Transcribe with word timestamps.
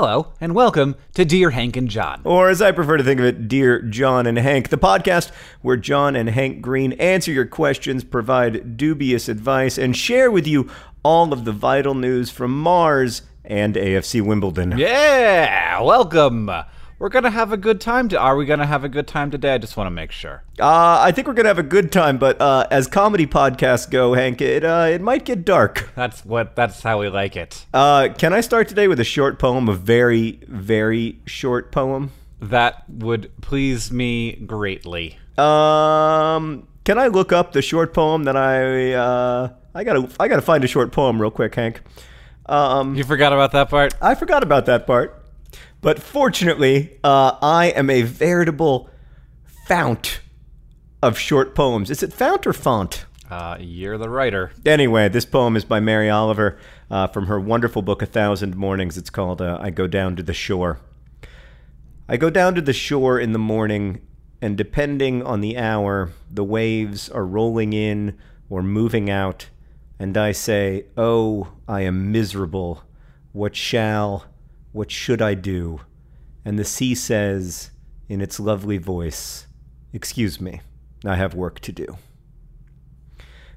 Hello, 0.00 0.28
and 0.40 0.54
welcome 0.54 0.94
to 1.14 1.24
Dear 1.24 1.50
Hank 1.50 1.76
and 1.76 1.88
John. 1.88 2.20
Or 2.22 2.50
as 2.50 2.62
I 2.62 2.70
prefer 2.70 2.98
to 2.98 3.02
think 3.02 3.18
of 3.18 3.26
it, 3.26 3.48
Dear 3.48 3.82
John 3.82 4.28
and 4.28 4.38
Hank, 4.38 4.68
the 4.68 4.78
podcast 4.78 5.32
where 5.60 5.76
John 5.76 6.14
and 6.14 6.28
Hank 6.28 6.60
Green 6.62 6.92
answer 6.92 7.32
your 7.32 7.46
questions, 7.46 8.04
provide 8.04 8.76
dubious 8.76 9.28
advice, 9.28 9.76
and 9.76 9.96
share 9.96 10.30
with 10.30 10.46
you 10.46 10.70
all 11.02 11.32
of 11.32 11.44
the 11.44 11.50
vital 11.50 11.94
news 11.94 12.30
from 12.30 12.56
Mars 12.56 13.22
and 13.44 13.74
AFC 13.74 14.24
Wimbledon. 14.24 14.78
Yeah, 14.78 15.80
welcome. 15.80 16.48
We're 17.00 17.10
gonna 17.10 17.30
have 17.30 17.52
a 17.52 17.56
good 17.56 17.80
time. 17.80 18.08
To, 18.08 18.18
are 18.18 18.34
we 18.36 18.44
gonna 18.44 18.66
have 18.66 18.82
a 18.82 18.88
good 18.88 19.06
time 19.06 19.30
today? 19.30 19.54
I 19.54 19.58
just 19.58 19.76
want 19.76 19.86
to 19.86 19.90
make 19.92 20.10
sure. 20.10 20.42
Uh, 20.58 20.98
I 21.00 21.12
think 21.12 21.28
we're 21.28 21.34
gonna 21.34 21.48
have 21.48 21.58
a 21.58 21.62
good 21.62 21.92
time, 21.92 22.18
but 22.18 22.40
uh, 22.40 22.66
as 22.72 22.88
comedy 22.88 23.24
podcasts 23.24 23.88
go, 23.88 24.14
Hank, 24.14 24.40
it 24.40 24.64
uh, 24.64 24.88
it 24.90 25.00
might 25.00 25.24
get 25.24 25.44
dark. 25.44 25.90
That's 25.94 26.24
what. 26.24 26.56
That's 26.56 26.82
how 26.82 26.98
we 26.98 27.08
like 27.08 27.36
it. 27.36 27.66
Uh, 27.72 28.08
can 28.18 28.32
I 28.32 28.40
start 28.40 28.66
today 28.68 28.88
with 28.88 28.98
a 28.98 29.04
short 29.04 29.38
poem? 29.38 29.68
A 29.68 29.74
very, 29.74 30.40
very 30.48 31.20
short 31.24 31.70
poem. 31.70 32.10
That 32.40 32.82
would 32.88 33.30
please 33.42 33.92
me 33.92 34.32
greatly. 34.32 35.18
Um, 35.36 36.66
can 36.82 36.98
I 36.98 37.06
look 37.06 37.32
up 37.32 37.52
the 37.52 37.62
short 37.62 37.94
poem 37.94 38.24
that 38.24 38.36
I 38.36 38.94
uh, 38.94 39.50
I 39.72 39.84
gotta 39.84 40.08
I 40.18 40.26
gotta 40.26 40.42
find 40.42 40.64
a 40.64 40.68
short 40.68 40.90
poem 40.90 41.20
real 41.22 41.30
quick, 41.30 41.54
Hank. 41.54 41.80
Um, 42.46 42.96
You 42.96 43.04
forgot 43.04 43.32
about 43.32 43.52
that 43.52 43.70
part. 43.70 43.94
I 44.02 44.16
forgot 44.16 44.42
about 44.42 44.66
that 44.66 44.84
part. 44.84 45.14
But 45.80 46.00
fortunately, 46.02 46.98
uh, 47.04 47.36
I 47.40 47.66
am 47.66 47.88
a 47.90 48.02
veritable 48.02 48.90
fount 49.66 50.20
of 51.02 51.18
short 51.18 51.54
poems. 51.54 51.90
Is 51.90 52.02
it 52.02 52.12
fount 52.12 52.46
or 52.46 52.52
font? 52.52 53.04
Uh, 53.30 53.56
you're 53.60 53.98
the 53.98 54.08
writer. 54.08 54.52
Anyway, 54.64 55.08
this 55.08 55.24
poem 55.24 55.56
is 55.56 55.64
by 55.64 55.80
Mary 55.80 56.08
Oliver 56.08 56.58
uh, 56.90 57.06
from 57.08 57.26
her 57.26 57.38
wonderful 57.38 57.82
book, 57.82 58.02
A 58.02 58.06
Thousand 58.06 58.56
Mornings. 58.56 58.96
It's 58.96 59.10
called 59.10 59.42
uh, 59.42 59.58
I 59.60 59.70
Go 59.70 59.86
Down 59.86 60.16
to 60.16 60.22
the 60.22 60.32
Shore. 60.32 60.80
I 62.08 62.16
go 62.16 62.30
down 62.30 62.54
to 62.54 62.62
the 62.62 62.72
shore 62.72 63.20
in 63.20 63.32
the 63.32 63.38
morning, 63.38 64.00
and 64.40 64.56
depending 64.56 65.22
on 65.22 65.42
the 65.42 65.58
hour, 65.58 66.10
the 66.30 66.42
waves 66.42 67.10
are 67.10 67.26
rolling 67.26 67.74
in 67.74 68.16
or 68.48 68.62
moving 68.62 69.10
out, 69.10 69.50
and 69.98 70.16
I 70.16 70.32
say, 70.32 70.86
Oh, 70.96 71.48
I 71.68 71.82
am 71.82 72.10
miserable. 72.10 72.82
What 73.32 73.54
shall, 73.54 74.24
what 74.72 74.90
should 74.90 75.22
I 75.22 75.34
do? 75.34 75.80
And 76.44 76.58
the 76.58 76.64
sea 76.64 76.94
says, 76.94 77.70
in 78.08 78.20
its 78.20 78.40
lovely 78.40 78.78
voice, 78.78 79.46
Excuse 79.92 80.40
me, 80.40 80.60
I 81.04 81.16
have 81.16 81.34
work 81.34 81.60
to 81.60 81.72
do. 81.72 81.96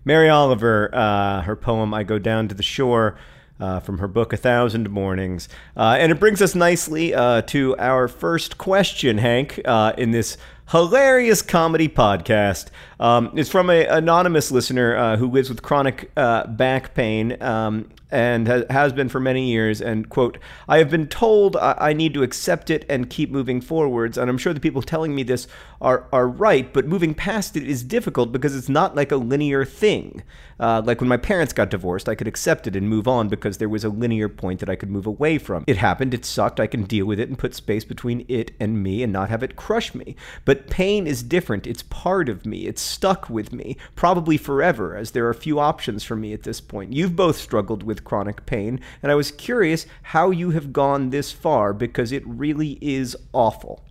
Mary 0.06 0.30
Oliver, 0.30 0.90
uh, 0.94 1.42
her 1.42 1.56
poem 1.56 1.94
I 1.94 2.04
Go 2.04 2.18
Down 2.18 2.48
to 2.48 2.56
the 2.56 2.64
Shore, 2.64 3.18
uh, 3.60 3.80
from 3.80 4.00
her 4.00 4.08
book 4.08 4.34
A 4.34 4.38
Thousand 4.38 4.90
Mornings. 4.90 5.48
Uh, 5.78 5.98
and 6.00 6.12
it 6.12 6.20
brings 6.20 6.42
us 6.42 6.56
nicely 6.56 7.14
uh, 7.14 7.44
to 7.44 7.76
our 7.78 8.08
first 8.08 8.58
question, 8.58 9.20
Hank, 9.20 9.62
uh, 9.66 9.94
in 9.98 10.12
this 10.12 10.38
hilarious 10.70 11.42
comedy 11.42 11.88
podcast. 11.88 12.70
Um, 13.00 13.32
it's 13.36 13.50
from 13.50 13.70
an 13.70 13.86
anonymous 13.88 14.52
listener 14.52 14.96
uh, 14.96 15.18
who 15.18 15.30
lives 15.30 15.50
with 15.50 15.62
chronic 15.62 16.14
back 16.16 16.96
pain. 16.96 17.40
Um, 17.44 17.90
and 18.12 18.48
has 18.70 18.94
been 18.94 19.10
for 19.10 19.20
many 19.20 19.50
years. 19.50 19.82
And, 19.82 20.10
quote, 20.10 20.38
I 20.68 20.78
have 20.78 20.90
been 20.90 21.08
told 21.08 21.56
I-, 21.58 21.94
need 21.94 22.14
to 22.14 22.24
accept 22.24 22.70
it 22.70 22.86
and 22.90 23.10
keep 23.10 23.32
moving 23.32 23.62
forwards. 23.62 24.18
And 24.18 24.30
I'm 24.30 24.38
sure 24.38 24.54
the 24.54 24.60
people 24.60 24.82
telling 24.82 25.16
me 25.16 25.24
this 25.24 25.48
are, 25.82 26.08
are 26.12 26.28
right, 26.28 26.72
but 26.72 26.86
moving 26.86 27.14
past 27.14 27.56
it 27.56 27.68
is 27.68 27.84
difficult 27.84 28.32
because 28.32 28.56
it's 28.56 28.70
not 28.70 28.96
like 28.96 29.12
a 29.12 29.18
linear 29.18 29.66
thing. 29.66 30.24
Uh, 30.60 30.80
like 30.86 31.02
when 31.02 31.08
my 31.08 31.18
parents 31.18 31.54
got 31.54 31.72
divorced, 31.72 32.08
I 32.08 32.14
could 32.14 32.28
accept 32.28 32.68
it 32.68 32.76
and 32.76 32.88
move 32.88 33.08
on 33.08 33.30
because 33.30 33.58
there 33.58 33.68
was 33.68 33.84
a 33.84 33.90
linear 33.90 34.30
point 34.30 34.60
that 34.60 34.70
I 34.70 34.76
could 34.76 34.92
move 34.92 35.08
away 35.08 35.40
from. 35.40 35.64
It 35.66 35.78
happened, 35.78 36.14
it 36.14 36.24
sucked, 36.24 36.60
I 36.60 36.68
can 36.68 36.84
deal 36.84 37.08
with 37.08 37.20
it 37.20 37.30
and 37.30 37.38
put 37.38 37.56
space 37.56 37.84
between 37.84 38.26
it 38.28 38.52
and 38.60 38.84
me 38.84 39.02
and 39.02 39.12
not 39.12 39.30
have 39.30 39.42
it 39.42 39.56
crush 39.56 39.96
me. 39.96 40.16
But 40.46 40.70
pain 40.70 41.08
is 41.08 41.24
different. 41.24 41.66
It's 41.66 41.82
part 41.84 42.30
of 42.30 42.46
me, 42.46 42.68
it's 42.68 42.82
stuck 42.82 43.28
with 43.28 43.52
me, 43.52 43.76
probably 43.96 44.38
forever, 44.38 44.96
as 44.96 45.12
there 45.12 45.28
are 45.28 45.34
few 45.34 45.60
options 45.60 46.04
for 46.04 46.16
me 46.16 46.32
at 46.32 46.44
this 46.44 46.62
point. 46.62 46.94
You've 46.94 47.16
both 47.16 47.38
struggled 47.38 47.82
with 47.82 48.01
chronic 48.04 48.46
pain, 48.46 48.80
and 49.02 49.12
I 49.12 49.16
was 49.16 49.32
curious 49.32 49.86
how 50.04 50.32
you 50.32 50.52
have 50.52 50.74
gone 50.74 51.10
this 51.10 51.32
far 51.32 51.74
because 51.74 52.12
it 52.12 52.24
really 52.26 52.78
is 52.82 53.16
awful. 53.34 53.84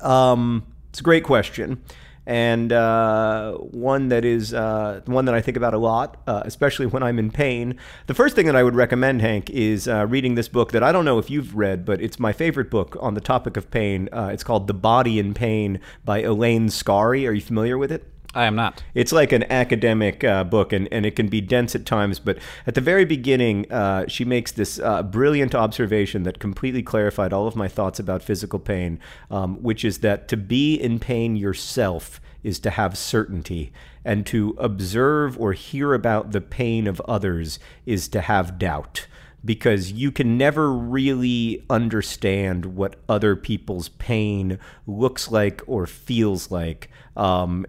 Um, 0.00 0.66
it's 0.90 1.00
a 1.00 1.02
great 1.02 1.24
question, 1.24 1.82
and 2.26 2.72
uh, 2.72 3.54
one 3.54 4.08
that 4.08 4.24
is 4.24 4.52
uh, 4.52 5.00
one 5.06 5.24
that 5.24 5.34
I 5.34 5.40
think 5.40 5.56
about 5.56 5.74
a 5.74 5.78
lot, 5.78 6.20
uh, 6.26 6.42
especially 6.44 6.86
when 6.86 7.02
I'm 7.02 7.18
in 7.18 7.30
pain. 7.30 7.78
The 8.06 8.14
first 8.14 8.36
thing 8.36 8.46
that 8.46 8.56
I 8.56 8.62
would 8.62 8.74
recommend, 8.74 9.22
Hank, 9.22 9.48
is 9.50 9.88
uh, 9.88 10.06
reading 10.06 10.34
this 10.34 10.48
book 10.48 10.72
that 10.72 10.82
I 10.82 10.92
don't 10.92 11.04
know 11.04 11.18
if 11.18 11.30
you've 11.30 11.56
read, 11.56 11.84
but 11.84 12.00
it's 12.00 12.18
my 12.18 12.32
favorite 12.32 12.70
book 12.70 12.96
on 13.00 13.14
the 13.14 13.20
topic 13.20 13.56
of 13.56 13.70
pain. 13.70 14.08
Uh, 14.12 14.30
it's 14.32 14.44
called 14.44 14.66
The 14.66 14.74
Body 14.74 15.18
in 15.18 15.34
Pain 15.34 15.80
by 16.04 16.22
Elaine 16.22 16.68
Scarry. 16.68 17.26
Are 17.26 17.32
you 17.32 17.40
familiar 17.40 17.78
with 17.78 17.90
it? 17.90 18.04
I 18.38 18.44
am 18.44 18.54
not. 18.54 18.84
It's 18.94 19.10
like 19.10 19.32
an 19.32 19.50
academic 19.50 20.22
uh, 20.22 20.44
book, 20.44 20.72
and, 20.72 20.86
and 20.92 21.04
it 21.04 21.16
can 21.16 21.26
be 21.26 21.40
dense 21.40 21.74
at 21.74 21.84
times. 21.84 22.20
But 22.20 22.38
at 22.68 22.76
the 22.76 22.80
very 22.80 23.04
beginning, 23.04 23.70
uh, 23.72 24.06
she 24.06 24.24
makes 24.24 24.52
this 24.52 24.78
uh, 24.78 25.02
brilliant 25.02 25.56
observation 25.56 26.22
that 26.22 26.38
completely 26.38 26.84
clarified 26.84 27.32
all 27.32 27.48
of 27.48 27.56
my 27.56 27.66
thoughts 27.66 27.98
about 27.98 28.22
physical 28.22 28.60
pain, 28.60 29.00
um, 29.28 29.60
which 29.60 29.84
is 29.84 29.98
that 29.98 30.28
to 30.28 30.36
be 30.36 30.76
in 30.76 31.00
pain 31.00 31.34
yourself 31.34 32.20
is 32.44 32.60
to 32.60 32.70
have 32.70 32.96
certainty, 32.96 33.72
and 34.04 34.24
to 34.26 34.54
observe 34.58 35.36
or 35.40 35.52
hear 35.52 35.92
about 35.92 36.30
the 36.30 36.40
pain 36.40 36.86
of 36.86 37.00
others 37.08 37.58
is 37.86 38.06
to 38.06 38.20
have 38.20 38.56
doubt 38.56 39.08
because 39.44 39.92
you 39.92 40.12
can 40.12 40.36
never 40.36 40.72
really 40.72 41.64
understand 41.70 42.76
what 42.76 42.96
other 43.08 43.34
people's 43.34 43.88
pain 43.88 44.58
looks 44.86 45.30
like 45.30 45.60
or 45.66 45.86
feels 45.86 46.50
like. 46.50 46.88
Um, 47.16 47.66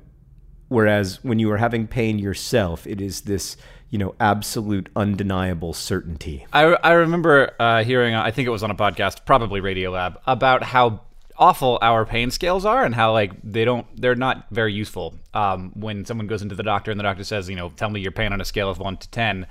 whereas 0.70 1.24
when 1.24 1.40
you 1.40 1.52
are 1.52 1.58
having 1.58 1.88
pain 1.88 2.18
yourself, 2.18 2.88
it 2.88 3.02
is 3.02 3.22
this 3.22 3.58
you 3.90 3.98
know 3.98 4.16
absolute 4.20 4.90
undeniable 4.96 5.74
certainty. 5.74 6.46
I, 6.54 6.64
I 6.84 6.92
remember 6.94 7.52
uh, 7.60 7.84
hearing, 7.84 8.16
I 8.16 8.32
think 8.32 8.48
it 8.48 8.52
was 8.52 8.64
on 8.64 8.72
a 8.72 8.76
podcast, 8.76 9.26
probably 9.26 9.62
Radiolab, 9.62 10.18
about 10.26 10.64
how 10.64 11.02
awful 11.40 11.80
our 11.82 12.06
pain 12.06 12.30
scales 12.30 12.66
are 12.66 12.84
and 12.84 12.94
how 12.94 13.14
like 13.14 13.32
they 13.44 13.64
don't 13.64 13.88
they're 14.00 14.14
not 14.14 14.46
very 14.52 14.74
useful 14.74 15.16
um, 15.34 15.72
when 15.74 16.04
someone 16.04 16.28
goes 16.28 16.42
into 16.42 16.54
the 16.54 16.64
doctor 16.64 16.92
and 16.92 17.00
the 17.00 17.04
doctor 17.04 17.24
says 17.24 17.50
you 17.50 17.56
know 17.56 17.70
tell 17.70 17.90
me 17.90 18.02
your 18.02 18.12
pain 18.12 18.34
on 18.34 18.42
a 18.42 18.46
scale 18.46 18.70
of 18.70 18.78
1 18.78 18.98
to 18.98 19.10
10 19.10 19.48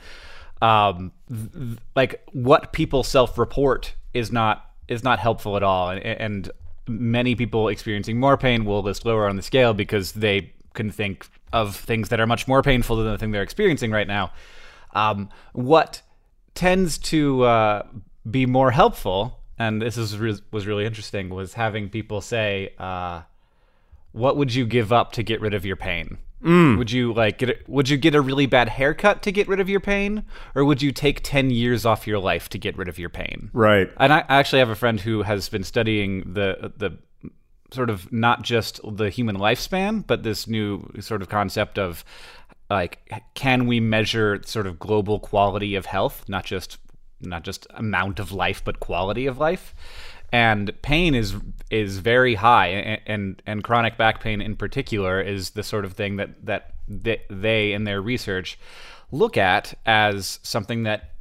um, 0.60 1.12
th- 1.28 1.78
like 1.96 2.22
what 2.32 2.74
people 2.74 3.02
self-report 3.02 3.94
is 4.12 4.30
not 4.30 4.70
is 4.86 5.02
not 5.02 5.18
helpful 5.18 5.56
at 5.56 5.62
all 5.62 5.88
and, 5.88 6.02
and 6.02 6.50
many 6.86 7.34
people 7.34 7.68
experiencing 7.68 8.20
more 8.20 8.36
pain 8.36 8.66
will 8.66 8.82
list 8.82 9.06
lower 9.06 9.26
on 9.26 9.36
the 9.36 9.42
scale 9.42 9.72
because 9.72 10.12
they 10.12 10.52
can 10.74 10.90
think 10.90 11.26
of 11.52 11.76
things 11.76 12.08
that 12.10 12.20
are 12.20 12.26
much 12.26 12.46
more 12.46 12.62
painful 12.62 12.96
than 12.96 13.06
the 13.06 13.18
thing 13.18 13.30
they're 13.30 13.42
experiencing 13.42 13.90
right 13.90 14.06
now. 14.06 14.32
Um, 14.94 15.28
what 15.52 16.02
tends 16.54 16.98
to 16.98 17.44
uh, 17.44 17.86
be 18.28 18.46
more 18.46 18.70
helpful, 18.70 19.38
and 19.58 19.80
this 19.80 19.96
is 19.96 20.18
re- 20.18 20.40
was 20.50 20.66
really 20.66 20.84
interesting, 20.84 21.28
was 21.28 21.54
having 21.54 21.88
people 21.88 22.20
say, 22.20 22.74
uh, 22.78 23.22
"What 24.12 24.36
would 24.36 24.54
you 24.54 24.66
give 24.66 24.92
up 24.92 25.12
to 25.12 25.22
get 25.22 25.40
rid 25.40 25.54
of 25.54 25.64
your 25.64 25.76
pain?" 25.76 26.18
Mm. 26.42 26.78
Would 26.78 26.92
you 26.92 27.12
like 27.12 27.38
get 27.38 27.50
a, 27.50 27.56
would 27.66 27.88
you 27.88 27.96
get 27.96 28.14
a 28.14 28.20
really 28.20 28.46
bad 28.46 28.68
haircut 28.68 29.22
to 29.22 29.32
get 29.32 29.48
rid 29.48 29.58
of 29.58 29.68
your 29.68 29.80
pain 29.80 30.24
or 30.54 30.64
would 30.64 30.80
you 30.80 30.92
take 30.92 31.20
10 31.24 31.50
years 31.50 31.84
off 31.84 32.06
your 32.06 32.20
life 32.20 32.48
to 32.50 32.58
get 32.58 32.76
rid 32.76 32.86
of 32.86 32.96
your 32.96 33.08
pain? 33.08 33.50
Right. 33.52 33.90
And 33.96 34.12
I 34.12 34.20
I 34.20 34.36
actually 34.36 34.60
have 34.60 34.70
a 34.70 34.76
friend 34.76 35.00
who 35.00 35.22
has 35.22 35.48
been 35.48 35.64
studying 35.64 36.34
the 36.34 36.72
the 36.76 36.96
sort 37.72 37.90
of 37.90 38.10
not 38.12 38.42
just 38.42 38.80
the 38.96 39.10
human 39.10 39.36
lifespan 39.36 40.06
but 40.06 40.22
this 40.22 40.46
new 40.46 40.90
sort 41.00 41.22
of 41.22 41.28
concept 41.28 41.78
of 41.78 42.04
like 42.70 42.98
can 43.34 43.66
we 43.66 43.80
measure 43.80 44.40
sort 44.44 44.66
of 44.66 44.78
global 44.78 45.18
quality 45.18 45.74
of 45.74 45.86
health, 45.86 46.24
not 46.28 46.44
just 46.44 46.78
not 47.20 47.42
just 47.42 47.66
amount 47.70 48.20
of 48.20 48.30
life 48.32 48.62
but 48.64 48.80
quality 48.80 49.26
of 49.26 49.38
life? 49.38 49.74
And 50.30 50.70
pain 50.82 51.14
is 51.14 51.36
is 51.70 51.98
very 51.98 52.34
high 52.34 52.66
and, 52.68 53.00
and 53.06 53.42
and 53.46 53.64
chronic 53.64 53.96
back 53.96 54.20
pain 54.20 54.42
in 54.42 54.56
particular 54.56 55.20
is 55.20 55.50
the 55.50 55.62
sort 55.62 55.84
of 55.84 55.94
thing 55.94 56.16
that 56.16 56.44
that 56.44 56.74
they 57.30 57.72
in 57.72 57.84
their 57.84 58.02
research 58.02 58.58
look 59.10 59.38
at 59.38 59.74
as 59.86 60.38
something 60.42 60.82
that 60.82 61.14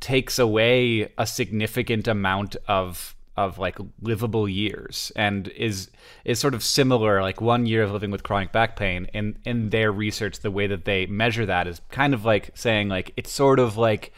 takes 0.00 0.38
away 0.38 1.12
a 1.18 1.26
significant 1.26 2.08
amount 2.08 2.56
of 2.66 3.14
of 3.46 3.58
like 3.58 3.78
livable 4.02 4.48
years 4.48 5.12
and 5.16 5.48
is 5.48 5.90
is 6.24 6.38
sort 6.38 6.54
of 6.54 6.62
similar 6.62 7.22
like 7.22 7.40
one 7.40 7.66
year 7.66 7.82
of 7.82 7.90
living 7.92 8.10
with 8.10 8.22
chronic 8.22 8.52
back 8.52 8.76
pain 8.76 9.06
in 9.12 9.36
in 9.44 9.70
their 9.70 9.90
research 9.90 10.40
the 10.40 10.50
way 10.50 10.66
that 10.66 10.84
they 10.84 11.06
measure 11.06 11.46
that 11.46 11.66
is 11.66 11.80
kind 11.90 12.14
of 12.14 12.24
like 12.24 12.50
saying 12.54 12.88
like 12.88 13.12
it's 13.16 13.32
sort 13.32 13.58
of 13.58 13.76
like 13.76 14.12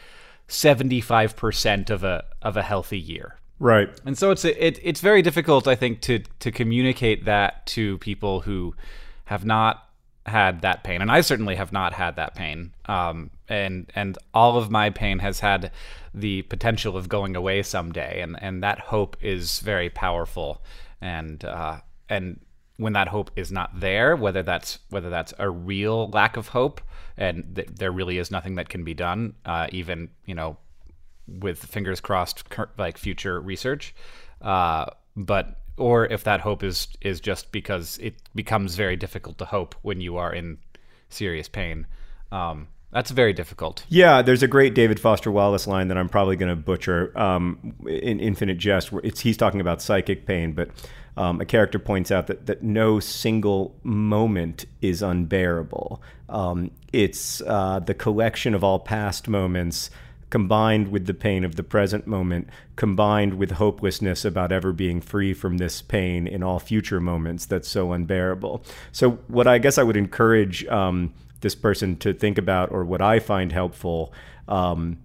75% 0.48 1.90
of 1.90 2.04
a 2.04 2.24
of 2.42 2.56
a 2.56 2.62
healthy 2.62 2.98
year 2.98 3.36
Right. 3.58 3.88
and 4.04 4.19
so 4.19 4.32
it's 4.32 4.44
it, 4.44 4.80
it's 4.82 5.00
very 5.00 5.22
difficult, 5.22 5.69
I 5.69 5.76
think, 5.76 6.00
to 6.02 6.19
to 6.40 6.50
communicate 6.50 7.24
that 7.26 7.64
to 7.66 7.98
people 7.98 8.40
who 8.40 8.74
have 9.26 9.44
not 9.44 9.88
had 10.26 10.62
that 10.62 10.82
pain, 10.82 11.00
and 11.00 11.10
I 11.12 11.20
certainly 11.20 11.54
have 11.54 11.72
not 11.72 11.92
had 11.92 12.16
that 12.16 12.34
pain. 12.34 12.72
Um, 12.86 13.30
and 13.48 13.86
and 13.94 14.19
all 14.34 14.56
of 14.56 14.69
my 14.70 14.90
pain 14.90 15.20
has 15.20 15.38
had 15.40 15.70
the 16.14 16.43
potential 16.43 16.97
of 16.97 17.09
going 17.09 17.37
away 17.37 17.62
someday, 17.62 18.20
and 18.20 18.37
and 18.43 18.62
that 18.62 18.79
hope 18.79 19.17
is 19.20 19.61
very 19.61 19.91
powerful. 19.91 20.62
And 21.00 21.44
uh, 21.44 21.81
and 22.09 22.41
when 22.76 22.93
that 22.94 23.09
hope 23.09 23.31
is 23.37 23.53
not 23.53 23.81
there, 23.81 24.17
whether 24.17 24.43
that's 24.43 24.79
whether 24.91 25.11
that's 25.11 25.35
a 25.38 25.49
real 25.50 26.09
lack 26.11 26.37
of 26.37 26.49
hope, 26.49 26.81
and 27.17 27.56
th- 27.56 27.69
there 27.69 27.93
really 27.93 28.19
is 28.19 28.31
nothing 28.31 28.56
that 28.56 28.69
can 28.69 28.85
be 28.85 28.94
done, 28.94 29.35
uh, 29.44 29.67
even 29.70 30.11
you 30.26 30.35
know 30.35 30.56
with 31.26 31.64
fingers 31.64 32.00
crossed 32.00 32.44
like 32.79 32.99
future 32.99 33.41
research 33.41 33.94
uh, 34.41 34.87
but 35.17 35.61
or 35.76 36.06
if 36.06 36.25
that 36.25 36.41
hope 36.41 36.62
is 36.62 36.88
is 37.00 37.20
just 37.20 37.53
because 37.53 37.99
it 37.99 38.15
becomes 38.35 38.75
very 38.75 38.97
difficult 38.97 39.38
to 39.38 39.44
hope 39.44 39.75
when 39.82 40.00
you 40.00 40.17
are 40.17 40.32
in 40.32 40.58
serious 41.08 41.49
pain 41.49 41.87
um, 42.31 42.69
that's 42.93 43.11
very 43.11 43.33
difficult 43.33 43.85
Yeah, 43.89 44.23
there's 44.23 44.43
a 44.43 44.49
great 44.49 44.75
David 44.75 45.00
Foster 45.00 45.31
Wallace 45.31 45.67
line 45.67 45.89
that 45.89 45.99
I'm 45.99 46.09
probably 46.09 46.37
going 46.37 46.49
to 46.49 46.56
butcher 46.56 47.17
um, 47.19 47.75
in 47.87 48.21
Infinite 48.21 48.59
Jest. 48.59 48.93
Where 48.93 49.03
he's 49.03 49.37
talking 49.37 49.61
about 49.61 49.83
psychic 49.83 50.27
pain, 50.27 50.53
but 50.53 50.71
um, 51.17 51.41
a 51.41 51.44
character 51.44 51.79
points 51.79 52.11
out 52.11 52.27
that 52.29 52.47
that 52.47 52.62
no 52.62 53.00
single 53.00 53.75
moment 53.83 54.67
is 54.81 55.03
unbearable. 55.03 56.03
Um, 56.29 56.71
it's 56.93 57.43
uh, 57.43 57.81
the 57.81 57.94
collection 57.94 58.55
of 58.55 58.65
all 58.65 58.79
past 58.79 59.29
moments 59.29 59.91
combined 60.33 60.89
with 60.89 61.05
the 61.05 61.12
pain 61.12 61.44
of 61.44 61.56
the 61.56 61.62
present 61.62 62.06
moment, 62.06 62.49
combined 62.75 63.35
with 63.35 63.50
hopelessness 63.50 64.25
about 64.25 64.50
ever 64.50 64.73
being 64.73 64.99
free 64.99 65.35
from 65.35 65.59
this 65.59 65.83
pain 65.83 66.27
in 66.27 66.43
all 66.43 66.59
future 66.59 67.00
moments 67.00 67.44
that's 67.44 67.69
so 67.69 67.93
unbearable. 67.93 68.65
So, 68.93 69.11
what 69.29 69.47
I 69.47 69.59
guess 69.59 69.77
I 69.77 69.83
would 69.83 69.97
encourage 69.97 70.65
um, 70.67 71.12
this 71.43 71.55
person 71.55 71.97
to 71.99 72.12
think 72.15 72.39
about, 72.39 72.73
or 72.73 72.85
what 72.85 73.03
I 73.03 73.19
find 73.19 73.53
helpful, 73.53 74.12
um, 74.49 74.99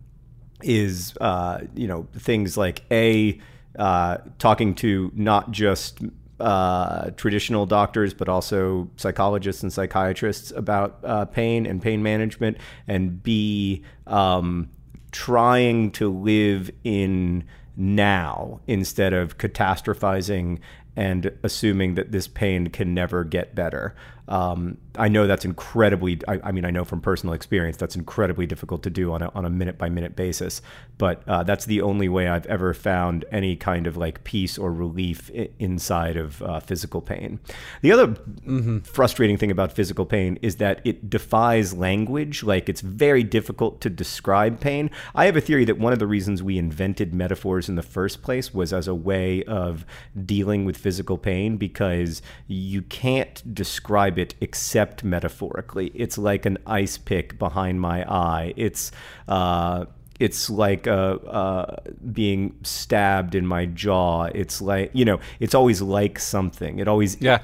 is 0.63 1.15
uh, 1.21 1.61
you 1.75 1.87
know 1.87 2.07
things 2.13 2.57
like 2.57 2.83
a 2.91 3.39
uh, 3.77 4.17
talking 4.39 4.73
to 4.75 5.11
not 5.15 5.51
just 5.51 5.99
uh, 6.39 7.09
traditional 7.11 7.65
doctors, 7.65 8.13
but 8.13 8.29
also 8.29 8.89
psychologists 8.95 9.63
and 9.63 9.73
psychiatrists 9.73 10.51
about 10.51 10.99
uh, 11.03 11.25
pain 11.25 11.65
and 11.65 11.81
pain 11.81 12.03
management, 12.03 12.57
and 12.87 13.21
B, 13.23 13.83
um, 14.05 14.69
trying 15.11 15.91
to 15.91 16.11
live 16.11 16.69
in 16.83 17.43
now 17.75 18.59
instead 18.67 19.13
of 19.13 19.37
catastrophizing 19.37 20.59
and 20.95 21.31
assuming 21.43 21.93
that 21.93 22.11
this 22.11 22.27
pain 22.27 22.67
can 22.67 22.93
never 22.93 23.23
get 23.23 23.53
better. 23.53 23.95
Um, 24.27 24.77
I 24.97 25.07
know 25.07 25.27
that's 25.27 25.45
incredibly, 25.45 26.19
I, 26.27 26.39
I, 26.43 26.51
mean, 26.51 26.65
I 26.65 26.71
know 26.71 26.83
from 26.83 27.01
personal 27.01 27.33
experience 27.33 27.77
that's 27.77 27.95
incredibly 27.95 28.45
difficult 28.45 28.83
to 28.83 28.89
do 28.89 29.13
on 29.13 29.21
a, 29.21 29.29
on 29.33 29.45
a 29.45 29.49
minute 29.49 29.77
by 29.77 29.89
minute 29.89 30.15
basis, 30.15 30.61
but 30.97 31.23
uh, 31.27 31.43
that's 31.43 31.65
the 31.65 31.81
only 31.81 32.09
way 32.09 32.27
I've 32.27 32.45
ever 32.47 32.73
found 32.73 33.23
any 33.31 33.55
kind 33.55 33.87
of 33.87 33.95
like 33.95 34.23
peace 34.23 34.57
or 34.57 34.73
relief 34.73 35.29
I- 35.37 35.49
inside 35.59 36.17
of 36.17 36.41
uh, 36.41 36.59
physical 36.59 37.01
pain. 37.01 37.39
The 37.81 37.91
other 37.91 38.07
mm-hmm. 38.07 38.79
frustrating 38.79 39.37
thing 39.37 39.51
about 39.51 39.71
physical 39.71 40.05
pain 40.05 40.39
is 40.41 40.57
that 40.57 40.81
it 40.83 41.09
defies 41.09 41.73
language. 41.73 42.43
Like 42.43 42.67
it's 42.67 42.81
very 42.81 43.23
difficult 43.23 43.79
to 43.81 43.89
describe 43.89 44.59
pain. 44.59 44.89
I 45.13 45.25
have 45.25 45.37
a 45.37 45.41
theory 45.41 45.65
that 45.65 45.77
one 45.77 45.93
of 45.93 45.99
the 45.99 46.07
reasons 46.07 46.41
we 46.41 46.57
invented 46.57 47.13
metaphors 47.13 47.69
in 47.69 47.75
the 47.75 47.83
first 47.83 48.21
place 48.21 48.53
was 48.53 48.73
as 48.73 48.87
a 48.87 48.95
way 48.95 49.43
of 49.43 49.85
dealing 50.25 50.65
with 50.65 50.77
physical 50.77 51.17
pain 51.17 51.57
because 51.57 52.21
you 52.47 52.81
can't 52.81 53.53
describe 53.53 54.16
it 54.17 54.35
except 54.41 55.03
metaphorically. 55.03 55.91
It's 55.93 56.17
like 56.17 56.45
an 56.45 56.57
ice 56.65 56.97
pick 56.97 57.37
behind 57.37 57.81
my 57.81 58.03
eye. 58.11 58.53
It's 58.55 58.91
uh, 59.27 59.85
it's 60.19 60.49
like 60.49 60.87
uh, 60.87 61.17
uh, 61.27 61.75
being 62.11 62.55
stabbed 62.63 63.35
in 63.35 63.45
my 63.45 63.65
jaw. 63.65 64.25
It's 64.25 64.61
like 64.61 64.91
you 64.93 65.05
know, 65.05 65.19
it's 65.39 65.55
always 65.55 65.81
like 65.81 66.19
something. 66.19 66.79
It 66.79 66.87
always 66.87 67.19
yeah. 67.21 67.43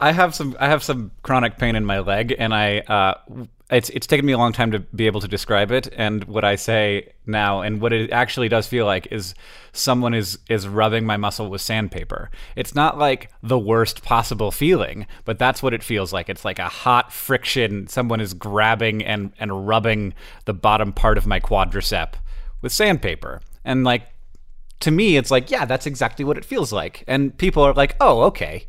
I 0.00 0.12
have 0.12 0.34
some 0.34 0.56
I 0.58 0.68
have 0.68 0.82
some 0.82 1.12
chronic 1.22 1.56
pain 1.58 1.76
in 1.76 1.84
my 1.84 2.00
leg, 2.00 2.34
and 2.38 2.52
I 2.52 2.78
uh, 2.80 3.14
it's 3.70 3.88
it's 3.90 4.06
taken 4.06 4.26
me 4.26 4.32
a 4.32 4.38
long 4.38 4.52
time 4.52 4.70
to 4.72 4.80
be 4.80 5.06
able 5.06 5.20
to 5.22 5.28
describe 5.28 5.70
it. 5.70 5.88
And 5.96 6.24
what 6.24 6.44
I 6.44 6.56
say 6.56 7.12
now, 7.26 7.62
and 7.62 7.80
what 7.80 7.94
it 7.94 8.10
actually 8.10 8.48
does 8.48 8.66
feel 8.66 8.84
like, 8.84 9.08
is 9.10 9.34
someone 9.72 10.12
is 10.12 10.38
is 10.50 10.68
rubbing 10.68 11.06
my 11.06 11.16
muscle 11.16 11.48
with 11.48 11.62
sandpaper. 11.62 12.30
It's 12.56 12.74
not 12.74 12.98
like 12.98 13.30
the 13.42 13.58
worst 13.58 14.02
possible 14.02 14.50
feeling, 14.50 15.06
but 15.24 15.38
that's 15.38 15.62
what 15.62 15.72
it 15.72 15.82
feels 15.82 16.12
like. 16.12 16.28
It's 16.28 16.44
like 16.44 16.58
a 16.58 16.68
hot 16.68 17.10
friction. 17.10 17.86
Someone 17.86 18.20
is 18.20 18.34
grabbing 18.34 19.02
and 19.02 19.32
and 19.38 19.66
rubbing 19.66 20.12
the 20.44 20.54
bottom 20.54 20.92
part 20.92 21.16
of 21.16 21.26
my 21.26 21.40
quadricep 21.40 22.14
with 22.60 22.72
sandpaper, 22.72 23.40
and 23.64 23.82
like 23.82 24.08
to 24.80 24.90
me, 24.90 25.16
it's 25.16 25.30
like 25.30 25.50
yeah, 25.50 25.64
that's 25.64 25.86
exactly 25.86 26.24
what 26.24 26.36
it 26.36 26.44
feels 26.44 26.70
like. 26.70 27.02
And 27.06 27.36
people 27.38 27.62
are 27.62 27.72
like, 27.72 27.96
oh, 27.98 28.24
okay 28.24 28.66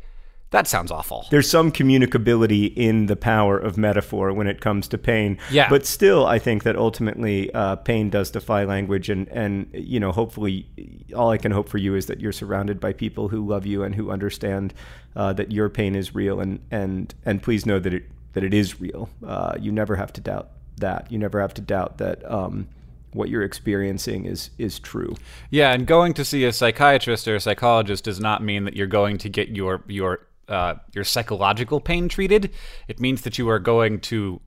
that 0.50 0.68
sounds 0.68 0.92
awful. 0.92 1.26
There's 1.30 1.50
some 1.50 1.72
communicability 1.72 2.72
in 2.76 3.06
the 3.06 3.16
power 3.16 3.58
of 3.58 3.76
metaphor 3.76 4.32
when 4.32 4.46
it 4.46 4.60
comes 4.60 4.86
to 4.88 4.98
pain. 4.98 5.38
Yeah. 5.50 5.68
But 5.68 5.84
still, 5.84 6.24
I 6.24 6.38
think 6.38 6.62
that 6.62 6.76
ultimately 6.76 7.52
uh, 7.52 7.76
pain 7.76 8.10
does 8.10 8.30
defy 8.30 8.64
language. 8.64 9.10
And, 9.10 9.28
and, 9.28 9.68
you 9.72 9.98
know, 9.98 10.12
hopefully, 10.12 10.66
all 11.14 11.30
I 11.30 11.38
can 11.38 11.50
hope 11.50 11.68
for 11.68 11.78
you 11.78 11.96
is 11.96 12.06
that 12.06 12.20
you're 12.20 12.32
surrounded 12.32 12.78
by 12.78 12.92
people 12.92 13.28
who 13.28 13.44
love 13.44 13.66
you 13.66 13.82
and 13.82 13.94
who 13.94 14.10
understand 14.10 14.72
uh, 15.16 15.32
that 15.32 15.50
your 15.50 15.68
pain 15.68 15.96
is 15.96 16.14
real. 16.14 16.40
And, 16.40 16.60
and, 16.70 17.12
and 17.24 17.42
please 17.42 17.66
know 17.66 17.80
that 17.80 17.92
it, 17.92 18.04
that 18.34 18.44
it 18.44 18.54
is 18.54 18.80
real. 18.80 19.10
Uh, 19.26 19.56
you 19.58 19.72
never 19.72 19.96
have 19.96 20.12
to 20.12 20.20
doubt 20.20 20.50
that. 20.76 21.10
You 21.10 21.18
never 21.18 21.40
have 21.40 21.54
to 21.54 21.60
doubt 21.60 21.98
that. 21.98 22.24
Um, 22.30 22.68
what 23.12 23.30
you're 23.30 23.42
experiencing 23.42 24.26
is 24.26 24.50
is 24.58 24.78
true. 24.78 25.14
Yeah, 25.48 25.72
and 25.72 25.86
going 25.86 26.12
to 26.14 26.24
see 26.24 26.44
a 26.44 26.52
psychiatrist 26.52 27.26
or 27.26 27.34
a 27.34 27.40
psychologist 27.40 28.04
does 28.04 28.20
not 28.20 28.42
mean 28.42 28.64
that 28.64 28.76
you're 28.76 28.86
going 28.86 29.16
to 29.18 29.30
get 29.30 29.48
your 29.48 29.82
your 29.86 30.26
uh, 30.48 30.74
your 30.94 31.04
psychological 31.04 31.80
pain 31.80 32.08
treated. 32.08 32.50
It 32.88 33.00
means 33.00 33.22
that 33.22 33.38
you 33.38 33.48
are 33.48 33.58
going 33.58 34.00
to 34.00 34.40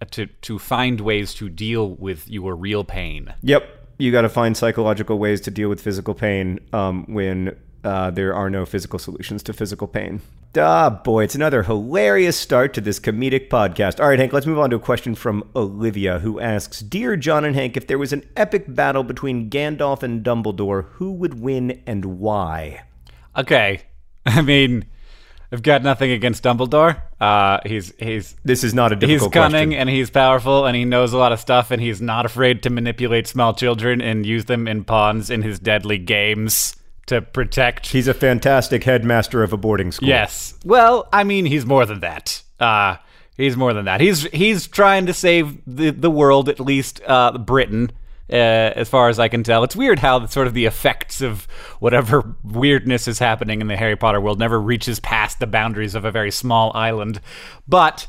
uh, 0.00 0.06
to 0.12 0.26
to 0.26 0.58
find 0.58 1.00
ways 1.00 1.34
to 1.34 1.48
deal 1.48 1.90
with 1.94 2.28
your 2.28 2.56
real 2.56 2.84
pain. 2.84 3.32
Yep, 3.42 3.68
you 3.98 4.12
got 4.12 4.22
to 4.22 4.28
find 4.28 4.56
psychological 4.56 5.18
ways 5.18 5.40
to 5.42 5.50
deal 5.50 5.68
with 5.68 5.80
physical 5.80 6.14
pain 6.14 6.60
um, 6.72 7.04
when 7.08 7.56
uh, 7.84 8.10
there 8.10 8.34
are 8.34 8.50
no 8.50 8.66
physical 8.66 8.98
solutions 8.98 9.42
to 9.44 9.52
physical 9.52 9.86
pain. 9.86 10.20
Ah, 10.58 10.88
boy, 10.88 11.24
it's 11.24 11.34
another 11.34 11.62
hilarious 11.62 12.36
start 12.36 12.72
to 12.74 12.80
this 12.80 12.98
comedic 12.98 13.48
podcast. 13.48 14.00
All 14.00 14.08
right, 14.08 14.18
Hank, 14.18 14.32
let's 14.32 14.46
move 14.46 14.58
on 14.58 14.70
to 14.70 14.76
a 14.76 14.80
question 14.80 15.14
from 15.14 15.48
Olivia, 15.54 16.18
who 16.18 16.40
asks 16.40 16.80
Dear 16.80 17.16
John 17.16 17.44
and 17.44 17.54
Hank, 17.54 17.76
if 17.76 17.86
there 17.86 17.98
was 17.98 18.12
an 18.12 18.26
epic 18.36 18.64
battle 18.66 19.04
between 19.04 19.50
Gandalf 19.50 20.02
and 20.02 20.24
Dumbledore, 20.24 20.86
who 20.92 21.12
would 21.12 21.40
win 21.40 21.82
and 21.86 22.06
why? 22.06 22.84
Okay. 23.36 23.82
I 24.26 24.40
mean, 24.40 24.86
I've 25.52 25.62
got 25.62 25.82
nothing 25.82 26.10
against 26.10 26.42
Dumbledore. 26.42 27.00
Uh, 27.20 27.58
he's 27.64 27.92
he's 27.98 28.34
This 28.44 28.64
is 28.64 28.74
not 28.74 28.92
a 28.92 28.96
difficult. 28.96 29.32
he's 29.32 29.32
cunning 29.32 29.68
question. 29.70 29.80
and 29.80 29.88
he's 29.88 30.10
powerful 30.10 30.66
and 30.66 30.76
he 30.76 30.84
knows 30.84 31.12
a 31.12 31.18
lot 31.18 31.32
of 31.32 31.38
stuff 31.40 31.70
and 31.70 31.80
he's 31.80 32.00
not 32.02 32.26
afraid 32.26 32.62
to 32.64 32.70
manipulate 32.70 33.26
small 33.26 33.54
children 33.54 34.00
and 34.00 34.26
use 34.26 34.46
them 34.46 34.66
in 34.66 34.82
pawns 34.84 35.30
in 35.30 35.42
his 35.42 35.58
deadly 35.58 35.98
games 35.98 36.74
to 37.06 37.22
protect. 37.22 37.86
He's 37.88 38.08
a 38.08 38.14
fantastic 38.14 38.82
headmaster 38.82 39.44
of 39.44 39.52
a 39.52 39.56
boarding 39.56 39.92
school. 39.92 40.08
Yes. 40.08 40.54
Well, 40.64 41.08
I 41.12 41.22
mean, 41.22 41.46
he's 41.46 41.64
more 41.64 41.86
than 41.86 42.00
that. 42.00 42.42
Uh, 42.58 42.96
he's 43.36 43.56
more 43.56 43.72
than 43.72 43.84
that. 43.84 44.00
He's 44.00 44.22
he's 44.32 44.66
trying 44.66 45.06
to 45.06 45.14
save 45.14 45.58
the 45.66 45.90
the 45.90 46.10
world, 46.10 46.48
at 46.48 46.58
least 46.58 47.00
uh, 47.06 47.38
Britain. 47.38 47.92
Uh, 48.28 48.72
as 48.74 48.88
far 48.88 49.08
as 49.08 49.20
I 49.20 49.28
can 49.28 49.44
tell, 49.44 49.62
it's 49.62 49.76
weird 49.76 50.00
how 50.00 50.18
the, 50.18 50.26
sort 50.26 50.48
of 50.48 50.54
the 50.54 50.64
effects 50.64 51.20
of 51.20 51.46
whatever 51.78 52.34
weirdness 52.42 53.06
is 53.06 53.20
happening 53.20 53.60
in 53.60 53.68
the 53.68 53.76
Harry 53.76 53.94
Potter 53.96 54.20
world 54.20 54.40
never 54.40 54.60
reaches 54.60 54.98
past 54.98 55.38
the 55.38 55.46
boundaries 55.46 55.94
of 55.94 56.04
a 56.04 56.10
very 56.10 56.32
small 56.32 56.72
island. 56.74 57.20
But 57.68 58.08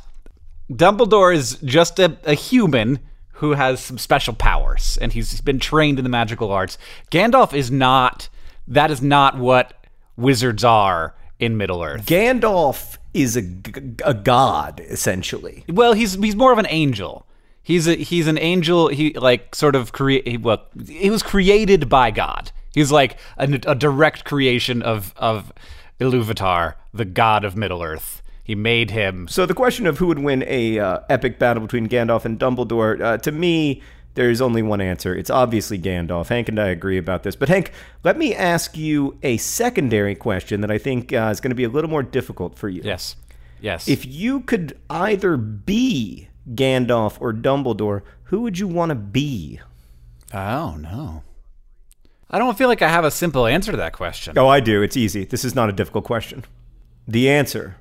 Dumbledore 0.71 1.35
is 1.35 1.57
just 1.63 1.99
a, 1.99 2.17
a 2.23 2.33
human 2.33 2.99
who 3.33 3.51
has 3.53 3.79
some 3.79 3.99
special 3.99 4.33
powers, 4.33 4.97
and 4.99 5.13
he's 5.13 5.39
been 5.41 5.59
trained 5.59 5.99
in 5.99 6.03
the 6.03 6.09
magical 6.09 6.51
arts. 6.51 6.79
Gandalf 7.11 7.53
is 7.53 7.69
not. 7.69 8.27
That 8.67 8.89
is 8.89 9.01
not 9.03 9.37
what 9.37 9.85
wizards 10.15 10.63
are 10.63 11.13
in 11.39 11.57
Middle 11.57 11.83
Earth. 11.83 12.07
Gandalf 12.07 12.97
is 13.13 13.37
a, 13.37 13.43
g- 13.43 13.93
a 14.03 14.15
god, 14.15 14.81
essentially. 14.89 15.63
Well, 15.69 15.93
he's 15.93 16.15
he's 16.15 16.35
more 16.35 16.51
of 16.51 16.57
an 16.57 16.65
angel. 16.69 17.26
He's 17.67 17.85
a 17.85 17.95
he's 17.95 18.27
an 18.27 18.37
angel. 18.37 18.87
He 18.87 19.11
like 19.11 19.53
sort 19.53 19.75
of 19.75 19.91
create. 19.91 20.25
He, 20.25 20.37
well, 20.37 20.63
he 20.87 21.09
was 21.09 21.21
created 21.21 21.89
by 21.89 22.11
God. 22.11 22.49
He's 22.73 22.93
like 22.93 23.17
a, 23.37 23.43
a 23.67 23.75
direct 23.75 24.23
creation 24.23 24.81
of 24.81 25.13
of 25.17 25.51
Iluvatar, 25.99 26.75
the 26.93 27.03
god 27.03 27.43
of 27.43 27.57
Middle 27.57 27.83
Earth. 27.83 28.21
He 28.41 28.55
made 28.55 28.91
him. 28.91 29.27
So 29.27 29.45
the 29.45 29.53
question 29.53 29.85
of 29.85 29.97
who 29.97 30.07
would 30.07 30.19
win 30.19 30.45
a 30.47 30.79
uh, 30.79 30.99
epic 31.09 31.39
battle 31.39 31.61
between 31.61 31.89
Gandalf 31.89 32.23
and 32.23 32.39
Dumbledore, 32.39 33.01
uh, 33.01 33.17
to 33.17 33.33
me, 33.33 33.81
there's 34.13 34.39
only 34.39 34.61
one 34.61 34.79
answer. 34.79 35.13
It's 35.13 35.29
obviously 35.29 35.77
Gandalf. 35.77 36.29
Hank 36.29 36.47
and 36.47 36.57
I 36.61 36.67
agree 36.67 36.97
about 36.97 37.23
this. 37.23 37.35
But 37.35 37.49
Hank, 37.49 37.73
let 38.05 38.17
me 38.17 38.33
ask 38.33 38.77
you 38.77 39.17
a 39.23 39.35
secondary 39.35 40.15
question 40.15 40.61
that 40.61 40.71
I 40.71 40.77
think 40.77 41.11
uh, 41.11 41.27
is 41.33 41.41
going 41.41 41.51
to 41.51 41.55
be 41.55 41.65
a 41.65 41.69
little 41.69 41.89
more 41.89 42.01
difficult 42.01 42.57
for 42.57 42.69
you. 42.69 42.81
Yes, 42.85 43.17
yes. 43.59 43.89
If 43.89 44.05
you 44.05 44.39
could 44.39 44.79
either 44.89 45.35
be 45.35 46.29
Gandalf 46.53 47.17
or 47.19 47.33
Dumbledore, 47.33 48.01
who 48.25 48.41
would 48.41 48.57
you 48.59 48.67
want 48.67 48.89
to 48.89 48.95
be? 48.95 49.59
oh 50.33 50.75
no, 50.79 51.23
I 52.29 52.37
don't 52.39 52.57
feel 52.57 52.67
like 52.67 52.81
I 52.81 52.89
have 52.89 53.05
a 53.05 53.11
simple 53.11 53.45
answer 53.47 53.71
to 53.71 53.77
that 53.77 53.93
question. 53.93 54.37
Oh, 54.37 54.47
I 54.47 54.59
do. 54.59 54.81
It's 54.81 54.97
easy. 54.97 55.23
This 55.25 55.45
is 55.45 55.55
not 55.55 55.69
a 55.69 55.73
difficult 55.73 56.03
question. 56.03 56.43
The 57.07 57.29
answer 57.29 57.77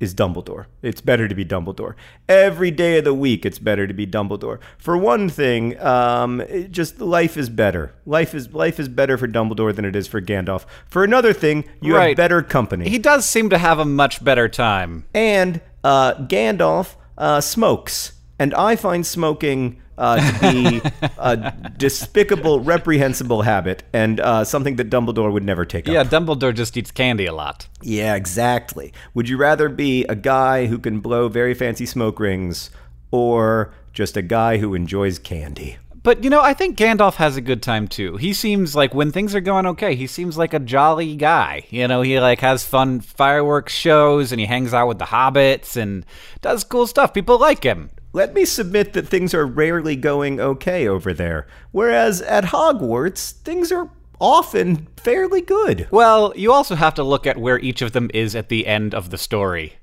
is 0.00 0.14
Dumbledore. 0.14 0.64
It's 0.82 1.00
better 1.02 1.28
to 1.28 1.34
be 1.34 1.44
Dumbledore. 1.44 1.94
Every 2.28 2.70
day 2.72 2.98
of 2.98 3.04
the 3.04 3.12
week, 3.14 3.44
it's 3.46 3.58
better 3.58 3.86
to 3.86 3.92
be 3.94 4.06
Dumbledore. 4.06 4.58
For 4.78 4.96
one 4.96 5.28
thing, 5.28 5.78
um, 5.80 6.42
just 6.70 7.00
life 7.00 7.36
is 7.36 7.48
better. 7.50 7.94
Life 8.06 8.34
is 8.34 8.52
life 8.52 8.80
is 8.80 8.88
better 8.88 9.16
for 9.18 9.28
Dumbledore 9.28 9.74
than 9.76 9.84
it 9.84 9.94
is 9.94 10.08
for 10.08 10.20
Gandalf. 10.20 10.64
For 10.88 11.04
another 11.04 11.32
thing, 11.32 11.64
you 11.82 11.94
Right. 11.94 12.08
have 12.08 12.16
better 12.16 12.42
company. 12.42 12.88
He 12.88 12.98
does 12.98 13.24
seem 13.26 13.50
to 13.50 13.58
have 13.58 13.78
a 13.78 13.84
much 13.84 14.24
better 14.24 14.48
time. 14.48 15.04
and 15.14 15.60
uh, 15.84 16.14
Gandalf 16.26 16.96
uh, 17.20 17.40
smokes, 17.40 18.14
and 18.38 18.52
I 18.54 18.74
find 18.74 19.06
smoking 19.06 19.80
uh, 19.98 20.16
to 20.18 20.40
be 20.40 21.06
a 21.18 21.52
despicable, 21.76 22.60
reprehensible 22.60 23.42
habit, 23.42 23.84
and 23.92 24.18
uh, 24.18 24.42
something 24.42 24.76
that 24.76 24.90
Dumbledore 24.90 25.32
would 25.32 25.44
never 25.44 25.64
take 25.64 25.86
up. 25.86 25.92
Yeah, 25.92 26.02
Dumbledore 26.02 26.54
just 26.54 26.76
eats 26.76 26.90
candy 26.90 27.26
a 27.26 27.34
lot. 27.34 27.68
Yeah, 27.82 28.14
exactly. 28.14 28.92
Would 29.14 29.28
you 29.28 29.36
rather 29.36 29.68
be 29.68 30.04
a 30.06 30.16
guy 30.16 30.66
who 30.66 30.78
can 30.78 31.00
blow 31.00 31.28
very 31.28 31.54
fancy 31.54 31.86
smoke 31.86 32.18
rings 32.18 32.70
or 33.10 33.72
just 33.92 34.16
a 34.16 34.22
guy 34.22 34.56
who 34.56 34.74
enjoys 34.74 35.18
candy? 35.18 35.76
But 36.02 36.24
you 36.24 36.30
know, 36.30 36.40
I 36.40 36.54
think 36.54 36.78
Gandalf 36.78 37.16
has 37.16 37.36
a 37.36 37.42
good 37.42 37.62
time 37.62 37.86
too. 37.88 38.16
He 38.16 38.32
seems 38.32 38.74
like 38.74 38.94
when 38.94 39.12
things 39.12 39.34
are 39.34 39.40
going 39.40 39.66
okay, 39.66 39.94
he 39.94 40.06
seems 40.06 40.38
like 40.38 40.54
a 40.54 40.58
jolly 40.58 41.16
guy. 41.16 41.66
You 41.70 41.88
know, 41.88 42.02
he 42.02 42.18
like 42.20 42.40
has 42.40 42.64
fun 42.64 43.00
fireworks 43.00 43.74
shows 43.74 44.32
and 44.32 44.40
he 44.40 44.46
hangs 44.46 44.72
out 44.72 44.88
with 44.88 44.98
the 44.98 45.06
hobbits 45.06 45.76
and 45.76 46.06
does 46.40 46.64
cool 46.64 46.86
stuff. 46.86 47.12
People 47.12 47.38
like 47.38 47.64
him. 47.64 47.90
Let 48.12 48.34
me 48.34 48.44
submit 48.44 48.94
that 48.94 49.06
things 49.06 49.34
are 49.34 49.46
rarely 49.46 49.94
going 49.94 50.40
okay 50.40 50.88
over 50.88 51.12
there, 51.12 51.46
whereas 51.70 52.20
at 52.22 52.44
Hogwarts, 52.44 53.30
things 53.30 53.70
are 53.70 53.88
often 54.20 54.88
fairly 54.96 55.40
good. 55.40 55.86
Well, 55.92 56.32
you 56.34 56.52
also 56.52 56.74
have 56.74 56.94
to 56.94 57.04
look 57.04 57.26
at 57.26 57.38
where 57.38 57.58
each 57.60 57.82
of 57.82 57.92
them 57.92 58.10
is 58.12 58.34
at 58.34 58.48
the 58.48 58.66
end 58.66 58.94
of 58.94 59.10
the 59.10 59.18
story. 59.18 59.74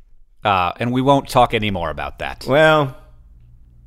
Uh, 0.43 0.73
and 0.77 0.91
we 0.91 1.01
won't 1.01 1.29
talk 1.29 1.53
any 1.53 1.71
more 1.71 1.89
about 1.89 2.19
that. 2.19 2.45
Well, 2.47 2.97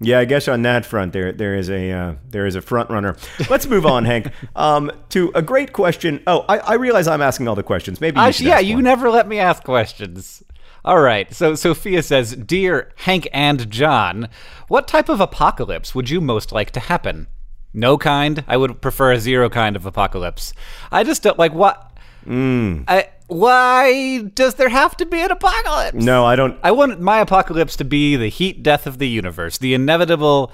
yeah, 0.00 0.18
I 0.18 0.24
guess 0.24 0.48
on 0.48 0.62
that 0.62 0.86
front 0.86 1.12
there 1.12 1.30
there 1.32 1.54
is 1.54 1.68
a 1.68 1.90
uh, 1.92 2.14
there 2.28 2.46
is 2.46 2.56
a 2.56 2.62
front 2.62 2.88
runner. 2.90 3.16
Let's 3.50 3.66
move 3.66 3.84
on, 3.84 4.04
Hank, 4.06 4.28
um, 4.56 4.90
to 5.10 5.30
a 5.34 5.42
great 5.42 5.72
question. 5.72 6.22
Oh, 6.26 6.44
I, 6.48 6.58
I 6.58 6.74
realize 6.74 7.06
I'm 7.06 7.20
asking 7.20 7.48
all 7.48 7.54
the 7.54 7.62
questions. 7.62 8.00
Maybe 8.00 8.18
you 8.18 8.22
I, 8.22 8.32
yeah, 8.38 8.58
you 8.58 8.76
one. 8.76 8.84
never 8.84 9.10
let 9.10 9.28
me 9.28 9.38
ask 9.38 9.62
questions. 9.62 10.42
All 10.84 11.00
right. 11.00 11.32
So 11.34 11.54
Sophia 11.54 12.02
says, 12.02 12.34
"Dear 12.34 12.92
Hank 12.96 13.28
and 13.32 13.70
John, 13.70 14.28
what 14.68 14.88
type 14.88 15.10
of 15.10 15.20
apocalypse 15.20 15.94
would 15.94 16.08
you 16.08 16.20
most 16.22 16.50
like 16.50 16.70
to 16.72 16.80
happen? 16.80 17.26
No 17.74 17.98
kind. 17.98 18.42
I 18.48 18.56
would 18.56 18.80
prefer 18.80 19.12
a 19.12 19.20
zero 19.20 19.48
kind 19.50 19.76
of 19.76 19.86
apocalypse. 19.86 20.52
I 20.90 21.04
just 21.04 21.22
don't 21.22 21.38
like 21.38 21.52
what. 21.52 21.98
Hmm. 22.24 22.82
I, 22.88 23.08
why 23.30 24.22
does 24.22 24.56
there 24.56 24.68
have 24.68 24.96
to 24.96 25.06
be 25.06 25.20
an 25.20 25.30
apocalypse? 25.30 26.04
No, 26.04 26.26
I 26.26 26.36
don't. 26.36 26.58
I 26.62 26.72
want 26.72 27.00
my 27.00 27.20
apocalypse 27.20 27.76
to 27.76 27.84
be 27.84 28.16
the 28.16 28.28
heat 28.28 28.62
death 28.62 28.86
of 28.86 28.98
the 28.98 29.08
universe, 29.08 29.58
the 29.58 29.72
inevitable, 29.72 30.52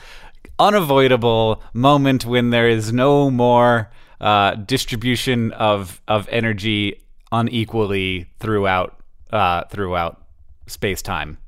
unavoidable 0.58 1.62
moment 1.72 2.26
when 2.26 2.50
there 2.50 2.68
is 2.68 2.92
no 2.92 3.30
more 3.30 3.90
uh, 4.20 4.54
distribution 4.56 5.52
of 5.52 6.02
of 6.06 6.28
energy 6.30 7.02
unequally 7.32 8.26
throughout 8.40 9.00
uh, 9.30 9.64
throughout 9.64 10.22
space 10.66 11.00
time, 11.00 11.38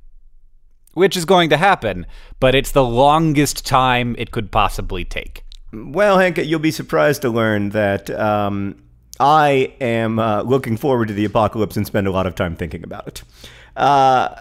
which 0.95 1.17
is 1.17 1.25
going 1.27 1.51
to 1.51 1.57
happen, 1.59 2.07
but 2.41 2.55
it's 2.55 2.73
the 2.73 2.85
longest 2.85 3.67
time 3.67 4.15
it 4.19 4.31
could 4.31 4.51
possibly 4.51 5.05
take. 5.05 5.45
Well, 5.73 6.19
Hank, 6.19 6.39
you'll 6.39 6.61
be 6.61 6.71
surprised 6.71 7.21
to 7.23 7.29
learn 7.29 7.71
that 7.71 8.09
um, 8.11 8.83
I 9.21 9.75
am 9.81 10.19
uh, 10.19 10.43
looking 10.43 10.77
forward 10.77 11.09
to 11.09 11.15
the 11.15 11.25
apocalypse 11.25 11.77
and 11.77 11.87
spend 11.87 12.07
a 12.07 12.11
lot 12.11 12.27
of 12.27 12.35
time 12.35 12.57
thinking 12.57 12.85
about 12.85 13.09
it. 13.09 13.23
Uh, 13.77 14.41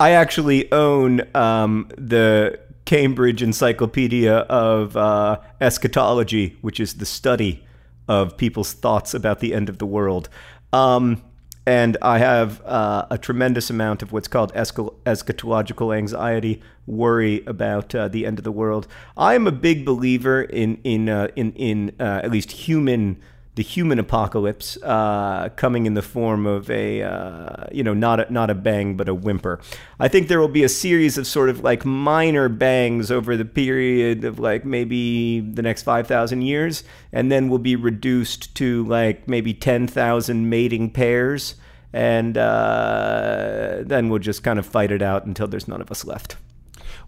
I 0.00 0.10
actually 0.10 0.70
own 0.72 1.22
um, 1.34 1.88
the 1.96 2.58
Cambridge 2.84 3.42
Encyclopedia 3.42 4.34
of 4.34 4.96
uh, 4.96 5.40
Eschatology, 5.60 6.56
which 6.60 6.80
is 6.80 6.94
the 6.94 7.06
study 7.06 7.64
of 8.08 8.36
people's 8.36 8.72
thoughts 8.72 9.14
about 9.14 9.40
the 9.40 9.52
end 9.52 9.68
of 9.68 9.78
the 9.78 9.86
world. 9.86 10.28
Um, 10.72 11.22
and 11.66 11.96
I 12.00 12.18
have 12.18 12.62
uh, 12.64 13.06
a 13.10 13.18
tremendous 13.18 13.70
amount 13.70 14.00
of 14.02 14.12
what's 14.12 14.28
called 14.28 14.54
eschatological 14.54 15.96
anxiety, 15.96 16.62
worry 16.86 17.44
about 17.44 17.92
uh, 17.92 18.06
the 18.06 18.24
end 18.24 18.38
of 18.38 18.44
the 18.44 18.52
world. 18.52 18.86
I 19.16 19.34
am 19.34 19.48
a 19.48 19.52
big 19.52 19.84
believer 19.84 20.42
in 20.42 20.78
in 20.84 21.08
uh, 21.08 21.28
in 21.34 21.52
in 21.54 21.92
uh, 21.98 22.20
at 22.22 22.30
least 22.30 22.52
human 22.52 23.20
the 23.56 23.62
human 23.62 23.98
apocalypse 23.98 24.76
uh, 24.82 25.48
coming 25.56 25.86
in 25.86 25.94
the 25.94 26.02
form 26.02 26.46
of 26.46 26.70
a 26.70 27.02
uh, 27.02 27.64
you 27.72 27.82
know 27.82 27.94
not 27.94 28.20
a, 28.20 28.32
not 28.32 28.50
a 28.50 28.54
bang 28.54 28.96
but 28.96 29.08
a 29.08 29.14
whimper. 29.14 29.58
I 29.98 30.08
think 30.08 30.28
there 30.28 30.38
will 30.38 30.48
be 30.48 30.62
a 30.62 30.68
series 30.68 31.16
of 31.18 31.26
sort 31.26 31.48
of 31.48 31.64
like 31.64 31.84
minor 31.84 32.50
bangs 32.50 33.10
over 33.10 33.34
the 33.36 33.46
period 33.46 34.24
of 34.24 34.38
like 34.38 34.66
maybe 34.66 35.40
the 35.40 35.62
next 35.62 35.82
five 35.82 36.06
thousand 36.06 36.42
years, 36.42 36.84
and 37.12 37.32
then 37.32 37.48
we'll 37.48 37.58
be 37.58 37.76
reduced 37.76 38.54
to 38.56 38.84
like 38.84 39.26
maybe 39.26 39.54
ten 39.54 39.86
thousand 39.86 40.50
mating 40.50 40.90
pairs, 40.90 41.54
and 41.94 42.36
uh, 42.36 43.78
then 43.80 44.10
we'll 44.10 44.18
just 44.18 44.44
kind 44.44 44.58
of 44.58 44.66
fight 44.66 44.92
it 44.92 45.00
out 45.00 45.24
until 45.24 45.48
there's 45.48 45.66
none 45.66 45.80
of 45.80 45.90
us 45.90 46.04
left. 46.04 46.36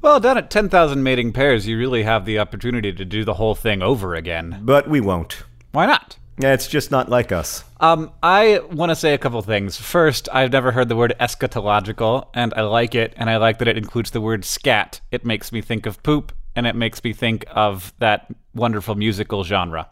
Well, 0.00 0.19
down 0.19 0.38
at 0.38 0.50
ten 0.50 0.71
thousand 0.71 1.02
mating 1.02 1.35
pairs, 1.35 1.67
you 1.67 1.76
really 1.76 2.05
have 2.05 2.25
the 2.25 2.38
opportunity 2.38 2.90
to 2.95 3.05
do 3.05 3.23
the 3.23 3.35
whole 3.35 3.55
thing 3.55 3.83
over 3.83 4.14
again. 4.14 4.61
But 4.62 4.88
we 4.88 5.02
won't. 5.02 5.43
Why 5.73 5.85
not? 5.85 6.17
Yeah, 6.40 6.52
It's 6.52 6.68
just 6.68 6.90
not 6.90 7.09
like 7.09 7.33
us. 7.33 7.64
Um, 7.80 8.12
I 8.23 8.61
want 8.71 8.90
to 8.90 8.97
say 8.97 9.12
a 9.14 9.18
couple 9.18 9.42
things. 9.42 9.76
First, 9.76 10.28
I've 10.33 10.52
never 10.52 10.71
heard 10.73 10.88
the 10.88 10.97
word 10.97 11.14
eschatological, 11.21 12.28
and 12.35 12.54
I 12.54 12.62
like 12.62 12.95
it, 12.95 13.12
and 13.16 13.28
I 13.28 13.38
like 13.38 13.59
that 13.59 13.68
it 13.68 13.76
includes 13.76 14.11
the 14.12 14.21
word 14.21 14.45
scat. 14.45 15.00
It 15.11 15.25
makes 15.25 15.50
me 15.52 15.61
think 15.61 15.87
of 15.87 16.02
poop, 16.02 16.33
and 16.54 16.66
it 16.66 16.76
makes 16.76 17.02
me 17.02 17.12
think 17.12 17.45
of 17.50 17.92
that 17.99 18.28
wonderful 18.54 18.95
musical 18.95 19.42
genre 19.45 19.88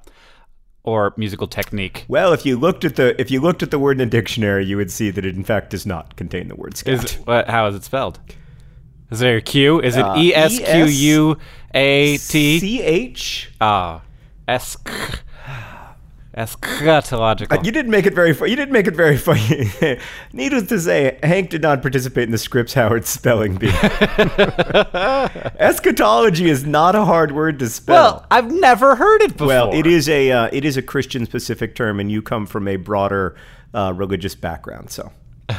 or 0.85 1.15
musical 1.17 1.49
technique. 1.49 2.05
Well, 2.07 2.33
if 2.33 2.47
you 2.47 2.57
looked 2.57 2.85
at 2.85 2.95
the 2.95 3.21
if 3.21 3.29
you 3.31 3.41
looked 3.41 3.63
at 3.65 3.73
the 3.73 3.79
word 3.79 4.01
in 4.01 4.07
a 4.07 4.11
dictionary, 4.11 4.65
you 4.65 4.77
would 4.77 4.91
see 4.93 5.11
that 5.11 5.25
it 5.27 5.35
in 5.35 5.43
fact 5.43 5.71
does 5.71 5.85
not 5.85 6.15
contain 6.17 6.47
the 6.47 6.55
word 6.55 6.77
scat. 6.77 7.05
Is 7.05 7.13
what? 7.25 7.49
How 7.51 7.67
is 7.67 7.75
it 7.75 7.83
spelled? 7.83 8.21
Is 9.11 9.19
there 9.19 9.37
a 9.37 9.43
Q? 9.43 9.81
Is 9.81 9.97
it 9.97 10.03
Uh, 10.05 10.15
E 10.17 10.33
S 10.35 10.59
Q 10.59 10.85
U 10.87 11.39
A 11.75 12.13
T? 12.19 12.59
C 12.61 12.83
H 12.83 13.51
Ah, 13.61 14.03
esk. 14.49 14.89
Eschatological. 16.37 17.65
You 17.65 17.73
didn't 17.73 17.91
make 17.91 18.05
it 18.05 18.15
very. 18.15 18.35
Fu- 18.35 18.45
you 18.45 18.57
didn't 18.57 18.73
make 18.73 18.87
it 18.87 18.95
very 18.95 19.17
funny. 19.17 19.71
Needless 20.35 20.69
to 20.69 20.79
say, 20.79 21.19
Hank 21.23 21.49
did 21.49 21.63
not 21.63 21.81
participate 21.81 22.25
in 22.25 22.31
the 22.31 22.37
Scripps 22.39 22.75
Howard 22.75 23.07
spelling 23.07 23.57
bee. 23.57 23.69
Eschatology 25.59 26.51
is 26.51 26.67
not 26.67 26.95
a 26.95 27.07
hard 27.07 27.33
word 27.33 27.59
to 27.61 27.71
spell. 27.71 27.95
well, 27.95 28.27
I've 28.31 28.51
never 28.53 28.97
heard 28.97 29.23
it 29.23 29.33
before. 29.33 29.47
Well, 29.47 29.73
it 29.73 29.87
is 29.87 30.11
a 30.11 30.31
uh, 30.31 30.51
it 30.53 30.67
is 30.67 30.77
a 30.77 30.83
Christian 30.83 31.25
specific 31.25 31.75
term, 31.75 32.01
and 32.01 32.13
you 32.13 32.21
come 32.21 32.45
from 32.45 32.69
a 32.69 32.77
broader 32.77 33.35
uh, 33.73 33.95
religious 33.97 34.35
background. 34.35 34.91
So 34.91 35.13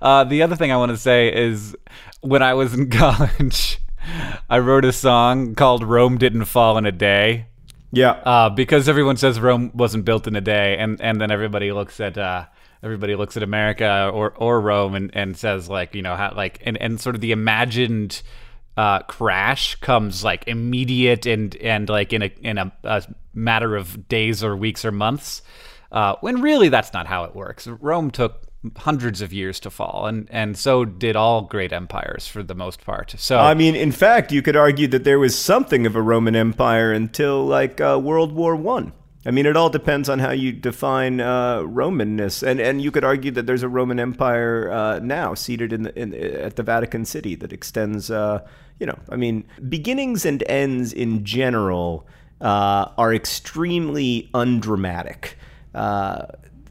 uh, 0.00 0.24
the 0.24 0.42
other 0.42 0.56
thing 0.56 0.72
I 0.72 0.78
want 0.78 0.90
to 0.90 0.96
say 0.96 1.34
is 1.34 1.76
when 2.22 2.42
I 2.42 2.54
was 2.54 2.72
in 2.72 2.88
college, 2.90 3.78
I 4.48 4.58
wrote 4.58 4.86
a 4.86 4.92
song 4.92 5.54
called 5.54 5.84
Rome 5.84 6.16
Didn't 6.16 6.46
Fall 6.46 6.78
in 6.78 6.86
a 6.86 6.92
Day. 6.92 7.48
Yeah, 7.96 8.10
Uh, 8.24 8.50
because 8.50 8.88
everyone 8.88 9.16
says 9.16 9.40
Rome 9.40 9.70
wasn't 9.74 10.04
built 10.04 10.26
in 10.26 10.36
a 10.36 10.40
day, 10.40 10.76
and, 10.78 11.00
and 11.00 11.20
then 11.20 11.30
everybody 11.30 11.72
looks 11.72 11.98
at 12.00 12.18
uh, 12.18 12.46
everybody 12.82 13.16
looks 13.16 13.36
at 13.36 13.42
America 13.42 14.10
or, 14.12 14.30
or 14.36 14.60
Rome 14.60 14.94
and, 14.94 15.10
and 15.14 15.36
says 15.36 15.68
like 15.68 15.94
you 15.94 16.02
know 16.02 16.14
how 16.14 16.32
like 16.36 16.60
and, 16.64 16.76
and 16.80 17.00
sort 17.00 17.14
of 17.14 17.20
the 17.20 17.32
imagined 17.32 18.22
uh, 18.76 19.00
crash 19.00 19.76
comes 19.76 20.22
like 20.22 20.44
immediate 20.46 21.26
and 21.26 21.56
and 21.56 21.88
like 21.88 22.12
in 22.12 22.22
a 22.22 22.30
in 22.42 22.58
a, 22.58 22.72
a 22.84 23.02
matter 23.34 23.74
of 23.76 24.08
days 24.08 24.44
or 24.44 24.56
weeks 24.56 24.84
or 24.84 24.92
months, 24.92 25.42
uh, 25.92 26.16
when 26.20 26.42
really 26.42 26.68
that's 26.68 26.92
not 26.92 27.06
how 27.06 27.24
it 27.24 27.34
works. 27.34 27.66
Rome 27.66 28.10
took 28.10 28.42
hundreds 28.76 29.22
of 29.22 29.32
years 29.32 29.60
to 29.60 29.70
fall, 29.70 30.06
and 30.06 30.28
and 30.30 30.56
so 30.56 30.84
did 30.84 31.16
all 31.16 31.42
great 31.42 31.72
empires 31.72 32.26
for 32.26 32.42
the 32.42 32.54
most 32.54 32.84
part. 32.84 33.14
So 33.18 33.38
I 33.38 33.54
mean, 33.54 33.74
in 33.74 33.92
fact, 33.92 34.32
you 34.32 34.42
could 34.42 34.56
argue 34.56 34.86
that 34.88 35.04
there 35.04 35.18
was 35.18 35.38
something 35.38 35.86
of 35.86 35.96
a 35.96 36.02
Roman 36.02 36.36
Empire 36.36 36.92
until 36.92 37.44
like 37.44 37.80
uh, 37.80 38.00
World 38.02 38.32
War 38.32 38.56
One. 38.56 38.92
I. 39.24 39.32
mean, 39.32 39.46
it 39.46 39.56
all 39.56 39.70
depends 39.70 40.08
on 40.08 40.20
how 40.20 40.30
you 40.30 40.52
define 40.52 41.20
uh, 41.20 41.60
Romanness, 41.60 42.42
and 42.42 42.60
and 42.60 42.80
you 42.80 42.90
could 42.90 43.04
argue 43.04 43.30
that 43.32 43.46
there's 43.46 43.62
a 43.62 43.68
Roman 43.68 43.98
Empire 43.98 44.70
uh, 44.70 44.98
now 45.00 45.34
seated 45.34 45.72
in, 45.72 45.82
the, 45.82 45.98
in 45.98 46.14
at 46.14 46.56
the 46.56 46.62
Vatican 46.62 47.04
City 47.04 47.34
that 47.36 47.52
extends. 47.52 48.10
Uh, 48.10 48.46
you 48.78 48.86
know, 48.86 48.98
I 49.08 49.16
mean, 49.16 49.44
beginnings 49.68 50.26
and 50.26 50.44
ends 50.48 50.92
in 50.92 51.24
general 51.24 52.06
uh, 52.40 52.90
are 52.98 53.14
extremely 53.14 54.28
undramatic. 54.34 55.38
Uh, 55.74 56.26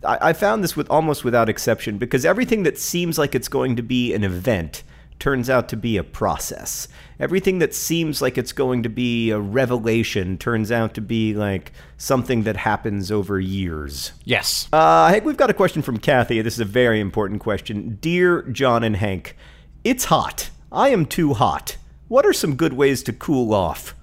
I, 0.06 0.30
I 0.30 0.34
found 0.34 0.64
this 0.64 0.76
with 0.76 0.90
almost 0.90 1.24
without 1.24 1.50
exception 1.50 1.98
because 1.98 2.26
everything 2.26 2.64
that 2.64 2.78
seems 2.78 3.18
like 3.18 3.36
it's 3.36 3.48
going 3.48 3.76
to 3.76 3.84
be 3.84 4.14
an 4.14 4.24
event 4.24 4.84
turns 5.18 5.50
out 5.50 5.70
to 5.70 5.78
be 5.78 5.96
a 5.98 6.04
process. 6.04 6.88
Everything 7.20 7.60
that 7.60 7.74
seems 7.74 8.22
like 8.22 8.38
it's 8.38 8.52
going 8.52 8.84
to 8.84 8.90
be 8.90 9.30
a 9.30 9.40
revelation 9.40 10.38
turns 10.38 10.72
out 10.72 10.94
to 10.96 11.02
be 11.02 11.34
like 11.34 11.72
something 11.98 12.44
that 12.44 12.58
happens 12.58 13.12
over 13.12 13.40
years. 13.40 14.12
yes, 14.26 14.68
Uh, 14.74 15.08
Hank, 15.08 15.24
we've 15.24 15.38
got 15.38 15.50
a 15.50 15.54
question 15.54 15.82
from 15.82 15.98
Kathy. 16.00 16.42
This 16.42 16.56
is 16.56 16.60
a 16.60 16.66
very 16.66 17.00
important 17.00 17.40
question. 17.40 17.98
Dear 18.02 18.42
John 18.44 18.84
and 18.84 18.98
Hank, 18.98 19.38
it's 19.86 20.06
hot. 20.06 20.50
I 20.72 20.90
am 20.90 21.06
too 21.06 21.34
hot. 21.34 21.78
What 22.10 22.26
are 22.26 22.34
some 22.34 22.56
good 22.56 22.74
ways 22.74 23.02
to 23.04 23.14
cool 23.14 23.54
off? 23.54 23.96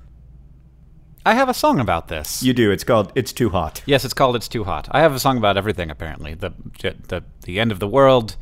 I 1.25 1.35
have 1.35 1.49
a 1.49 1.55
song 1.55 1.79
about 1.79 2.09
this. 2.09 2.43
You 2.43 2.53
do. 2.53 2.71
It's 2.71 2.85
called 2.85 3.13
It's 3.15 3.33
Too 3.33 3.51
Hot. 3.51 3.83
Yes, 3.87 4.05
it's 4.05 4.15
called 4.15 4.35
"It's 4.35 4.49
Too 4.49 4.65
Hot." 4.65 4.89
I 4.91 5.01
have 5.01 5.15
a 5.15 5.21
song 5.21 5.39
about 5.39 5.57
everything. 5.57 5.91
Apparently, 5.91 6.35
the 6.35 6.53
the 6.81 7.23
the 7.45 7.61
end 7.61 7.71
of 7.71 7.79
the 7.79 7.89
world. 7.89 8.37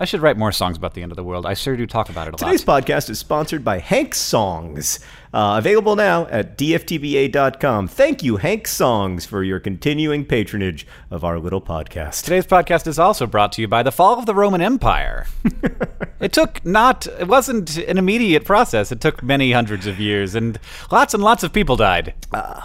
I 0.00 0.04
should 0.04 0.20
write 0.20 0.36
more 0.36 0.52
songs 0.52 0.76
about 0.76 0.94
the 0.94 1.02
end 1.02 1.10
of 1.10 1.16
the 1.16 1.24
world. 1.24 1.44
I 1.44 1.54
sure 1.54 1.76
do 1.76 1.84
talk 1.86 2.08
about 2.08 2.28
it 2.28 2.34
a 2.34 2.36
Today's 2.36 2.64
lot. 2.66 2.82
Today's 2.84 2.96
podcast 2.96 3.10
is 3.10 3.18
sponsored 3.18 3.64
by 3.64 3.78
Hank 3.78 4.14
Songs, 4.14 5.00
uh, 5.32 5.56
available 5.58 5.96
now 5.96 6.26
at 6.26 6.56
dftba.com. 6.56 7.88
Thank 7.88 8.22
you, 8.22 8.36
Hank 8.36 8.66
Songs, 8.66 9.26
for 9.26 9.42
your 9.42 9.60
continuing 9.60 10.24
patronage 10.24 10.86
of 11.10 11.24
our 11.24 11.38
little 11.38 11.60
podcast. 11.60 12.24
Today's 12.24 12.46
podcast 12.46 12.86
is 12.86 12.98
also 12.98 13.26
brought 13.26 13.52
to 13.52 13.60
you 13.60 13.68
by 13.68 13.82
the 13.82 13.92
fall 13.92 14.18
of 14.18 14.26
the 14.26 14.34
Roman 14.34 14.60
Empire. 14.60 15.26
it 16.20 16.32
took 16.32 16.64
not 16.64 17.06
it 17.06 17.28
wasn't 17.28 17.76
an 17.78 17.98
immediate 17.98 18.44
process. 18.44 18.90
It 18.90 19.00
took 19.00 19.22
many 19.22 19.52
hundreds 19.52 19.86
of 19.86 20.00
years 20.00 20.34
and 20.34 20.58
lots 20.90 21.14
and 21.14 21.22
lots 21.22 21.42
of 21.42 21.52
people 21.52 21.76
died. 21.76 22.14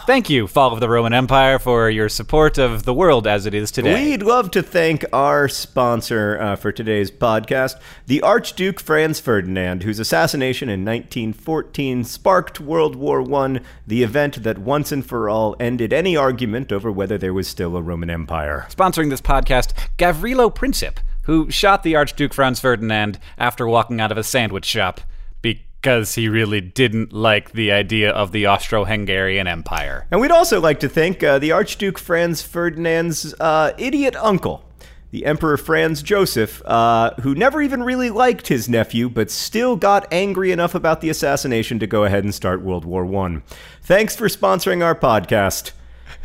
Thank 0.06 0.30
you, 0.30 0.48
fall 0.48 0.74
of 0.74 0.80
the 0.80 0.90
Roman 0.90 1.14
Empire, 1.14 1.60
for 1.60 1.90
your 1.90 2.10
support 2.10 2.58
of 2.58 2.84
the 2.84 2.94
world 2.94 3.28
as 3.28 3.46
it 3.46 3.54
is 3.54 3.72
today. 3.72 4.12
We'd 4.12 4.24
love 4.24 4.52
to 4.52 4.64
thank 4.64 5.06
our 5.14 5.48
sponsor 5.48 6.40
uh, 6.40 6.56
for 6.56 6.72
today's 6.72 7.12
podcast, 7.12 7.80
the 8.08 8.22
Archduke 8.22 8.80
Franz 8.80 9.20
Ferdinand, 9.20 9.84
whose 9.84 10.00
assassination 10.00 10.70
in 10.70 10.86
1914 10.86 12.04
sparked 12.04 12.53
World 12.60 12.96
War 12.96 13.22
I, 13.34 13.62
the 13.88 14.04
event 14.04 14.44
that 14.44 14.58
once 14.58 14.92
and 14.92 15.06
for 15.06 15.30
all 15.30 15.56
ended 15.60 15.94
any 15.94 16.16
argument 16.16 16.72
over 16.72 16.92
whether 16.92 17.18
there 17.18 17.34
was 17.34 17.48
still 17.48 17.76
a 17.76 17.82
Roman 17.82 18.10
Empire. 18.10 18.68
Sponsoring 18.70 19.10
this 19.10 19.22
podcast, 19.22 19.74
Gavrilo 19.98 20.54
Princip, 20.54 20.98
who 21.24 21.50
shot 21.50 21.84
the 21.84 21.96
Archduke 21.96 22.34
Franz 22.34 22.60
Ferdinand 22.60 23.20
after 23.38 23.68
walking 23.68 24.00
out 24.00 24.12
of 24.12 24.18
a 24.18 24.24
sandwich 24.24 24.66
shop 24.66 25.02
because 25.42 26.16
he 26.16 26.30
really 26.30 26.62
didn't 26.62 27.12
like 27.12 27.52
the 27.52 27.72
idea 27.72 28.10
of 28.10 28.32
the 28.32 28.46
Austro 28.46 28.86
Hungarian 28.86 29.48
Empire. 29.48 30.08
And 30.12 30.22
we'd 30.22 30.32
also 30.32 30.62
like 30.62 30.80
to 30.80 30.90
thank 30.90 31.22
uh, 31.22 31.40
the 31.40 31.52
Archduke 31.52 32.00
Franz 32.00 32.42
Ferdinand's 32.42 33.34
uh, 33.40 33.74
idiot 33.78 34.16
uncle, 34.16 34.64
the 35.14 35.28
Emperor 35.28 35.58
Franz 35.58 36.02
Joseph, 36.02 36.60
uh, 36.66 37.14
who 37.22 37.36
never 37.36 37.62
even 37.62 37.84
really 37.84 38.10
liked 38.10 38.48
his 38.48 38.68
nephew, 38.68 39.08
but 39.08 39.30
still 39.30 39.76
got 39.76 40.12
angry 40.12 40.52
enough 40.52 40.74
about 40.74 41.02
the 41.02 41.10
assassination 41.10 41.78
to 41.78 41.86
go 41.86 42.04
ahead 42.04 42.24
and 42.24 42.34
start 42.34 42.64
World 42.64 42.84
War 42.84 43.06
I. 43.24 43.44
Thanks 43.84 44.16
for 44.16 44.28
sponsoring 44.28 44.84
our 44.84 44.96
podcast. 44.96 45.74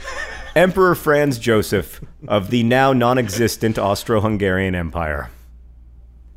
Emperor 0.56 0.94
Franz 0.94 1.38
Joseph 1.38 2.02
of 2.26 2.48
the 2.48 2.62
now 2.62 2.94
non 2.94 3.18
existent 3.18 3.78
Austro 3.78 4.22
Hungarian 4.22 4.74
Empire. 4.74 5.28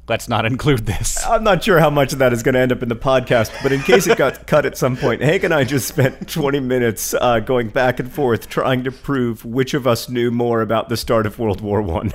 Let's 0.09 0.27
not 0.27 0.45
include 0.45 0.85
this. 0.85 1.25
I'm 1.25 1.45
not 1.45 1.63
sure 1.63 1.79
how 1.79 1.89
much 1.89 2.11
of 2.11 2.19
that 2.19 2.33
is 2.33 2.43
going 2.43 2.55
to 2.55 2.59
end 2.59 2.73
up 2.73 2.83
in 2.83 2.89
the 2.89 2.97
podcast, 2.97 3.49
but 3.63 3.71
in 3.71 3.79
case 3.79 4.07
it 4.07 4.17
got 4.17 4.45
cut 4.47 4.65
at 4.65 4.77
some 4.77 4.97
point, 4.97 5.21
Hank 5.21 5.45
and 5.45 5.53
I 5.53 5.63
just 5.63 5.87
spent 5.87 6.27
20 6.27 6.59
minutes 6.59 7.13
uh, 7.13 7.39
going 7.39 7.69
back 7.69 8.01
and 8.01 8.11
forth 8.11 8.49
trying 8.49 8.83
to 8.83 8.91
prove 8.91 9.45
which 9.45 9.73
of 9.73 9.87
us 9.87 10.09
knew 10.09 10.31
more 10.31 10.61
about 10.61 10.89
the 10.89 10.97
start 10.97 11.25
of 11.25 11.39
World 11.39 11.61
War 11.61 11.81
One. 11.81 12.11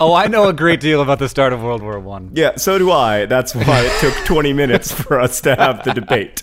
Oh, 0.00 0.14
I 0.14 0.28
know 0.28 0.48
a 0.48 0.52
great 0.52 0.78
deal 0.78 1.02
about 1.02 1.18
the 1.18 1.28
start 1.28 1.52
of 1.52 1.60
World 1.60 1.82
War 1.82 1.98
One. 1.98 2.30
yeah, 2.32 2.54
so 2.56 2.78
do 2.78 2.92
I. 2.92 3.26
That's 3.26 3.52
why 3.54 3.80
it 3.82 4.00
took 4.00 4.14
20 4.24 4.52
minutes 4.52 4.92
for 5.02 5.18
us 5.20 5.40
to 5.40 5.56
have 5.56 5.82
the 5.82 5.92
debate. 5.92 6.42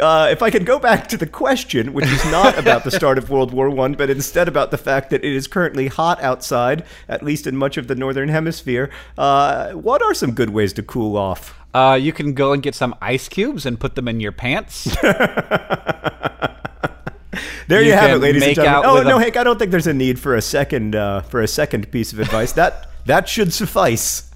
uh, 0.00 0.28
if 0.30 0.42
I 0.42 0.50
could 0.50 0.66
go 0.66 0.78
back 0.78 1.08
to 1.08 1.16
the 1.16 1.26
question, 1.26 1.92
which 1.92 2.06
is 2.06 2.24
not 2.26 2.58
about 2.58 2.84
the 2.84 2.90
start 2.90 3.18
of 3.18 3.30
World 3.30 3.52
War 3.52 3.70
One, 3.70 3.94
but 3.94 4.10
instead 4.10 4.48
about 4.48 4.70
the 4.70 4.78
fact 4.78 5.10
that 5.10 5.24
it 5.24 5.32
is 5.32 5.46
currently 5.46 5.86
hot 5.88 6.20
outside, 6.22 6.84
at 7.08 7.22
least 7.22 7.46
in 7.46 7.56
much 7.56 7.76
of 7.76 7.86
the 7.88 7.94
northern 7.94 8.28
hemisphere. 8.28 8.90
Uh, 9.16 9.72
what 9.72 10.02
are 10.02 10.14
some 10.14 10.32
good 10.32 10.50
ways 10.50 10.72
to 10.74 10.82
cool 10.82 11.16
off? 11.16 11.54
Uh, 11.72 11.98
you 12.00 12.12
can 12.12 12.34
go 12.34 12.52
and 12.52 12.62
get 12.62 12.74
some 12.74 12.94
ice 13.02 13.28
cubes 13.28 13.66
and 13.66 13.80
put 13.80 13.94
them 13.96 14.06
in 14.08 14.20
your 14.20 14.32
pants. 14.32 14.96
There 17.66 17.80
you, 17.80 17.88
You 17.88 17.92
have 17.94 18.10
it, 18.10 18.18
ladies 18.18 18.42
and 18.42 18.54
gentlemen. 18.54 19.06
Oh 19.06 19.08
no, 19.08 19.16
a- 19.16 19.20
Hank, 19.22 19.36
I 19.38 19.42
don't 19.42 19.58
think 19.58 19.70
there's 19.70 19.86
a 19.86 19.94
need 19.94 20.18
for 20.18 20.36
a 20.36 20.42
second 20.42 20.94
uh, 20.94 21.22
for 21.22 21.40
a 21.40 21.48
second 21.48 21.90
piece 21.90 22.12
of 22.12 22.20
advice. 22.20 22.52
that 22.52 22.90
that 23.06 23.28
should 23.28 23.52
suffice. 23.54 24.30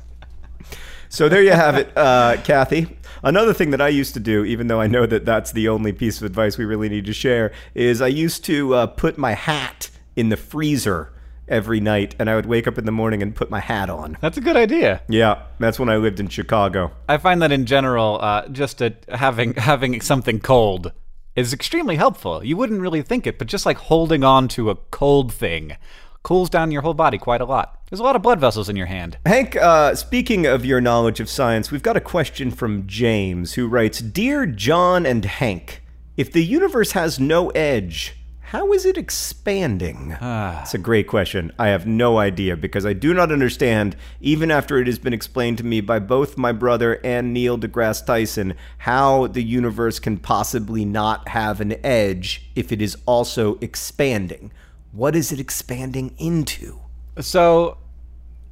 So 1.08 1.28
there 1.28 1.42
you 1.42 1.52
have 1.52 1.76
it, 1.76 1.90
uh, 1.96 2.36
Kathy. 2.44 2.98
Another 3.22 3.54
thing 3.54 3.70
that 3.70 3.80
I 3.80 3.88
used 3.88 4.14
to 4.14 4.20
do, 4.20 4.44
even 4.44 4.68
though 4.68 4.80
I 4.80 4.86
know 4.86 5.06
that 5.06 5.24
that's 5.24 5.52
the 5.52 5.68
only 5.68 5.92
piece 5.92 6.18
of 6.18 6.24
advice 6.24 6.58
we 6.58 6.64
really 6.64 6.88
need 6.88 7.06
to 7.06 7.12
share, 7.12 7.52
is 7.74 8.00
I 8.00 8.08
used 8.08 8.44
to 8.44 8.74
uh, 8.74 8.86
put 8.86 9.18
my 9.18 9.32
hat 9.32 9.90
in 10.16 10.28
the 10.28 10.36
freezer 10.36 11.12
every 11.48 11.80
night, 11.80 12.14
and 12.18 12.28
I 12.28 12.36
would 12.36 12.46
wake 12.46 12.66
up 12.66 12.76
in 12.76 12.84
the 12.84 12.92
morning 12.92 13.22
and 13.22 13.34
put 13.34 13.50
my 13.50 13.60
hat 13.60 13.88
on. 13.88 14.18
That's 14.20 14.36
a 14.36 14.42
good 14.42 14.56
idea. 14.56 15.02
Yeah, 15.08 15.42
that's 15.58 15.78
when 15.78 15.88
I 15.88 15.96
lived 15.96 16.20
in 16.20 16.28
Chicago. 16.28 16.92
I 17.08 17.16
find 17.16 17.40
that 17.40 17.52
in 17.52 17.64
general, 17.64 18.18
uh, 18.20 18.46
just 18.48 18.82
a, 18.82 18.94
having 19.08 19.54
having 19.54 20.00
something 20.02 20.40
cold 20.40 20.92
is 21.34 21.52
extremely 21.52 21.96
helpful. 21.96 22.44
You 22.44 22.56
wouldn't 22.56 22.80
really 22.80 23.00
think 23.02 23.26
it, 23.26 23.38
but 23.38 23.48
just 23.48 23.64
like 23.64 23.78
holding 23.78 24.24
on 24.24 24.48
to 24.48 24.70
a 24.70 24.74
cold 24.74 25.32
thing 25.32 25.76
cools 26.22 26.50
down 26.50 26.70
your 26.70 26.82
whole 26.82 26.94
body 26.94 27.16
quite 27.16 27.40
a 27.40 27.46
lot. 27.46 27.77
There's 27.90 28.00
a 28.00 28.04
lot 28.04 28.16
of 28.16 28.22
blood 28.22 28.38
vessels 28.38 28.68
in 28.68 28.76
your 28.76 28.86
hand. 28.86 29.16
Hank, 29.24 29.56
uh, 29.56 29.94
speaking 29.94 30.44
of 30.44 30.66
your 30.66 30.80
knowledge 30.80 31.20
of 31.20 31.30
science, 31.30 31.70
we've 31.70 31.82
got 31.82 31.96
a 31.96 32.02
question 32.02 32.50
from 32.50 32.86
James 32.86 33.54
who 33.54 33.66
writes 33.66 34.00
Dear 34.00 34.44
John 34.44 35.06
and 35.06 35.24
Hank, 35.24 35.82
if 36.16 36.30
the 36.30 36.44
universe 36.44 36.92
has 36.92 37.18
no 37.18 37.48
edge, 37.50 38.14
how 38.40 38.72
is 38.74 38.84
it 38.84 38.98
expanding? 38.98 40.16
It's 40.62 40.74
a 40.74 40.78
great 40.78 41.06
question. 41.06 41.50
I 41.58 41.68
have 41.68 41.86
no 41.86 42.18
idea 42.18 42.56
because 42.56 42.84
I 42.84 42.92
do 42.92 43.14
not 43.14 43.32
understand, 43.32 43.96
even 44.20 44.50
after 44.50 44.78
it 44.78 44.86
has 44.86 44.98
been 44.98 45.14
explained 45.14 45.56
to 45.58 45.64
me 45.64 45.80
by 45.80 45.98
both 45.98 46.36
my 46.36 46.52
brother 46.52 47.00
and 47.02 47.32
Neil 47.32 47.58
deGrasse 47.58 48.04
Tyson, 48.04 48.54
how 48.78 49.28
the 49.28 49.42
universe 49.42 49.98
can 49.98 50.18
possibly 50.18 50.84
not 50.84 51.28
have 51.28 51.60
an 51.62 51.74
edge 51.84 52.50
if 52.54 52.70
it 52.70 52.82
is 52.82 52.98
also 53.06 53.56
expanding. 53.62 54.50
What 54.92 55.16
is 55.16 55.32
it 55.32 55.40
expanding 55.40 56.14
into? 56.18 56.80
So, 57.20 57.78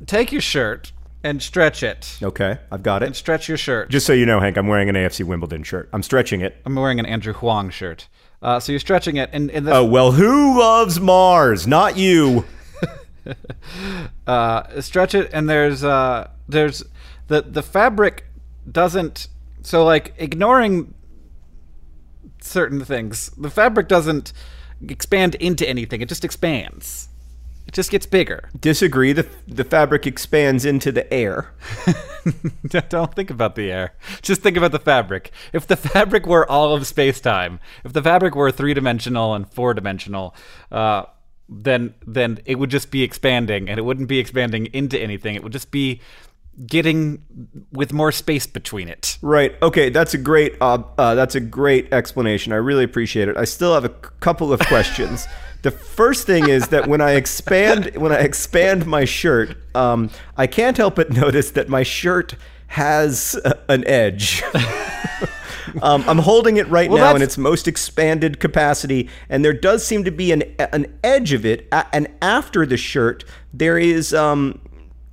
take 0.07 0.33
your 0.33 0.41
shirt 0.41 0.93
and 1.23 1.43
stretch 1.43 1.83
it. 1.83 2.19
Okay, 2.23 2.59
I've 2.71 2.83
got 2.83 3.03
it. 3.03 3.17
Stretch 3.17 3.49
your 3.49 3.59
shirt. 3.59 3.91
Just 3.91 4.07
so 4.07 4.13
you 4.13 4.27
know, 4.27 4.41
Hank, 4.41 4.57
I'm 4.57 4.67
wearing 4.69 4.89
an 4.89 4.95
AFC 4.95 5.25
Wimbledon 5.25 5.63
shirt. 5.63 5.89
I'm 5.93 6.03
stretching 6.03 6.41
it. 6.41 6.57
I'm 6.65 6.75
wearing 6.75 7.01
an 7.01 7.07
Andrew 7.07 7.33
Huang 7.33 7.71
shirt. 7.71 8.09
Uh, 8.43 8.61
so 8.61 8.71
you're 8.73 8.79
stretching 8.79 9.17
it, 9.17 9.31
and, 9.33 9.51
and 9.51 9.67
this, 9.67 9.75
Oh, 9.75 9.85
well, 9.85 10.13
who 10.13 10.59
loves 10.59 11.01
Mars? 11.01 11.67
Not 11.67 11.97
you. 11.97 12.45
uh, 14.27 14.81
stretch 14.81 15.15
it, 15.15 15.31
and 15.33 15.49
there's 15.49 15.83
uh, 15.83 16.31
there's 16.49 16.85
the 17.29 17.43
the 17.43 17.63
fabric 17.63 18.27
doesn't. 18.71 19.29
So 19.63 19.85
like 19.85 20.15
ignoring 20.19 20.95
certain 22.41 22.85
things, 22.85 23.31
the 23.31 23.51
fabric 23.51 23.89
doesn't 23.89 24.33
expand 24.87 25.35
into 25.37 25.69
anything. 25.69 26.01
It 26.03 26.09
just 26.09 26.25
expands. 26.25 27.09
It 27.67 27.75
just 27.75 27.91
gets 27.91 28.07
bigger. 28.07 28.49
Disagree. 28.59 29.13
The, 29.13 29.27
the 29.49 29.65
fabric 29.65 30.07
expands 30.07 30.65
into 30.65 30.93
the 30.93 31.13
air. 31.13 31.53
Don't 32.89 33.15
think 33.15 33.31
about 33.31 33.57
the 33.57 33.73
air. 33.73 33.95
Just 34.23 34.43
think 34.43 34.57
about 34.57 34.71
the 34.73 34.79
fabric. 34.79 35.33
If 35.53 35.67
the 35.67 35.77
fabric 35.77 36.27
were 36.27 36.49
all 36.49 36.75
of 36.75 36.87
space 36.87 37.21
time, 37.21 37.59
if 37.85 37.93
the 37.93 38.03
fabric 38.03 38.37
were 38.37 38.53
three 38.53 38.73
dimensional 38.73 39.35
and 39.35 39.51
four 39.53 39.75
dimensional, 39.75 40.35
uh, 40.71 41.05
then 41.49 41.95
then 42.07 42.39
it 42.45 42.57
would 42.57 42.71
just 42.71 42.91
be 42.91 43.03
expanding, 43.03 43.69
and 43.69 43.79
it 43.79 43.83
wouldn't 43.83 44.09
be 44.09 44.19
expanding 44.19 44.67
into 44.67 44.99
anything. 44.99 45.35
It 45.35 45.43
would 45.43 45.53
just 45.53 45.71
be 45.71 46.01
getting 46.67 47.23
with 47.73 47.93
more 47.93 48.11
space 48.11 48.47
between 48.47 48.89
it. 48.89 49.19
Right. 49.23 49.55
Okay. 49.61 49.91
That's 49.91 50.15
a 50.15 50.19
great. 50.19 50.55
Uh, 50.61 50.83
uh, 50.99 51.15
that's 51.15 51.35
a 51.35 51.41
great 51.41 51.93
explanation. 51.93 52.53
I 52.53 52.57
really 52.57 52.85
appreciate 52.85 53.29
it. 53.29 53.37
I 53.37 53.45
still 53.45 53.75
have 53.75 53.85
a 53.85 53.89
c- 53.91 54.11
couple 54.21 54.53
of 54.53 54.61
questions. 54.61 55.27
the 55.63 55.71
first 55.71 56.27
thing 56.27 56.49
is 56.49 56.69
that 56.69 56.87
when 56.87 57.01
I 57.01 57.13
expand 57.13 57.97
when 57.97 58.13
I 58.13 58.19
expand 58.19 58.87
my 58.87 59.05
shirt, 59.05 59.57
um, 59.75 60.11
I 60.37 60.47
can't 60.47 60.77
help 60.77 60.97
but 60.97 61.11
notice 61.11 61.51
that 61.53 61.69
my 61.69 61.83
shirt 61.83 62.35
has 62.69 63.39
uh, 63.45 63.55
an 63.69 63.87
edge. 63.87 64.43
Um, 65.83 66.05
I'm 66.09 66.19
holding 66.19 66.57
it 66.57 66.67
right 66.69 66.89
Well, 66.89 67.05
now 67.05 67.15
in 67.15 67.21
its 67.23 67.37
most 67.37 67.69
expanded 67.69 68.41
capacity, 68.41 69.11
and 69.29 69.45
there 69.45 69.53
does 69.53 69.87
seem 69.87 70.05
to 70.05 70.11
be 70.11 70.33
an 70.33 70.43
an 70.59 70.99
edge 71.05 71.33
of 71.33 71.45
it. 71.45 71.69
And 71.93 72.09
after 72.23 72.65
the 72.65 72.77
shirt, 72.77 73.25
there 73.53 73.77
is 73.77 74.15
um, 74.15 74.61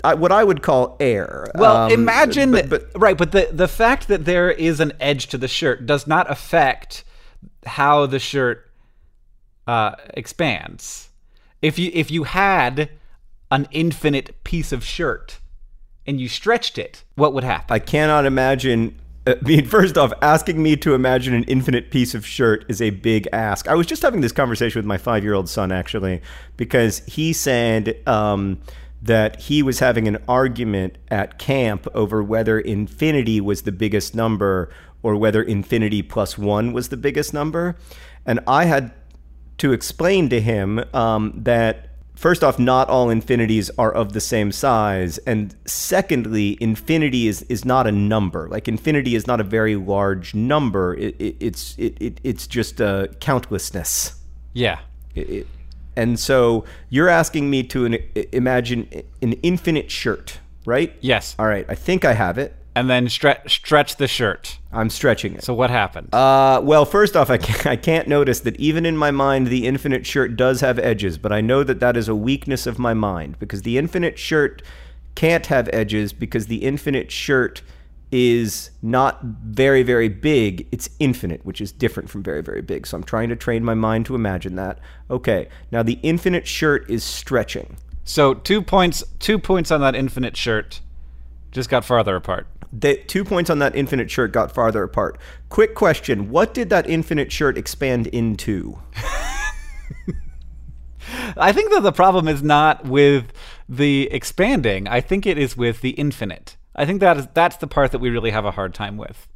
I, 0.04 0.14
what 0.14 0.32
I 0.32 0.44
would 0.44 0.62
call 0.62 0.96
air. 1.00 1.48
Well, 1.56 1.86
Um, 1.88 1.92
imagine 1.92 2.52
but, 2.52 2.70
but 2.70 2.88
right, 2.96 3.18
but 3.18 3.32
the 3.32 3.50
the 3.52 3.68
fact 3.68 4.08
that 4.08 4.26
there 4.26 4.52
is 4.52 4.80
an 4.80 4.94
edge 5.00 5.28
to 5.28 5.38
the 5.38 5.48
shirt 5.48 5.86
does 5.86 6.08
not 6.08 6.30
affect 6.32 7.04
how 7.66 8.06
the 8.06 8.20
shirt 8.20 8.70
uh, 9.68 9.96
expands. 10.14 11.10
If 11.62 11.80
you 11.80 11.92
if 11.94 12.12
you 12.12 12.24
had 12.24 12.90
an 13.52 13.68
infinite 13.72 14.44
piece 14.44 14.72
of 14.72 14.84
shirt 14.84 15.40
and 16.06 16.20
you 16.20 16.28
stretched 16.28 16.78
it, 16.78 17.04
what 17.16 17.34
would 17.34 17.44
happen? 17.44 17.74
I 17.74 17.80
cannot 17.80 18.26
imagine. 18.26 19.00
I 19.26 19.38
mean, 19.42 19.66
first 19.66 19.98
off, 19.98 20.12
asking 20.22 20.62
me 20.62 20.76
to 20.78 20.94
imagine 20.94 21.34
an 21.34 21.44
infinite 21.46 21.92
piece 21.92 22.14
of 22.14 22.26
shirt 22.26 22.66
is 22.68 22.82
a 22.82 22.90
big 22.90 23.28
ask. 23.32 23.70
I 23.70 23.76
was 23.76 23.88
just 23.88 24.02
having 24.02 24.20
this 24.20 24.34
conversation 24.34 24.80
with 24.80 24.86
my 24.86 24.98
five 24.98 25.24
year 25.24 25.34
old 25.34 25.48
son, 25.48 25.72
actually, 25.72 26.22
because 26.58 27.00
he 27.06 27.32
said 27.32 28.06
um, 28.06 28.60
that 29.02 29.40
he 29.40 29.64
was 29.64 29.80
having 29.80 30.10
an 30.10 30.18
argument 30.28 30.98
at 31.10 31.40
camp 31.40 31.88
over 31.94 32.22
whether 32.22 32.60
infinity 32.60 33.40
was 33.40 33.62
the 33.62 33.72
biggest 33.72 34.14
number 34.14 34.70
or 35.04 35.16
whether 35.16 35.44
infinity 35.44 36.02
plus 36.02 36.38
one 36.38 36.74
was 36.74 36.90
the 36.90 36.98
biggest 36.98 37.34
number. 37.34 37.76
And 38.26 38.40
I 38.48 38.66
had 38.66 38.92
to 39.64 39.72
explain 39.72 40.28
to 40.28 40.42
him 40.42 40.84
um, 40.94 41.32
that 41.38 41.88
first 42.16 42.44
off, 42.44 42.60
not 42.60 42.90
all 42.90 43.10
infinities 43.10 43.72
are 43.78 43.94
of 43.94 44.12
the 44.12 44.20
same 44.20 44.52
size, 44.52 45.20
and 45.20 45.56
secondly, 45.66 46.58
infinity 46.60 47.30
is 47.30 47.44
is 47.44 47.64
not 47.64 47.88
a 47.88 47.92
number. 47.92 48.50
Like 48.50 48.68
infinity 48.68 49.16
is 49.16 49.26
not 49.26 49.40
a 49.40 49.44
very 49.44 49.78
large 49.78 50.36
number. 50.36 50.96
It, 50.96 51.16
it, 51.18 51.36
it's 51.40 51.76
it, 51.78 51.96
it, 52.02 52.20
it's 52.26 52.46
just 52.46 52.82
a 52.82 53.10
countlessness. 53.22 54.20
yeah. 54.54 54.80
It- 55.16 55.48
and 55.96 56.20
so 56.20 56.66
you're 56.90 57.08
asking 57.08 57.50
me 57.52 57.62
to 57.66 57.86
an, 57.86 57.98
imagine 58.32 58.88
an 59.22 59.34
infinite 59.44 59.92
shirt, 59.92 60.40
right? 60.66 60.92
Yes. 61.02 61.36
All 61.38 61.46
right. 61.46 61.68
I 61.70 61.76
think 61.76 62.04
I 62.04 62.14
have 62.14 62.40
it. 62.40 62.56
And 62.76 62.90
then 62.90 63.08
stretch 63.08 63.56
stretch 63.56 63.98
the 63.98 64.08
shirt. 64.08 64.58
I'm 64.72 64.90
stretching 64.90 65.36
it. 65.36 65.44
So 65.44 65.54
what 65.54 65.70
happened? 65.70 66.14
Uh, 66.14 66.60
well, 66.64 66.86
first 66.86 67.16
off, 67.16 67.30
I 67.30 67.38
can't, 67.38 67.66
I 67.68 67.76
can't 67.76 68.08
notice 68.08 68.40
that 68.42 68.56
even 68.60 68.86
in 68.86 68.98
my 68.98 69.12
mind, 69.12 69.48
the 69.48 69.68
infinite 69.68 70.08
shirt 70.08 70.36
does 70.36 70.62
have 70.62 70.80
edges, 70.80 71.18
but 71.18 71.32
I 71.32 71.42
know 71.42 71.64
that 71.64 71.80
that 71.80 71.96
is 71.96 72.08
a 72.08 72.16
weakness 72.16 72.66
of 72.66 72.80
my 72.80 72.94
mind 72.94 73.38
because 73.40 73.62
the 73.62 73.78
infinite 73.78 74.18
shirt 74.18 74.64
can't 75.16 75.46
have 75.46 75.70
edges 75.72 76.14
because 76.14 76.48
the 76.48 76.64
infinite 76.64 77.12
shirt 77.12 77.62
is 78.12 78.70
not 78.82 79.22
very, 79.24 79.82
very 79.82 80.08
big. 80.08 80.68
It's 80.72 80.90
infinite, 81.00 81.44
which 81.46 81.60
is 81.60 81.72
different 81.72 82.10
from 82.10 82.22
very, 82.22 82.42
very 82.42 82.62
big. 82.62 82.86
So 82.86 82.98
I'm 82.98 83.04
trying 83.04 83.30
to 83.30 83.36
train 83.36 83.64
my 83.64 83.74
mind 83.74 84.06
to 84.08 84.16
imagine 84.16 84.56
that. 84.56 84.80
Okay, 85.10 85.48
now 85.72 85.82
the 85.84 86.00
infinite 86.04 86.48
shirt 86.48 86.90
is 86.90 87.04
stretching. 87.04 87.78
so 88.04 88.34
two 88.34 88.62
points 88.62 89.04
two 89.20 89.40
points 89.40 89.72
on 89.72 89.80
that 89.82 89.96
infinite 89.96 90.36
shirt 90.36 90.82
just 91.52 91.70
got 91.70 91.86
farther 91.86 92.16
apart. 92.16 92.48
The 92.76 92.98
two 92.98 93.24
points 93.24 93.52
on 93.52 93.60
that 93.60 93.76
infinite 93.76 94.10
shirt 94.10 94.32
got 94.32 94.52
farther 94.52 94.82
apart. 94.82 95.20
Quick 95.50 95.76
question 95.76 96.32
What 96.32 96.56
did 96.56 96.72
that 96.72 96.90
infinite 96.90 97.32
shirt 97.32 97.58
expand 97.58 98.08
into? 98.08 98.80
I 101.38 101.52
think 101.52 101.72
that 101.72 101.84
the 101.84 101.92
problem 101.92 102.28
is 102.28 102.42
not 102.42 102.86
with 102.86 103.32
the 103.70 104.10
expanding. 104.12 104.88
I 104.88 105.02
think 105.02 105.28
it 105.28 105.38
is 105.38 105.56
with 105.56 105.82
the 105.82 105.92
infinite. 105.92 106.58
I 106.76 106.86
think 106.86 107.00
that 107.02 107.18
is 107.18 107.28
that's 107.34 107.58
the 107.58 107.68
part 107.68 107.92
that 107.92 108.00
we 108.00 108.10
really 108.10 108.32
have 108.32 108.46
a 108.46 108.52
hard 108.52 108.74
time 108.74 108.98
with. 108.98 109.28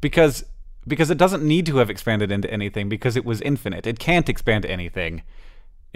Because 0.00 0.44
because 0.88 1.10
it 1.10 1.18
doesn't 1.18 1.44
need 1.44 1.66
to 1.66 1.76
have 1.76 1.90
expanded 1.90 2.32
into 2.32 2.50
anything 2.52 2.88
because 2.88 3.16
it 3.16 3.24
was 3.24 3.40
infinite. 3.42 3.86
It 3.86 4.00
can't 4.00 4.28
expand 4.28 4.66
anything. 4.66 5.22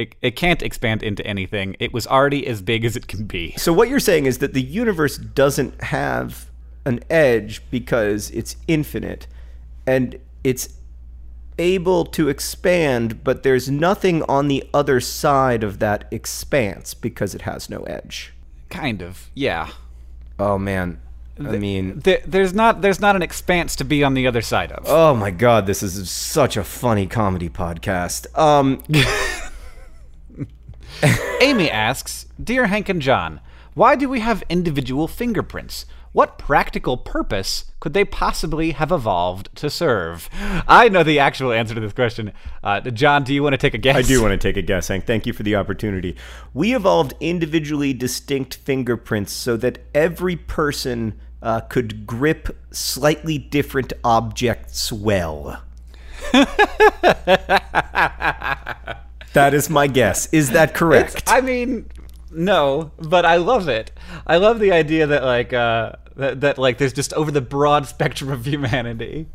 It, 0.00 0.14
it 0.22 0.36
can't 0.36 0.62
expand 0.62 1.02
into 1.02 1.24
anything. 1.26 1.76
It 1.78 1.92
was 1.92 2.06
already 2.06 2.46
as 2.46 2.62
big 2.62 2.84
as 2.84 2.96
it 2.96 3.06
can 3.06 3.24
be. 3.26 3.54
So 3.58 3.72
what 3.72 3.88
you're 3.88 4.00
saying 4.00 4.26
is 4.26 4.38
that 4.38 4.54
the 4.54 4.62
universe 4.62 5.16
doesn't 5.18 5.82
have 5.82 6.50
an 6.84 7.00
edge 7.10 7.62
because 7.70 8.30
it's 8.30 8.56
infinite 8.66 9.26
and 9.86 10.18
it's 10.42 10.70
able 11.58 12.06
to 12.06 12.28
expand, 12.30 13.22
but 13.22 13.42
there's 13.42 13.68
nothing 13.70 14.22
on 14.22 14.48
the 14.48 14.64
other 14.72 14.98
side 15.00 15.62
of 15.62 15.78
that 15.80 16.06
expanse 16.10 16.94
because 16.94 17.34
it 17.34 17.42
has 17.42 17.68
no 17.68 17.82
edge. 17.82 18.32
Kind 18.70 19.02
of, 19.02 19.30
yeah. 19.34 19.68
Oh 20.38 20.56
man. 20.58 21.00
I 21.38 21.56
mean, 21.58 22.00
There, 22.00 22.20
there's 22.26 22.52
not 22.54 22.82
there's 22.82 23.00
not 23.00 23.16
an 23.16 23.22
expanse 23.22 23.74
to 23.76 23.84
be 23.84 24.04
on 24.04 24.12
the 24.14 24.26
other 24.26 24.42
side 24.42 24.72
of. 24.72 24.84
oh 24.86 25.14
my 25.14 25.30
god, 25.30 25.66
this 25.66 25.82
is 25.82 26.10
such 26.10 26.56
a 26.56 26.64
funny 26.64 27.06
comedy 27.06 27.48
podcast. 27.48 28.26
Um 28.38 28.82
Amy 31.40 31.70
asks, 31.70 32.26
Dear 32.42 32.66
Hank 32.66 32.88
and 32.88 33.00
John, 33.00 33.40
why 33.74 33.96
do 33.96 34.08
we 34.08 34.20
have 34.20 34.42
individual 34.48 35.08
fingerprints? 35.08 35.86
What 36.12 36.38
practical 36.38 36.96
purpose 36.96 37.66
could 37.78 37.94
they 37.94 38.04
possibly 38.04 38.72
have 38.72 38.90
evolved 38.90 39.54
to 39.56 39.70
serve? 39.70 40.28
I 40.68 40.88
know 40.88 41.04
the 41.04 41.20
actual 41.20 41.52
answer 41.52 41.74
to 41.74 41.80
this 41.80 41.92
question. 41.92 42.32
Uh, 42.64 42.80
John, 42.80 43.22
do 43.22 43.32
you 43.32 43.44
want 43.44 43.52
to 43.52 43.58
take 43.58 43.74
a 43.74 43.78
guess? 43.78 43.96
I 43.96 44.02
do 44.02 44.20
want 44.20 44.32
to 44.32 44.38
take 44.38 44.56
a 44.56 44.62
guess, 44.62 44.88
Hank. 44.88 45.06
Thank 45.06 45.26
you 45.26 45.32
for 45.32 45.44
the 45.44 45.54
opportunity. 45.54 46.16
We 46.52 46.74
evolved 46.74 47.14
individually 47.20 47.92
distinct 47.92 48.56
fingerprints 48.56 49.32
so 49.32 49.56
that 49.58 49.78
every 49.94 50.34
person 50.34 51.20
uh, 51.42 51.60
could 51.60 52.06
grip 52.06 52.56
slightly 52.72 53.38
different 53.38 53.92
objects 54.02 54.92
well. 54.92 55.62
that 59.34 59.54
is 59.54 59.70
my 59.70 59.86
guess. 59.86 60.28
Is 60.32 60.50
that 60.50 60.74
correct? 60.74 61.22
I 61.26 61.40
mean, 61.40 61.86
no, 62.30 62.90
but 62.98 63.24
I 63.24 63.36
love 63.36 63.68
it. 63.68 63.92
I 64.26 64.36
love 64.36 64.58
the 64.60 64.72
idea 64.72 65.06
that 65.08 65.24
like 65.24 65.52
uh, 65.52 65.92
that, 66.16 66.40
that 66.42 66.58
like 66.58 66.78
there's 66.78 66.92
just 66.92 67.12
over 67.14 67.30
the 67.30 67.40
broad 67.40 67.86
spectrum 67.94 68.30
of 68.30 68.46
humanity, 68.46 69.26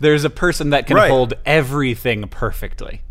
there's 0.00 0.24
a 0.24 0.30
person 0.30 0.70
that 0.70 0.86
can 0.86 0.96
Right. 0.96 1.10
hold 1.10 1.34
everything 1.46 2.28
perfectly. 2.28 3.02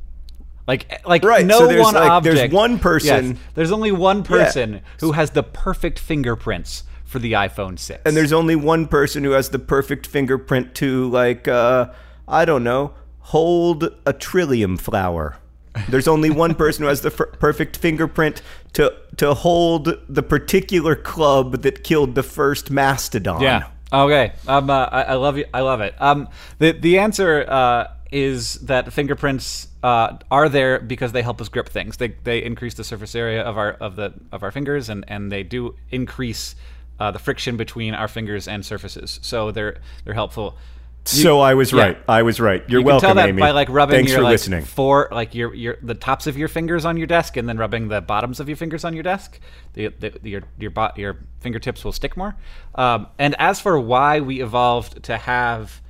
Like 0.68 1.02
like 1.06 1.24
Right, 1.26 1.46
no 1.46 1.60
so 1.60 1.82
one 1.82 1.94
like, 1.94 2.10
object. 2.10 2.36
there's 2.38 2.52
one 2.52 2.80
person- 2.80 3.28
Yes, 3.32 3.38
there's 3.54 3.72
only 3.72 3.92
one 3.92 4.24
person 4.24 4.82
who 5.02 5.12
has 5.12 5.32
the 5.32 5.44
perfect 5.44 6.00
fingerprints 6.00 6.84
for 7.04 7.20
the 7.20 7.34
iPhone 7.34 7.78
6. 7.78 8.02
and 8.06 8.16
there's 8.18 8.32
only 8.34 8.56
one 8.56 8.88
person 8.88 9.24
who 9.24 9.32
has 9.32 9.50
the 9.50 9.60
perfect 9.60 10.08
fingerprint 10.08 10.74
to, 10.76 11.08
like, 11.12 11.48
uh, 11.48 11.90
I 12.28 12.44
don't 12.46 12.64
know, 12.64 12.94
hold 13.20 13.90
a 14.06 14.14
trillium 14.14 14.78
flower. 14.78 15.38
There's 15.90 16.08
only 16.08 16.30
one 16.30 16.56
person 16.56 16.84
who 16.84 16.90
has 16.90 17.02
the 17.02 17.12
f- 17.12 17.40
perfect 17.40 17.78
fingerprint 17.78 18.42
to 18.74 18.94
to 19.18 19.34
hold 19.34 19.98
the 20.08 20.24
particular 20.24 20.96
club 20.96 21.62
that 21.64 21.84
killed 21.84 22.16
the 22.16 22.24
first 22.24 22.70
mastodon. 22.70 23.42
Yeah. 23.42 23.68
Okay. 23.92 24.34
Um. 24.48 24.70
Uh, 24.70 24.86
I, 24.86 25.02
I 25.04 25.14
love 25.16 25.38
you. 25.38 25.46
I 25.54 25.62
love 25.62 25.82
it. 25.82 25.96
Um. 26.00 26.30
The 26.60 26.72
the 26.72 27.00
answer 27.00 27.46
uh 27.48 27.88
is 28.12 28.56
that 28.56 28.94
fingerprints 28.94 29.68
uh 29.82 30.18
are 30.30 30.48
there 30.48 30.80
because 30.80 31.12
they 31.14 31.24
help 31.24 31.42
us 31.42 31.50
grip 31.50 31.70
things. 31.70 31.98
They 31.98 32.10
they 32.24 32.44
increase 32.44 32.76
the 32.76 32.84
surface 32.84 33.16
area 33.16 33.42
of 33.42 33.58
our 33.58 33.72
of 33.72 33.96
the 33.96 34.14
of 34.32 34.44
our 34.44 34.52
fingers 34.52 34.90
and 34.90 35.04
and 35.08 35.32
they 35.32 35.44
do 35.44 35.76
increase 35.90 36.56
uh, 37.00 37.12
the 37.12 37.20
friction 37.20 37.58
between 37.58 37.94
our 37.94 38.08
fingers 38.08 38.48
and 38.48 38.66
surfaces. 38.66 39.20
So 39.22 39.52
they're 39.52 39.78
they're 40.06 40.14
helpful. 40.14 40.58
So 41.06 41.42
I 41.42 41.54
was 41.54 41.72
yeah. 41.74 41.82
right. 41.82 41.98
I 42.08 42.22
was 42.24 42.40
right. 42.40 42.64
You're 42.70 42.80
you 42.80 42.86
welcome, 42.86 43.08
can 43.08 43.16
tell 43.16 43.24
that 43.24 43.30
Amy. 43.30 43.42
by 43.42 43.52
like 43.52 43.68
rubbing 43.70 43.98
Thanks 43.98 44.12
your 44.12 44.20
for 44.20 44.24
like 44.24 44.32
listening. 44.32 44.64
four 44.64 45.10
like 45.12 45.36
your 45.36 45.54
your 45.54 45.78
the 45.82 45.96
tops 45.96 46.28
of 46.28 46.38
your 46.38 46.48
fingers 46.48 46.86
on 46.86 46.96
your 46.98 47.08
desk 47.08 47.36
and 47.36 47.48
then 47.48 47.58
rubbing 47.58 47.90
the 47.90 48.00
bottoms 48.00 48.40
of 48.40 48.48
your 48.48 48.56
fingers 48.56 48.86
on 48.86 48.94
your 48.94 49.04
desk. 49.04 49.40
The, 49.74 49.88
the, 49.88 50.18
your 50.24 50.44
your 50.58 50.72
bo- 50.72 50.92
your 50.96 51.18
fingertips 51.42 51.84
will 51.84 51.92
stick 51.92 52.16
more. 52.16 52.36
Um, 52.76 53.08
and 53.20 53.36
as 53.38 53.60
for 53.60 53.78
why 53.80 54.22
we 54.22 54.42
evolved 54.42 55.04
to 55.04 55.18
have 55.18 55.82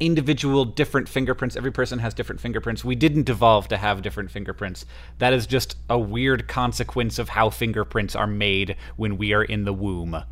individual 0.00 0.64
different 0.64 1.08
fingerprints, 1.08 1.56
every 1.56 1.72
person 1.72 2.00
has 2.00 2.12
different 2.12 2.40
fingerprints. 2.40 2.84
We 2.84 2.96
didn't 2.96 3.28
evolve 3.30 3.68
to 3.68 3.76
have 3.76 4.02
different 4.02 4.30
fingerprints. 4.30 4.84
That 5.18 5.32
is 5.32 5.46
just 5.46 5.76
a 5.88 5.98
weird 5.98 6.48
consequence 6.48 7.18
of 7.18 7.30
how 7.30 7.50
fingerprints 7.50 8.14
are 8.16 8.26
made 8.26 8.76
when 8.96 9.16
we 9.16 9.32
are 9.32 9.44
in 9.44 9.64
the 9.64 9.72
womb, 9.72 10.22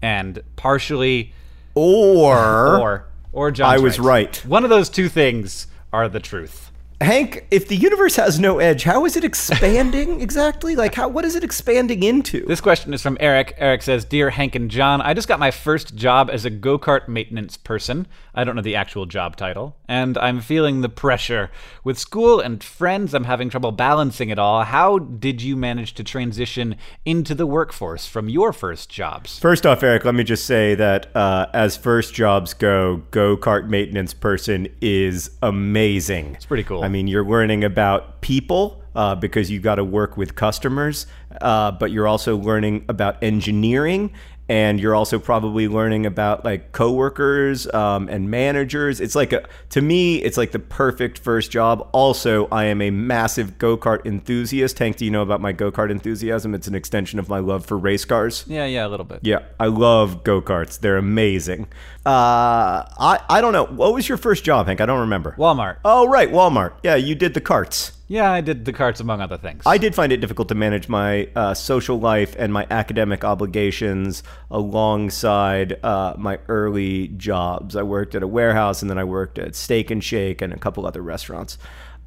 and 0.00 0.42
partially 0.56 1.34
Or, 1.74 2.36
or 2.80 3.06
or 3.32 3.50
John's 3.50 3.80
I 3.80 3.82
was 3.82 3.98
right. 3.98 4.36
One 4.46 4.64
of 4.64 4.70
those 4.70 4.88
two 4.88 5.08
things 5.08 5.66
are 5.92 6.08
the 6.08 6.20
truth. 6.20 6.71
Hank, 7.02 7.46
if 7.50 7.68
the 7.68 7.76
universe 7.76 8.16
has 8.16 8.38
no 8.38 8.58
edge, 8.58 8.84
how 8.84 9.04
is 9.04 9.16
it 9.16 9.24
expanding 9.24 10.20
exactly? 10.22 10.76
Like, 10.76 10.94
how? 10.94 11.08
What 11.08 11.24
is 11.24 11.34
it 11.34 11.44
expanding 11.44 12.02
into? 12.02 12.44
This 12.46 12.60
question 12.60 12.94
is 12.94 13.02
from 13.02 13.16
Eric. 13.20 13.54
Eric 13.58 13.82
says, 13.82 14.04
Dear 14.04 14.30
Hank 14.30 14.54
and 14.54 14.70
John, 14.70 15.00
I 15.00 15.14
just 15.14 15.28
got 15.28 15.38
my 15.38 15.50
first 15.50 15.94
job 15.94 16.30
as 16.30 16.44
a 16.44 16.50
go 16.50 16.78
kart 16.78 17.08
maintenance 17.08 17.56
person. 17.56 18.06
I 18.34 18.44
don't 18.44 18.56
know 18.56 18.62
the 18.62 18.76
actual 18.76 19.06
job 19.06 19.36
title. 19.36 19.76
And 19.88 20.16
I'm 20.18 20.40
feeling 20.40 20.80
the 20.80 20.88
pressure. 20.88 21.50
With 21.84 21.98
school 21.98 22.40
and 22.40 22.62
friends, 22.64 23.14
I'm 23.14 23.24
having 23.24 23.50
trouble 23.50 23.72
balancing 23.72 24.30
it 24.30 24.38
all. 24.38 24.64
How 24.64 24.98
did 24.98 25.42
you 25.42 25.56
manage 25.56 25.94
to 25.94 26.04
transition 26.04 26.76
into 27.04 27.34
the 27.34 27.46
workforce 27.46 28.06
from 28.06 28.28
your 28.28 28.52
first 28.52 28.88
jobs? 28.88 29.38
First 29.38 29.66
off, 29.66 29.82
Eric, 29.82 30.04
let 30.04 30.14
me 30.14 30.24
just 30.24 30.46
say 30.46 30.74
that 30.76 31.14
uh, 31.14 31.46
as 31.52 31.76
first 31.76 32.14
jobs 32.14 32.54
go, 32.54 33.02
go 33.10 33.36
kart 33.36 33.68
maintenance 33.68 34.14
person 34.14 34.68
is 34.80 35.30
amazing. 35.42 36.34
It's 36.36 36.46
pretty 36.46 36.64
cool. 36.64 36.82
I 36.82 36.88
mean, 36.92 37.08
you're 37.08 37.24
learning 37.24 37.64
about 37.64 38.20
people 38.20 38.82
uh, 38.94 39.14
because 39.14 39.50
you've 39.50 39.62
got 39.62 39.76
to 39.76 39.84
work 39.84 40.16
with 40.16 40.34
customers, 40.34 41.06
uh, 41.40 41.72
but 41.72 41.90
you're 41.90 42.06
also 42.06 42.36
learning 42.36 42.84
about 42.88 43.22
engineering. 43.22 44.12
And 44.48 44.80
you're 44.80 44.94
also 44.94 45.18
probably 45.18 45.68
learning 45.68 46.04
about 46.04 46.44
like 46.44 46.72
coworkers 46.72 47.72
um, 47.72 48.08
and 48.08 48.30
managers. 48.30 49.00
It's 49.00 49.14
like 49.14 49.32
a, 49.32 49.46
to 49.70 49.80
me, 49.80 50.16
it's 50.16 50.36
like 50.36 50.50
the 50.50 50.58
perfect 50.58 51.18
first 51.18 51.50
job. 51.50 51.88
Also, 51.92 52.48
I 52.48 52.64
am 52.64 52.82
a 52.82 52.90
massive 52.90 53.56
go 53.56 53.76
kart 53.76 54.04
enthusiast. 54.04 54.78
Hank, 54.78 54.96
do 54.96 55.04
you 55.04 55.10
know 55.10 55.22
about 55.22 55.40
my 55.40 55.52
go 55.52 55.70
kart 55.72 55.90
enthusiasm? 55.90 56.54
It's 56.54 56.66
an 56.66 56.74
extension 56.74 57.18
of 57.18 57.28
my 57.28 57.38
love 57.38 57.64
for 57.64 57.78
race 57.78 58.04
cars. 58.04 58.44
Yeah, 58.46 58.66
yeah, 58.66 58.86
a 58.86 58.88
little 58.88 59.06
bit. 59.06 59.20
Yeah, 59.22 59.40
I 59.58 59.66
love 59.66 60.24
go 60.24 60.42
karts. 60.42 60.78
They're 60.78 60.98
amazing. 60.98 61.68
Uh, 62.04 62.84
I 62.98 63.20
I 63.30 63.40
don't 63.40 63.52
know. 63.52 63.64
What 63.66 63.94
was 63.94 64.08
your 64.08 64.18
first 64.18 64.44
job, 64.44 64.66
Hank? 64.66 64.80
I 64.80 64.86
don't 64.86 65.00
remember. 65.00 65.34
Walmart. 65.38 65.76
Oh, 65.84 66.08
right, 66.08 66.30
Walmart. 66.30 66.72
Yeah, 66.82 66.96
you 66.96 67.14
did 67.14 67.34
the 67.34 67.40
carts. 67.40 67.92
Yeah, 68.08 68.30
I 68.30 68.40
did 68.40 68.64
the 68.64 68.72
carts 68.72 69.00
among 69.00 69.20
other 69.20 69.38
things. 69.38 69.62
I 69.64 69.78
did 69.78 69.94
find 69.94 70.12
it 70.12 70.18
difficult 70.18 70.48
to 70.48 70.54
manage 70.54 70.88
my 70.88 71.28
uh, 71.34 71.54
social 71.54 71.98
life 71.98 72.34
and 72.38 72.52
my 72.52 72.66
academic 72.70 73.24
obligations 73.24 74.22
alongside 74.50 75.82
uh, 75.84 76.14
my 76.18 76.38
early 76.48 77.08
jobs. 77.08 77.74
I 77.76 77.82
worked 77.82 78.14
at 78.14 78.22
a 78.22 78.26
warehouse 78.26 78.82
and 78.82 78.90
then 78.90 78.98
I 78.98 79.04
worked 79.04 79.38
at 79.38 79.54
Steak 79.54 79.90
and 79.90 80.02
Shake 80.02 80.42
and 80.42 80.52
a 80.52 80.58
couple 80.58 80.86
other 80.86 81.00
restaurants. 81.00 81.58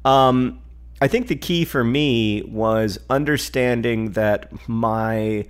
Um, 0.04 0.60
I 1.00 1.08
think 1.08 1.28
the 1.28 1.36
key 1.36 1.64
for 1.64 1.84
me 1.84 2.42
was 2.42 2.98
understanding 3.10 4.12
that 4.12 4.50
my 4.68 5.44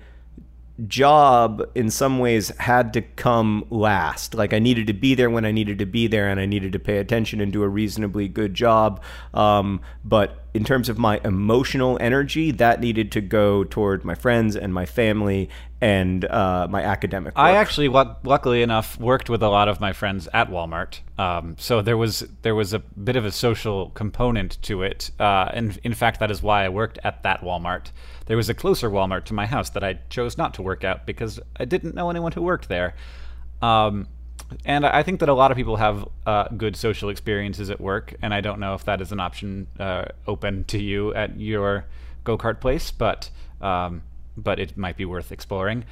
job 0.86 1.62
in 1.74 1.90
some 1.90 2.18
ways 2.18 2.48
had 2.58 2.92
to 2.92 3.02
come 3.02 3.64
last. 3.70 4.34
Like 4.34 4.52
I 4.52 4.58
needed 4.58 4.86
to 4.88 4.92
be 4.92 5.14
there 5.14 5.30
when 5.30 5.44
I 5.44 5.52
needed 5.52 5.78
to 5.78 5.86
be 5.86 6.06
there, 6.06 6.28
and 6.28 6.38
I 6.38 6.46
needed 6.46 6.72
to 6.72 6.78
pay 6.78 6.98
attention 6.98 7.40
and 7.40 7.52
do 7.52 7.62
a 7.62 7.68
reasonably 7.68 8.28
good 8.28 8.54
job. 8.54 9.02
Um, 9.32 9.80
but 10.04 10.45
in 10.57 10.64
terms 10.64 10.88
of 10.88 10.99
my 10.99 11.21
emotional 11.23 11.99
energy, 12.01 12.51
that 12.51 12.81
needed 12.81 13.12
to 13.12 13.21
go 13.21 13.62
toward 13.62 14.05
my 14.05 14.14
friends 14.14 14.57
and 14.57 14.73
my 14.73 14.87
family 14.87 15.51
and 15.81 16.25
uh, 16.25 16.66
my 16.71 16.83
academic. 16.83 17.37
Work. 17.37 17.45
I 17.45 17.57
actually, 17.57 17.88
luckily 17.88 18.62
enough, 18.62 18.99
worked 18.99 19.29
with 19.29 19.42
a 19.42 19.49
lot 19.49 19.69
of 19.69 19.79
my 19.81 19.92
friends 19.92 20.29
at 20.33 20.51
Walmart. 20.51 21.01
Um, 21.19 21.57
so 21.59 21.83
there 21.83 21.97
was 21.97 22.25
there 22.42 22.55
was 22.55 22.73
a 22.73 22.79
bit 22.79 23.16
of 23.16 23.25
a 23.27 23.31
social 23.31 23.90
component 23.90 24.61
to 24.62 24.83
it, 24.83 25.11
uh, 25.21 25.51
and 25.53 25.79
in 25.85 25.92
fact, 25.92 26.21
that 26.21 26.31
is 26.31 26.42
why 26.42 26.64
I 26.64 26.71
worked 26.71 26.99
at 27.05 27.23
that 27.23 27.42
Walmart. 27.42 27.90
There 28.25 28.37
was 28.37 28.49
a 28.49 28.55
closer 28.55 28.90
Walmart 28.90 29.25
to 29.27 29.35
my 29.35 29.47
house 29.47 29.71
that 29.71 29.85
I 29.85 30.01
chose 30.09 30.38
not 30.38 30.55
to 30.55 30.62
work 30.62 30.83
at 30.83 31.07
because 31.07 31.38
I 31.61 31.66
didn't 31.66 31.95
know 31.95 32.09
anyone 32.11 32.33
who 32.33 32.42
worked 32.42 32.69
there. 32.69 32.95
Um, 33.61 34.09
and 34.64 34.87
I 34.87 35.02
think 35.02 35.20
that 35.20 35.28
a 35.28 35.35
lot 35.35 35.50
of 35.50 35.56
people 35.56 35.76
have 35.76 36.09
uh, 36.26 36.48
good 36.48 36.76
social 36.76 37.09
experiences 37.09 37.70
at 37.70 37.80
work, 37.80 38.14
and 38.22 38.32
I 38.32 38.40
don't 38.40 38.61
know 38.61 38.74
if 38.74 38.85
that 38.85 39.00
is 39.00 39.12
an 39.12 39.20
option 39.20 39.66
uh, 39.78 40.06
open 40.26 40.64
to 40.64 40.78
you 40.78 41.14
at 41.14 41.38
your 41.38 41.87
go 42.24 42.38
kart 42.38 42.61
place, 42.61 42.90
but 42.90 43.30
um, 43.61 44.02
but 44.37 44.59
it 44.59 44.76
might 44.76 44.96
be 44.96 45.04
worth 45.04 45.32
exploring. 45.32 45.85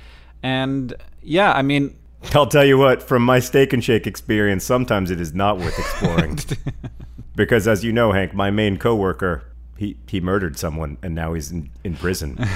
And 0.43 0.95
yeah, 1.23 1.53
I 1.53 1.63
mean, 1.63 1.97
I'll 2.33 2.47
tell 2.47 2.65
you 2.65 2.79
what, 2.79 3.03
from 3.03 3.23
my 3.23 3.41
steak 3.41 3.73
and 3.73 3.83
shake 3.83 4.07
experience, 4.07 4.65
sometimes 4.65 5.11
it 5.11 5.21
is 5.21 5.35
not 5.35 5.59
worth 5.59 5.79
exploring. 5.79 6.39
because 7.37 7.69
as 7.69 7.85
you 7.85 7.93
know, 7.93 8.13
Hank, 8.13 8.35
my 8.35 8.51
main 8.51 8.77
coworker, 8.77 9.45
he, 9.77 9.97
he 10.09 10.21
murdered 10.21 10.59
someone 10.59 10.99
and 11.03 11.15
now 11.15 11.35
he's 11.35 11.51
in, 11.51 11.71
in 11.83 11.97
prison. 11.97 12.39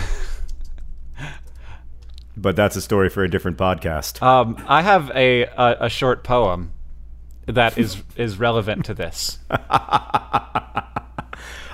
but 2.40 2.56
that's 2.56 2.76
a 2.76 2.80
story 2.80 3.08
for 3.08 3.22
a 3.24 3.28
different 3.30 3.56
podcast. 3.56 4.22
um, 4.22 4.62
I 4.66 4.82
have 4.82 5.10
a, 5.14 5.42
a 5.44 5.76
a 5.80 5.88
short 5.88 6.24
poem 6.24 6.72
that 7.46 7.78
is 7.78 8.02
is 8.16 8.38
relevant 8.38 8.84
to 8.86 8.94
this. 8.94 9.38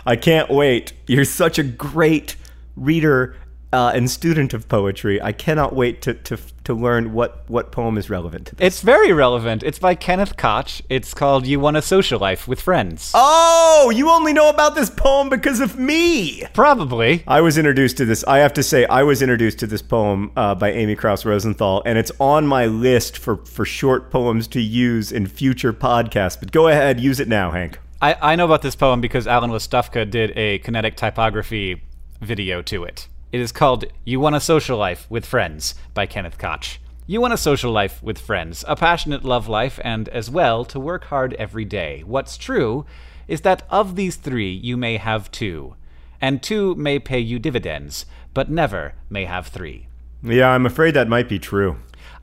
I 0.06 0.16
can't 0.20 0.50
wait. 0.50 0.92
You're 1.06 1.24
such 1.24 1.58
a 1.58 1.62
great 1.62 2.36
reader 2.76 3.36
uh, 3.74 3.90
and 3.90 4.08
student 4.08 4.54
of 4.54 4.68
poetry. 4.68 5.20
I 5.20 5.32
cannot 5.32 5.74
wait 5.74 6.00
to, 6.02 6.14
to, 6.14 6.38
to 6.62 6.72
learn 6.72 7.12
what, 7.12 7.42
what 7.48 7.72
poem 7.72 7.98
is 7.98 8.08
relevant 8.08 8.46
to 8.46 8.54
this. 8.54 8.66
It's 8.66 8.80
very 8.82 9.12
relevant. 9.12 9.64
It's 9.64 9.80
by 9.80 9.96
Kenneth 9.96 10.36
Koch. 10.36 10.80
It's 10.88 11.12
called 11.12 11.44
You 11.44 11.58
Want 11.58 11.76
a 11.76 11.82
Social 11.82 12.20
Life 12.20 12.46
with 12.46 12.60
Friends. 12.60 13.10
Oh, 13.14 13.92
you 13.94 14.08
only 14.10 14.32
know 14.32 14.48
about 14.48 14.76
this 14.76 14.90
poem 14.90 15.28
because 15.28 15.58
of 15.58 15.76
me. 15.76 16.44
Probably. 16.54 17.24
I 17.26 17.40
was 17.40 17.58
introduced 17.58 17.96
to 17.96 18.04
this. 18.04 18.22
I 18.24 18.38
have 18.38 18.52
to 18.54 18.62
say, 18.62 18.86
I 18.86 19.02
was 19.02 19.20
introduced 19.20 19.58
to 19.58 19.66
this 19.66 19.82
poem 19.82 20.30
uh, 20.36 20.54
by 20.54 20.70
Amy 20.70 20.94
Krouse 20.94 21.24
Rosenthal, 21.24 21.82
and 21.84 21.98
it's 21.98 22.12
on 22.20 22.46
my 22.46 22.66
list 22.66 23.18
for, 23.18 23.44
for 23.44 23.64
short 23.64 24.12
poems 24.12 24.46
to 24.48 24.60
use 24.60 25.10
in 25.10 25.26
future 25.26 25.72
podcasts. 25.72 26.38
But 26.38 26.52
go 26.52 26.68
ahead, 26.68 27.00
use 27.00 27.18
it 27.18 27.26
now, 27.26 27.50
Hank. 27.50 27.80
I, 28.00 28.16
I 28.20 28.36
know 28.36 28.44
about 28.44 28.62
this 28.62 28.76
poem 28.76 29.00
because 29.00 29.26
Alan 29.26 29.50
Lastufka 29.50 30.08
did 30.08 30.32
a 30.36 30.60
kinetic 30.60 30.96
typography 30.96 31.82
video 32.20 32.62
to 32.62 32.84
it. 32.84 33.08
It 33.34 33.40
is 33.40 33.50
called 33.50 33.86
You 34.04 34.20
Want 34.20 34.36
a 34.36 34.40
Social 34.40 34.78
Life 34.78 35.08
with 35.10 35.26
Friends 35.26 35.74
by 35.92 36.06
Kenneth 36.06 36.38
Koch. 36.38 36.78
You 37.08 37.20
want 37.20 37.32
a 37.32 37.36
social 37.36 37.72
life 37.72 38.00
with 38.00 38.16
friends, 38.16 38.64
a 38.68 38.76
passionate 38.76 39.24
love 39.24 39.48
life, 39.48 39.80
and 39.82 40.08
as 40.10 40.30
well 40.30 40.64
to 40.66 40.78
work 40.78 41.06
hard 41.06 41.34
every 41.34 41.64
day. 41.64 42.04
What's 42.06 42.36
true 42.36 42.86
is 43.26 43.40
that 43.40 43.66
of 43.70 43.96
these 43.96 44.14
three, 44.14 44.52
you 44.52 44.76
may 44.76 44.98
have 44.98 45.32
two, 45.32 45.74
and 46.20 46.44
two 46.44 46.76
may 46.76 47.00
pay 47.00 47.18
you 47.18 47.40
dividends, 47.40 48.06
but 48.34 48.52
never 48.52 48.94
may 49.10 49.24
have 49.24 49.48
three. 49.48 49.88
Yeah, 50.22 50.50
I'm 50.50 50.64
afraid 50.64 50.94
that 50.94 51.08
might 51.08 51.28
be 51.28 51.40
true. 51.40 51.78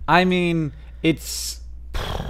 I 0.08 0.24
mean, 0.24 0.72
it's 1.04 1.60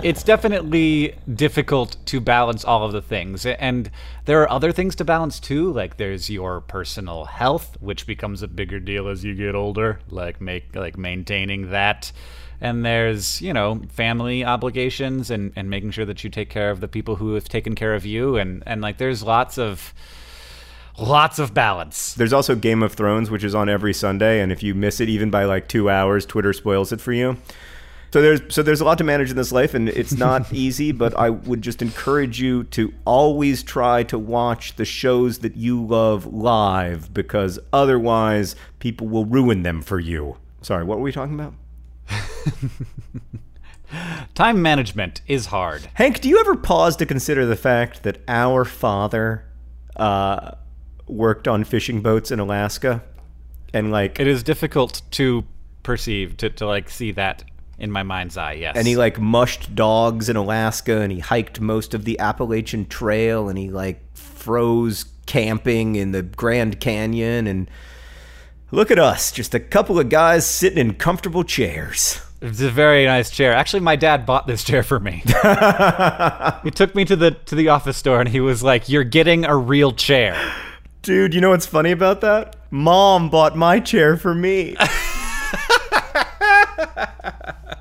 it's 0.04 0.24
definitely 0.24 1.16
difficult 1.34 1.96
to 2.06 2.20
balance 2.20 2.66
all 2.66 2.84
of 2.84 2.92
the 2.92 3.02
things 3.02 3.46
and 3.46 3.92
there 4.26 4.42
are 4.42 4.50
other 4.50 4.72
things 4.72 4.96
to 4.96 5.06
balance 5.06 5.40
too 5.40 5.72
like 5.74 5.98
there's 5.98 6.30
your 6.30 6.62
personal 6.62 7.26
health 7.26 7.78
which 7.80 8.08
becomes 8.08 8.42
a 8.42 8.48
bigger 8.48 8.80
deal 8.80 9.08
as 9.08 9.24
you 9.24 9.36
get 9.36 9.54
older 9.54 10.00
like 10.10 10.42
make 10.42 10.76
like 10.76 10.98
maintaining 10.98 11.70
that 11.70 12.12
and 12.60 12.86
there's 12.86 13.42
you 13.42 13.54
know 13.54 13.82
family 13.90 14.44
obligations 14.44 15.30
and 15.30 15.52
and 15.56 15.70
making 15.70 15.92
sure 15.92 16.06
that 16.06 16.24
you 16.24 16.30
take 16.30 16.50
care 16.50 16.72
of 16.72 16.80
the 16.80 16.88
people 16.88 17.16
who 17.18 17.34
have 17.34 17.48
taken 17.48 17.76
care 17.76 17.94
of 17.94 18.06
you 18.06 18.38
and 18.38 18.64
and 18.66 18.82
like 18.82 18.98
there's 18.98 19.24
lots 19.24 19.58
of 19.58 19.94
lots 20.98 21.40
of 21.40 21.54
balance 21.54 22.14
There's 22.14 22.34
also 22.34 22.56
Game 22.56 22.84
of 22.84 22.94
Thrones, 22.94 23.32
which 23.32 23.44
is 23.44 23.56
on 23.56 23.70
every 23.70 23.94
Sunday, 23.94 24.42
and 24.42 24.52
if 24.52 24.62
you 24.62 24.76
miss 24.76 25.00
it 25.00 25.10
even 25.10 25.32
by 25.32 25.46
like 25.46 25.68
two 25.68 25.90
hours, 25.90 26.26
Twitter 26.26 26.54
spoils 26.54 26.92
it 26.92 27.02
for 27.02 27.14
you. 27.14 27.38
So 28.12 28.22
there's 28.22 28.42
so 28.54 28.62
there's 28.62 28.82
a 28.82 28.86
lot 28.86 28.98
to 28.98 29.06
manage 29.06 29.30
in 29.30 29.38
this 29.38 29.54
life, 29.54 29.74
and 29.74 29.88
it's 29.88 30.14
not 30.14 30.52
easy. 30.54 30.92
But 30.92 31.18
I 31.18 31.30
would 31.30 31.62
just 31.62 31.82
encourage 31.82 32.42
you 32.42 32.66
to 32.66 32.94
always 33.06 33.64
try 33.64 34.04
to 34.04 34.20
watch 34.20 34.76
the 34.76 34.86
shows 34.86 35.40
that 35.40 35.56
you 35.56 35.82
love 35.82 36.26
live, 36.26 37.14
because 37.14 37.58
otherwise 37.72 38.56
people 38.80 39.08
will 39.08 39.26
ruin 39.26 39.64
them 39.64 39.82
for 39.82 40.00
you. 40.00 40.38
Sorry, 40.62 40.84
what 40.84 40.98
were 40.98 41.04
we 41.04 41.12
talking 41.12 41.36
about? 41.36 41.54
time 44.34 44.62
management 44.62 45.22
is 45.28 45.48
hard 45.48 45.88
Hank, 45.94 46.22
do 46.22 46.28
you 46.28 46.40
ever 46.40 46.56
pause 46.56 46.96
to 46.98 47.06
consider 47.06 47.46
the 47.46 47.56
fact 47.56 48.04
that 48.04 48.18
our 48.28 48.66
father 48.66 49.46
uh, 49.96 50.52
worked 51.08 51.48
on 51.48 51.64
fishing 51.64 52.02
boats 52.02 52.32
in 52.32 52.40
Alaska, 52.40 53.04
and 53.74 53.92
like 53.92 54.20
it 54.20 54.28
is 54.28 54.44
difficult 54.44 55.02
to 55.12 55.46
perceive 55.84 56.38
to, 56.38 56.50
to 56.50 56.66
like 56.66 56.90
see 56.90 57.12
that 57.12 57.44
in 57.82 57.92
my 57.92 58.04
mind's 58.04 58.38
eye 58.38 58.54
yes 58.54 58.78
and 58.78 58.88
he 58.88 58.96
like 58.96 59.20
mushed 59.20 59.76
dogs 59.76 60.30
in 60.30 60.38
Alaska 60.38 61.02
and 61.02 61.12
he 61.12 61.20
hiked 61.20 61.60
most 61.60 61.94
of 61.94 62.06
the 62.06 62.18
Appalachian 62.20 62.86
Trail 62.86 63.50
and 63.50 63.58
he 63.58 63.70
like 63.70 64.02
froze 64.16 65.06
camping 65.26 65.96
in 65.98 66.12
the 66.14 66.22
Grand 66.22 66.80
Canyon 66.80 67.48
and 67.48 67.70
look 68.72 68.92
at 68.92 69.00
us 69.00 69.32
just 69.32 69.54
a 69.54 69.60
couple 69.60 70.00
of 70.00 70.08
guys 70.08 70.46
sitting 70.46 70.78
in 70.78 70.94
comfortable 70.94 71.44
chairs 71.44 72.22
It's 72.42 72.62
a 72.62 72.72
very 72.72 73.06
nice 73.06 73.30
chair. 73.30 73.54
Actually, 73.54 73.82
my 73.82 73.96
dad 73.96 74.26
bought 74.26 74.48
this 74.48 74.64
chair 74.64 74.82
for 74.82 75.00
me. 75.00 75.22
he 76.64 76.72
took 76.72 76.96
me 76.96 77.06
to 77.06 77.16
the 77.16 77.38
to 77.46 77.54
the 77.54 77.70
office 77.70 77.98
store 77.98 78.20
and 78.20 78.30
he 78.30 78.40
was 78.40 78.64
like, 78.64 78.90
"You're 78.90 79.04
getting 79.04 79.46
a 79.46 79.56
real 79.56 79.92
chair." 79.92 80.34
dude 81.02 81.34
you 81.34 81.42
know 81.42 81.50
what's 81.50 81.66
funny 81.66 81.90
about 81.90 82.22
that 82.22 82.56
mom 82.70 83.28
bought 83.30 83.58
my 83.58 83.80
chair 83.80 84.16
for 84.16 84.36
me 84.36 84.76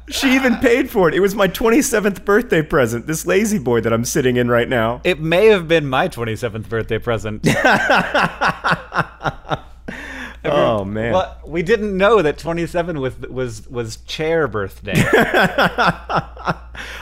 she 0.08 0.34
even 0.34 0.56
paid 0.56 0.90
for 0.90 1.08
it 1.08 1.14
it 1.14 1.20
was 1.20 1.34
my 1.34 1.46
27th 1.48 2.24
birthday 2.24 2.62
present 2.62 3.06
this 3.06 3.26
lazy 3.26 3.58
boy 3.58 3.80
that 3.80 3.92
i'm 3.92 4.04
sitting 4.04 4.36
in 4.36 4.48
right 4.48 4.68
now 4.68 5.00
It 5.04 5.20
may 5.20 5.46
have 5.46 5.68
been 5.68 5.88
my 5.88 6.08
27th 6.08 6.68
birthday 6.68 6.98
present. 6.98 7.46
oh 10.44 10.84
man 10.84 11.12
but 11.12 11.46
we 11.48 11.62
didn't 11.62 11.96
know 11.96 12.22
that 12.22 12.38
27 12.38 12.98
was 13.00 13.16
was 13.20 13.68
was 13.68 13.98
chair 13.98 14.48
birthday. 14.48 14.94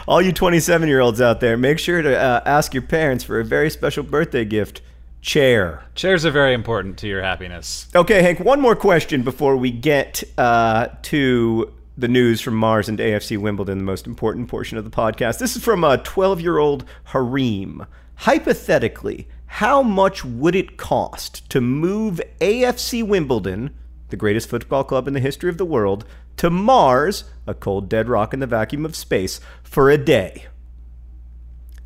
all 0.09 0.21
you 0.21 0.33
27 0.33 0.89
year 0.89 1.01
olds 1.01 1.21
out 1.21 1.41
there 1.41 1.57
make 1.57 1.79
sure 1.79 2.03
to 2.03 2.17
uh, 2.19 2.41
ask 2.45 2.75
your 2.75 2.83
parents 2.83 3.23
for 3.25 3.39
a 3.39 3.45
very 3.45 3.71
special 3.71 4.03
birthday 4.03 4.45
gift 4.45 4.81
chair 5.21 5.85
Chairs 5.95 6.27
are 6.27 6.31
very 6.31 6.53
important 6.55 6.99
to 6.99 7.09
your 7.09 7.23
happiness. 7.23 7.89
Okay, 7.95 8.23
Hank, 8.23 8.39
one 8.41 8.61
more 8.61 8.77
question 8.77 9.23
before 9.23 9.57
we 9.57 9.71
get 9.71 10.23
uh, 10.39 10.89
to 11.03 11.73
the 11.99 12.07
news 12.07 12.41
from 12.41 12.55
Mars 12.55 12.89
and 12.89 13.01
AFC 13.01 13.37
Wimbledon, 13.37 13.79
the 13.79 13.85
most 13.85 14.07
important 14.07 14.47
portion 14.47 14.79
of 14.79 14.85
the 14.85 14.91
podcast. 14.91 15.41
This 15.41 15.57
is 15.57 15.65
from 15.65 15.83
a 15.83 15.99
12 15.99 16.41
year 16.41 16.59
old 16.59 16.85
Harim. 17.07 17.87
Hypothetically, 18.15 19.27
how 19.47 19.83
much 19.83 20.25
would 20.25 20.55
it 20.55 20.77
cost 20.77 21.51
to 21.51 21.61
move 21.61 22.21
AFC 22.41 23.07
Wimbledon, 23.07 23.75
the 24.11 24.17
greatest 24.17 24.49
football 24.49 24.85
club 24.85 25.09
in 25.09 25.15
the 25.15 25.21
history 25.21 25.51
of 25.51 25.59
the 25.59 25.65
world, 25.65 26.05
to 26.37 26.51
Mars, 26.51 27.25
a 27.49 27.55
cold 27.55 27.89
dead 27.89 28.09
rock 28.09 28.33
in 28.33 28.39
the 28.39 28.47
vacuum 28.47 28.85
of 28.85 28.95
space, 28.95 29.41
for 29.65 29.91
a 29.91 29.99
day? 29.99 30.47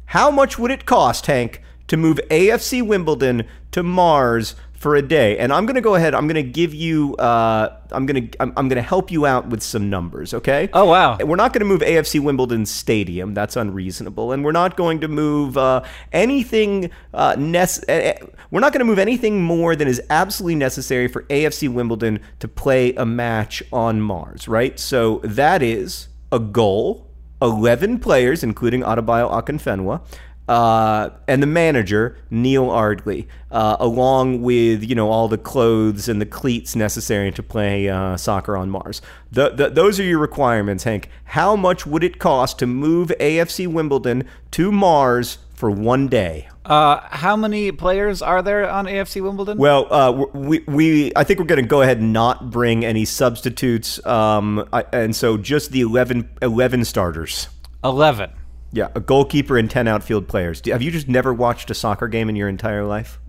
How 0.07 0.31
much 0.31 0.59
would 0.59 0.70
it 0.70 0.85
cost, 0.85 1.25
Hank, 1.25 1.62
to 1.87 1.96
move 1.96 2.20
AFC 2.31 2.87
Wimbledon 2.87 3.46
to 3.70 3.83
Mars 3.83 4.57
for 4.82 4.96
a 4.96 5.02
day? 5.02 5.38
And 5.38 5.52
I'm 5.52 5.64
going 5.64 5.76
to 5.76 5.80
go 5.80 5.94
ahead. 5.94 6.14
I'm 6.14 6.26
going 6.26 6.44
to 6.44 6.50
give 6.50 6.74
you. 6.74 7.14
Uh, 7.16 7.78
I'm 7.92 8.04
going 8.04 8.28
to. 8.28 8.42
I'm, 8.42 8.52
I'm 8.56 8.68
going 8.68 8.82
to 8.82 8.88
help 8.88 9.10
you 9.10 9.24
out 9.24 9.48
with 9.48 9.62
some 9.62 9.88
numbers. 9.88 10.34
Okay. 10.34 10.68
Oh 10.72 10.84
wow. 10.84 11.16
We're 11.18 11.36
not 11.36 11.52
going 11.52 11.60
to 11.60 11.66
move 11.66 11.80
AFC 11.80 12.20
Wimbledon 12.20 12.66
Stadium. 12.66 13.32
That's 13.32 13.56
unreasonable. 13.56 14.32
And 14.32 14.44
we're 14.44 14.52
not 14.52 14.76
going 14.76 15.00
to 15.00 15.08
move 15.08 15.56
uh, 15.56 15.84
anything. 16.12 16.90
Uh, 17.14 17.36
nec- 17.38 17.84
eh, 17.88 18.12
eh, 18.12 18.26
we're 18.50 18.60
not 18.60 18.72
going 18.72 18.80
to 18.80 18.84
move 18.84 18.98
anything 18.98 19.42
more 19.42 19.76
than 19.76 19.86
is 19.86 20.02
absolutely 20.10 20.56
necessary 20.56 21.06
for 21.06 21.22
AFC 21.24 21.72
Wimbledon 21.72 22.18
to 22.40 22.48
play 22.48 22.92
a 22.94 23.06
match 23.06 23.62
on 23.72 24.00
Mars. 24.00 24.48
Right. 24.48 24.78
So 24.78 25.20
that 25.22 25.62
is 25.62 26.08
a 26.32 26.40
goal. 26.40 27.08
11 27.40 27.98
players, 27.98 28.44
including 28.44 28.82
Adebayo 28.82 29.28
Akinfenwa, 29.28 30.00
uh, 30.48 31.11
and 31.28 31.42
the 31.42 31.46
manager, 31.46 32.16
Neil 32.31 32.68
Ardley, 32.68 33.28
uh, 33.50 33.76
along 33.78 34.42
with, 34.42 34.83
you 34.83 34.94
know, 34.94 35.11
all 35.11 35.28
the 35.28 35.38
clothes 35.38 36.09
and 36.09 36.20
the 36.20 36.26
cleats 36.26 36.74
necessary 36.74 37.31
to 37.33 37.42
play 37.42 37.88
uh, 37.88 38.16
soccer 38.16 38.57
on 38.57 38.68
Mars. 38.68 39.00
The, 39.31 39.50
the, 39.50 39.70
those 39.70 40.00
are 40.00 40.05
your 40.05 40.18
requirements, 40.18 40.85
Hank. 40.85 41.09
How 41.24 41.55
much 41.55 41.87
would 41.87 42.02
it 42.02 42.18
cost 42.18 42.59
to 42.59 42.66
move 42.66 43.12
AFC 43.20 43.66
Wimbledon 43.66 44.28
to 44.52 44.72
Mars 44.72 45.38
for 45.55 45.70
one 45.70 46.09
day? 46.09 46.48
Uh, 46.64 47.00
how 47.11 47.37
many 47.37 47.72
players 47.72 48.20
are 48.22 48.42
there 48.42 48.68
on 48.68 48.87
AFC 48.87 49.22
Wimbledon? 49.22 49.59
Well, 49.59 49.92
uh, 49.92 50.12
we, 50.33 50.61
we 50.66 51.12
I 51.16 51.24
think 51.24 51.40
we're 51.40 51.46
going 51.46 51.62
to 51.62 51.68
go 51.68 51.83
ahead 51.83 51.98
and 51.98 52.12
not 52.12 52.50
bring 52.50 52.85
any 52.85 53.05
substitutes, 53.05 54.05
um, 54.07 54.68
I, 54.72 54.85
and 54.92 55.14
so 55.14 55.37
just 55.37 55.70
the 55.72 55.81
11, 55.81 56.28
11 56.40 56.85
starters. 56.85 57.48
11. 57.83 58.31
Yeah, 58.72 58.88
a 58.94 59.00
goalkeeper 59.00 59.58
and 59.58 59.70
10 59.70 59.87
outfield 59.87 60.28
players. 60.28 60.62
Have 60.66 60.82
you 60.82 60.90
just 60.90 61.08
never 61.08 61.32
watched 61.32 61.70
a 61.70 61.74
soccer 61.74 62.08
game 62.08 62.28
in 62.28 62.37
your 62.37 62.48
entire 62.48 62.85
life? 62.85 63.20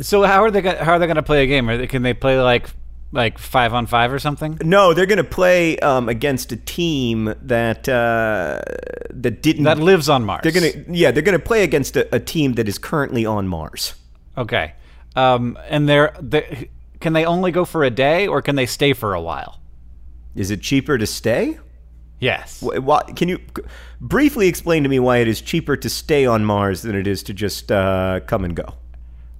So 0.00 0.22
how 0.24 0.42
are 0.42 0.50
they 0.50 0.60
gonna, 0.60 0.84
how 0.84 0.92
are 0.94 0.98
they 0.98 1.06
going 1.06 1.16
to 1.16 1.22
play 1.22 1.44
a 1.44 1.46
game? 1.46 1.70
Are 1.70 1.76
they, 1.76 1.86
can 1.86 2.02
they 2.02 2.14
play 2.14 2.40
like 2.40 2.68
like 3.12 3.38
5 3.38 3.72
on 3.72 3.86
5 3.86 4.12
or 4.12 4.18
something? 4.18 4.58
No, 4.62 4.92
they're 4.92 5.06
going 5.06 5.18
to 5.18 5.24
play 5.24 5.78
um, 5.78 6.08
against 6.08 6.52
a 6.52 6.56
team 6.56 7.32
that 7.42 7.88
uh, 7.88 8.60
that 9.10 9.42
didn't. 9.42 9.64
That 9.64 9.78
lives 9.78 10.08
on 10.08 10.24
Mars. 10.24 10.40
they're 10.42 10.52
going 10.52 10.72
to 10.72 10.92
yeah, 10.92 11.12
they're 11.12 11.22
going 11.22 11.38
to 11.38 11.44
play 11.44 11.62
against 11.62 11.96
a, 11.96 12.14
a 12.14 12.20
team 12.20 12.54
that 12.54 12.68
is 12.68 12.78
currently 12.78 13.24
on 13.24 13.48
Mars. 13.48 13.94
Okay. 14.36 14.74
Um, 15.14 15.58
and 15.68 15.88
they're, 15.88 16.14
they 16.20 16.68
can 17.00 17.12
they 17.12 17.24
only 17.24 17.52
go 17.52 17.64
for 17.64 17.84
a 17.84 17.90
day 17.90 18.26
or 18.26 18.42
can 18.42 18.56
they 18.56 18.66
stay 18.66 18.92
for 18.92 19.14
a 19.14 19.20
while? 19.20 19.60
Is 20.34 20.50
it 20.50 20.60
cheaper 20.60 20.98
to 20.98 21.06
stay? 21.06 21.58
Yes. 22.18 22.64
Can 23.14 23.28
you 23.28 23.38
briefly 24.00 24.48
explain 24.48 24.82
to 24.82 24.88
me 24.88 24.98
why 24.98 25.18
it 25.18 25.28
is 25.28 25.40
cheaper 25.40 25.76
to 25.76 25.88
stay 25.90 26.24
on 26.26 26.44
Mars 26.44 26.82
than 26.82 26.94
it 26.96 27.06
is 27.06 27.22
to 27.24 27.34
just 27.34 27.70
uh, 27.70 28.20
come 28.26 28.44
and 28.44 28.56
go? 28.56 28.74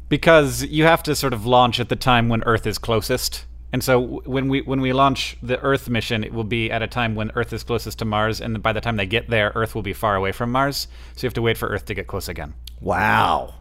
Because 0.09 0.65
you 0.65 0.85
have 0.85 1.03
to 1.05 1.17
sort 1.17 1.33
of 1.33 1.47
launch 1.47 1.81
at 1.81 1.89
the 1.89 1.97
time 1.97 2.29
when 2.29 2.43
Earth 2.45 2.67
is 2.67 2.79
closest. 2.79 3.45
And 3.73 3.83
so 3.83 4.21
when 4.25 4.49
we 4.49 4.61
when 4.61 4.81
we 4.81 4.93
launch 4.93 5.37
the 5.43 5.61
Earth 5.61 5.89
mission, 5.89 6.23
it 6.23 6.33
will 6.33 6.45
be 6.45 6.71
at 6.71 6.83
a 6.83 6.87
time 6.87 7.15
when 7.15 7.33
Earth 7.35 7.53
is 7.53 7.63
closest 7.65 7.99
to 7.99 8.05
Mars, 8.05 8.41
and 8.41 8.63
by 8.63 8.73
the 8.73 8.81
time 8.81 8.97
they 8.97 9.07
get 9.07 9.29
there, 9.29 9.53
Earth 9.55 9.75
will 9.75 9.83
be 9.83 9.93
far 9.93 10.15
away 10.15 10.33
from 10.33 10.53
Mars. 10.53 10.87
So 11.15 11.25
you 11.25 11.27
have 11.27 11.35
to 11.35 11.43
wait 11.43 11.59
for 11.59 11.69
Earth 11.69 11.85
to 11.87 11.95
get 11.95 12.07
close 12.07 12.29
again. 12.29 12.55
Wow. 12.81 13.55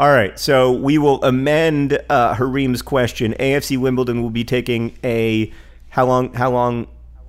All 0.00 0.10
right, 0.10 0.38
so 0.38 0.72
we 0.72 0.96
will 0.98 1.22
amend 1.24 1.98
uh, 2.08 2.34
Hareem's 2.34 2.82
question. 2.82 3.34
AFC 3.40 3.76
Wimbledon 3.78 4.22
will 4.22 4.30
be 4.30 4.44
taking 4.44 4.96
a 5.02 5.52
how 5.90 6.06
long? 6.06 6.34
How 6.34 6.50
long? 6.50 6.86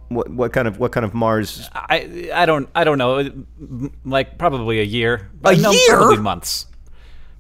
What, 0.10 0.30
what 0.30 0.54
kind 0.54 0.68
of 0.68 0.80
what 0.80 0.92
kind 0.92 1.06
of 1.06 1.14
Mars? 1.14 1.70
I 1.74 2.30
I 2.34 2.46
don't 2.46 2.68
I 2.76 2.84
don't 2.84 2.98
know. 2.98 3.30
Like 4.04 4.38
probably 4.38 4.80
a 4.80 4.84
year. 4.84 5.30
A 5.46 5.56
no, 5.56 5.72
year? 5.72 5.98
Probably 5.98 6.18
months. 6.18 6.66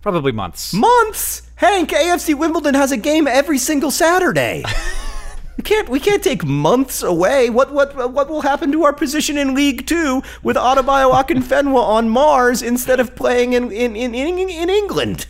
Probably 0.01 0.31
months. 0.31 0.73
Months. 0.73 1.41
Hank, 1.55 1.89
AFC 1.89 2.35
Wimbledon 2.35 2.75
has 2.75 2.91
a 2.91 2.97
game 2.97 3.27
every 3.27 3.57
single 3.57 3.91
Saturday. 3.91 4.63
we 5.57 5.63
can't 5.63 5.89
we 5.89 5.99
can't 5.99 6.23
take 6.23 6.45
months 6.45 7.03
away. 7.03 7.49
What 7.49 7.73
what 7.73 8.13
what 8.13 8.29
will 8.29 8.41
happen 8.41 8.71
to 8.71 8.83
our 8.85 8.93
position 8.93 9.37
in 9.37 9.55
League 9.55 9.85
Two 9.87 10.21
with 10.41 10.55
Adebayo 10.55 11.11
Akinfenwa 11.11 11.81
on 11.81 12.07
Mars 12.07 12.61
instead 12.61 12.99
of 12.99 13.15
playing 13.15 13.53
in 13.53 13.71
in, 13.71 13.95
in 13.95 14.13
in 14.13 14.37
in 14.37 14.69
England? 14.69 15.25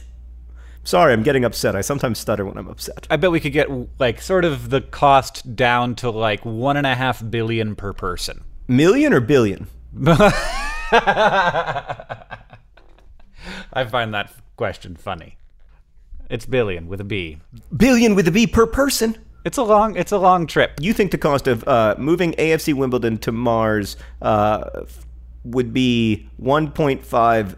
Sorry, 0.83 1.13
I'm 1.13 1.23
getting 1.23 1.45
upset. 1.45 1.75
I 1.75 1.81
sometimes 1.81 2.19
stutter 2.19 2.45
when 2.45 2.57
I'm 2.57 2.67
upset. 2.67 3.07
I 3.09 3.17
bet 3.17 3.31
we 3.31 3.39
could 3.39 3.53
get 3.53 3.69
like 3.99 4.21
sort 4.21 4.45
of 4.45 4.69
the 4.69 4.81
cost 4.81 5.55
down 5.55 5.95
to 5.95 6.09
like 6.09 6.45
one 6.45 6.77
and 6.77 6.87
a 6.87 6.95
half 6.95 7.27
billion 7.29 7.75
per 7.75 7.93
person. 7.93 8.43
Million 8.67 9.13
or 9.13 9.19
billion? 9.19 9.67
I 10.01 10.31
find 13.89 14.13
that 14.13 14.31
question 14.55 14.95
funny. 14.95 15.37
It's 16.29 16.45
billion 16.45 16.87
with 16.87 17.01
a 17.01 17.03
B. 17.03 17.39
Billion 17.75 18.15
with 18.15 18.27
a 18.27 18.31
B 18.31 18.47
per 18.47 18.67
person. 18.67 19.17
It's 19.45 19.57
a 19.57 19.63
long 19.63 19.95
it's 19.95 20.11
a 20.11 20.17
long 20.17 20.47
trip. 20.47 20.73
You 20.79 20.93
think 20.93 21.11
the 21.11 21.17
cost 21.17 21.47
of 21.47 21.67
uh, 21.67 21.95
moving 21.97 22.33
AFC 22.33 22.73
Wimbledon 22.73 23.17
to 23.19 23.31
Mars 23.31 23.95
uh, 24.21 24.83
would 25.43 25.73
be 25.73 26.29
1.5 26.41 27.55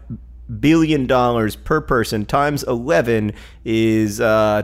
billion 0.60 1.06
dollars 1.06 1.56
per 1.56 1.80
person 1.80 2.26
times 2.26 2.62
11 2.64 3.32
is 3.64 4.20
uh, 4.20 4.62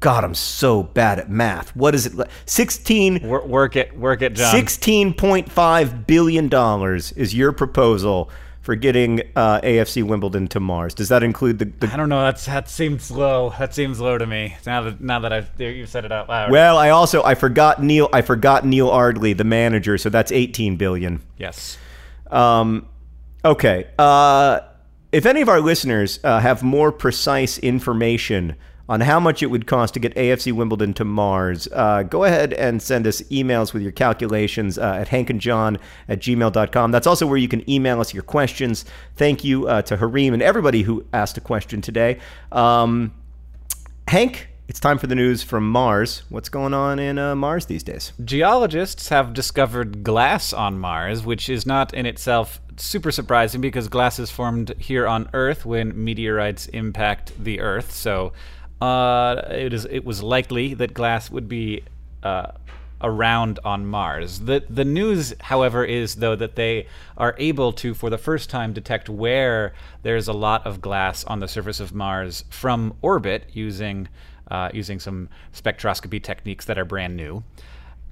God, 0.00 0.24
I'm 0.24 0.34
so 0.34 0.82
bad 0.82 1.18
at 1.18 1.30
math. 1.30 1.74
What 1.74 1.94
is 1.94 2.06
it? 2.06 2.14
li- 2.14 2.26
16 2.44 3.26
Wor- 3.26 3.46
work 3.46 3.76
it 3.76 3.96
work 3.98 4.22
it, 4.22 4.34
John. 4.34 4.54
$16.5 4.54 6.06
billion 6.06 6.52
is 7.16 7.34
your 7.34 7.52
proposal 7.52 8.30
for 8.60 8.74
getting 8.74 9.22
uh, 9.36 9.60
AFC 9.60 10.02
Wimbledon 10.02 10.48
to 10.48 10.60
Mars. 10.60 10.92
Does 10.92 11.08
that 11.08 11.22
include 11.22 11.60
the, 11.60 11.66
the 11.66 11.92
I 11.92 11.96
don't 11.96 12.08
know. 12.08 12.20
That's 12.22 12.46
that 12.46 12.68
seems 12.68 13.10
low. 13.12 13.54
That 13.58 13.72
seems 13.74 14.00
low 14.00 14.18
to 14.18 14.26
me. 14.26 14.56
Now 14.66 14.82
that 14.82 15.00
now 15.00 15.20
that 15.20 15.32
I've 15.32 15.50
you've 15.58 15.88
said 15.88 16.04
it 16.04 16.10
out 16.12 16.28
loud. 16.28 16.50
Well, 16.50 16.76
I 16.76 16.90
also 16.90 17.22
I 17.22 17.34
forgot 17.36 17.82
Neil 17.82 18.08
I 18.12 18.22
forgot 18.22 18.66
Neil 18.66 18.90
Ardley, 18.90 19.32
the 19.34 19.44
manager, 19.44 19.96
so 19.98 20.08
that's 20.10 20.32
18 20.32 20.76
billion. 20.76 21.22
yes. 21.38 21.78
Um, 22.28 22.88
okay. 23.44 23.88
Uh, 23.98 24.60
if 25.12 25.26
any 25.26 25.40
of 25.40 25.48
our 25.48 25.60
listeners 25.60 26.20
uh, 26.24 26.40
have 26.40 26.62
more 26.62 26.92
precise 26.92 27.58
information 27.58 28.56
on 28.88 29.00
how 29.00 29.18
much 29.18 29.42
it 29.42 29.46
would 29.46 29.66
cost 29.66 29.94
to 29.94 30.00
get 30.00 30.14
AFC 30.14 30.52
Wimbledon 30.52 30.94
to 30.94 31.04
Mars, 31.04 31.68
uh, 31.72 32.02
go 32.04 32.24
ahead 32.24 32.52
and 32.52 32.80
send 32.80 33.06
us 33.06 33.20
emails 33.22 33.72
with 33.72 33.82
your 33.82 33.92
calculations 33.92 34.78
uh, 34.78 34.98
at 35.00 35.08
hankandjohn 35.08 35.78
at 36.08 36.20
gmail.com. 36.20 36.90
That's 36.92 37.06
also 37.06 37.26
where 37.26 37.38
you 37.38 37.48
can 37.48 37.68
email 37.68 38.00
us 38.00 38.14
your 38.14 38.22
questions. 38.22 38.84
Thank 39.16 39.42
you 39.42 39.66
uh, 39.66 39.82
to 39.82 39.96
Hareem 39.96 40.32
and 40.32 40.42
everybody 40.42 40.82
who 40.82 41.04
asked 41.12 41.36
a 41.36 41.40
question 41.40 41.80
today. 41.80 42.18
Um, 42.52 43.12
Hank, 44.08 44.48
it's 44.68 44.80
time 44.80 44.98
for 44.98 45.06
the 45.06 45.14
news 45.14 45.42
from 45.42 45.70
Mars. 45.70 46.22
What's 46.28 46.48
going 46.48 46.74
on 46.74 46.98
in 46.98 47.18
uh, 47.18 47.36
Mars 47.36 47.66
these 47.66 47.82
days? 47.82 48.12
Geologists 48.24 49.08
have 49.10 49.32
discovered 49.32 50.02
glass 50.02 50.52
on 50.52 50.78
Mars, 50.78 51.24
which 51.24 51.48
is 51.48 51.66
not 51.66 51.94
in 51.94 52.04
itself 52.04 52.60
super 52.76 53.12
surprising 53.12 53.60
because 53.60 53.88
glass 53.88 54.18
is 54.18 54.30
formed 54.30 54.74
here 54.78 55.06
on 55.06 55.28
Earth 55.32 55.64
when 55.64 56.04
meteorites 56.04 56.66
impact 56.66 57.32
the 57.42 57.60
Earth. 57.60 57.92
So 57.92 58.32
uh, 58.80 59.42
it 59.50 59.72
is 59.72 59.84
it 59.86 60.04
was 60.04 60.22
likely 60.22 60.74
that 60.74 60.92
glass 60.92 61.30
would 61.30 61.48
be 61.48 61.84
uh, 62.24 62.52
around 63.00 63.60
on 63.64 63.86
Mars. 63.86 64.40
The 64.40 64.64
the 64.68 64.84
news, 64.84 65.32
however, 65.40 65.84
is 65.84 66.16
though 66.16 66.36
that 66.36 66.56
they 66.56 66.88
are 67.16 67.36
able 67.38 67.72
to, 67.74 67.94
for 67.94 68.10
the 68.10 68.18
first 68.18 68.50
time, 68.50 68.72
detect 68.72 69.08
where 69.08 69.74
there's 70.02 70.26
a 70.26 70.32
lot 70.32 70.66
of 70.66 70.80
glass 70.80 71.24
on 71.24 71.38
the 71.38 71.48
surface 71.48 71.78
of 71.78 71.94
Mars 71.94 72.44
from 72.50 72.96
orbit 73.00 73.48
using 73.52 74.08
uh, 74.50 74.70
using 74.72 74.98
some 75.00 75.28
spectroscopy 75.54 76.22
techniques 76.22 76.64
that 76.64 76.78
are 76.78 76.84
brand 76.84 77.16
new. 77.16 77.42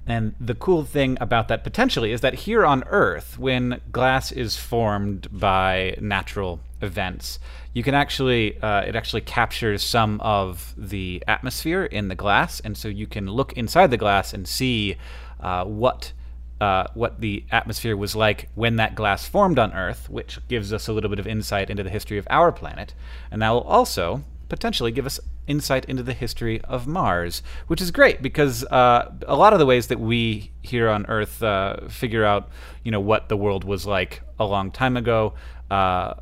And 0.07 0.35
the 0.39 0.53
cool 0.53 0.83
thing 0.83 1.17
about 1.19 1.47
that 1.47 1.63
potentially 1.63 2.11
is 2.11 2.21
that 2.21 2.35
here 2.35 2.63
on 2.63 2.83
Earth, 2.87 3.39
when 3.39 3.81
glass 3.91 4.31
is 4.31 4.55
formed 4.55 5.27
by 5.31 5.97
natural 5.99 6.59
events, 6.81 7.39
you 7.73 7.81
can 7.81 7.95
actually 7.95 8.59
uh, 8.61 8.81
it 8.81 8.95
actually 8.95 9.21
captures 9.21 9.81
some 9.81 10.21
of 10.21 10.75
the 10.77 11.23
atmosphere 11.27 11.85
in 11.85 12.07
the 12.07 12.15
glass, 12.15 12.59
and 12.59 12.77
so 12.77 12.87
you 12.87 13.07
can 13.07 13.25
look 13.25 13.53
inside 13.53 13.89
the 13.89 13.97
glass 13.97 14.31
and 14.31 14.47
see 14.47 14.95
uh, 15.39 15.65
what 15.65 16.13
uh, 16.61 16.85
what 16.93 17.19
the 17.19 17.43
atmosphere 17.51 17.97
was 17.97 18.15
like 18.15 18.49
when 18.53 18.75
that 18.75 18.93
glass 18.93 19.27
formed 19.27 19.57
on 19.57 19.73
Earth, 19.73 20.07
which 20.09 20.39
gives 20.47 20.71
us 20.71 20.87
a 20.87 20.93
little 20.93 21.09
bit 21.09 21.19
of 21.19 21.25
insight 21.27 21.71
into 21.71 21.83
the 21.83 21.89
history 21.89 22.19
of 22.19 22.27
our 22.29 22.51
planet, 22.51 22.93
and 23.31 23.41
that 23.41 23.49
will 23.49 23.61
also 23.61 24.23
potentially 24.55 24.89
give 24.89 25.05
us 25.05 25.19
insight 25.47 25.83
into 25.83 26.01
the 26.01 26.13
history 26.13 26.61
of 26.61 26.87
Mars, 26.87 27.43
which 27.67 27.81
is 27.81 27.91
great 27.91 28.21
because 28.21 28.63
uh, 28.63 29.11
a 29.27 29.35
lot 29.35 29.51
of 29.51 29.59
the 29.59 29.65
ways 29.65 29.87
that 29.87 29.99
we 29.99 30.49
here 30.61 30.87
on 30.89 31.05
Earth 31.07 31.43
uh, 31.43 31.89
figure 31.89 32.23
out, 32.23 32.47
you 32.81 32.89
know, 32.89 33.01
what 33.01 33.27
the 33.27 33.35
world 33.35 33.65
was 33.65 33.85
like 33.85 34.21
a 34.39 34.45
long 34.45 34.71
time 34.71 34.95
ago, 34.95 35.33
uh, 35.69 36.13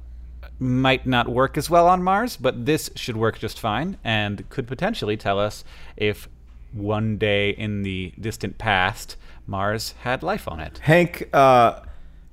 might 0.58 1.06
not 1.06 1.30
work 1.30 1.60
as 1.60 1.70
well 1.70 1.88
on 1.88 2.02
Mars, 2.02 2.36
but 2.36 2.66
this 2.66 2.90
should 2.96 3.16
work 3.16 3.38
just 3.38 3.60
fine 3.60 4.00
and 4.04 4.50
could 4.50 4.68
potentially 4.68 5.16
tell 5.16 5.38
us 5.38 5.64
if 5.96 6.28
one 6.72 7.20
day 7.20 7.52
in 7.52 7.84
the 7.84 8.14
distant 8.20 8.58
past 8.58 9.16
Mars 9.46 9.94
had 10.02 10.24
life 10.24 10.48
on 10.48 10.60
it. 10.60 10.80
Hank, 10.80 11.30
uh, 11.34 11.82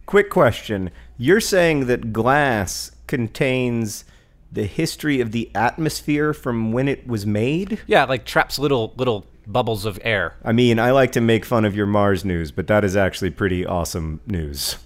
quick 0.07 0.30
question. 0.30 0.90
You're 1.18 1.42
saying 1.42 1.88
that 1.88 2.11
glass 2.11 2.92
contains 3.07 4.07
the 4.53 4.64
history 4.64 5.20
of 5.20 5.32
the 5.32 5.51
atmosphere 5.55 6.32
from 6.32 6.72
when 6.72 6.88
it 6.88 7.07
was 7.07 7.26
made? 7.26 7.80
Yeah, 7.86 8.05
like 8.05 8.24
traps 8.24 8.59
little 8.59 8.92
little 8.96 9.26
bubbles 9.46 9.84
of 9.84 9.98
air. 10.03 10.36
I 10.44 10.53
mean, 10.53 10.78
I 10.78 10.90
like 10.90 11.12
to 11.12 11.20
make 11.20 11.44
fun 11.44 11.64
of 11.64 11.74
your 11.74 11.86
Mars 11.86 12.24
news, 12.24 12.51
but 12.51 12.66
that 12.68 12.84
is 12.84 12.96
actually 12.96 13.30
pretty 13.30 13.66
awesome 13.66 14.20
news. 14.26 14.76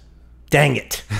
Dang 0.49 0.75
it. 0.75 1.03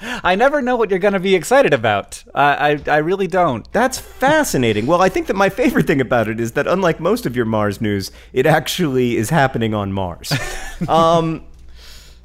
I 0.00 0.34
never 0.34 0.60
know 0.60 0.76
what 0.76 0.90
you're 0.90 0.98
going 0.98 1.14
to 1.14 1.20
be 1.20 1.34
excited 1.34 1.72
about. 1.72 2.22
I, 2.34 2.80
I 2.86 2.94
I 2.94 2.96
really 2.98 3.26
don't. 3.26 3.70
That's 3.72 3.98
fascinating. 3.98 4.86
Well, 4.86 5.00
I 5.00 5.08
think 5.08 5.26
that 5.28 5.36
my 5.36 5.48
favorite 5.48 5.86
thing 5.86 6.00
about 6.00 6.28
it 6.28 6.38
is 6.38 6.52
that 6.52 6.66
unlike 6.66 7.00
most 7.00 7.24
of 7.26 7.34
your 7.34 7.46
Mars 7.46 7.80
news, 7.80 8.12
it 8.32 8.46
actually 8.46 9.16
is 9.16 9.30
happening 9.30 9.72
on 9.74 9.92
Mars. 9.92 10.32
um, 10.88 11.46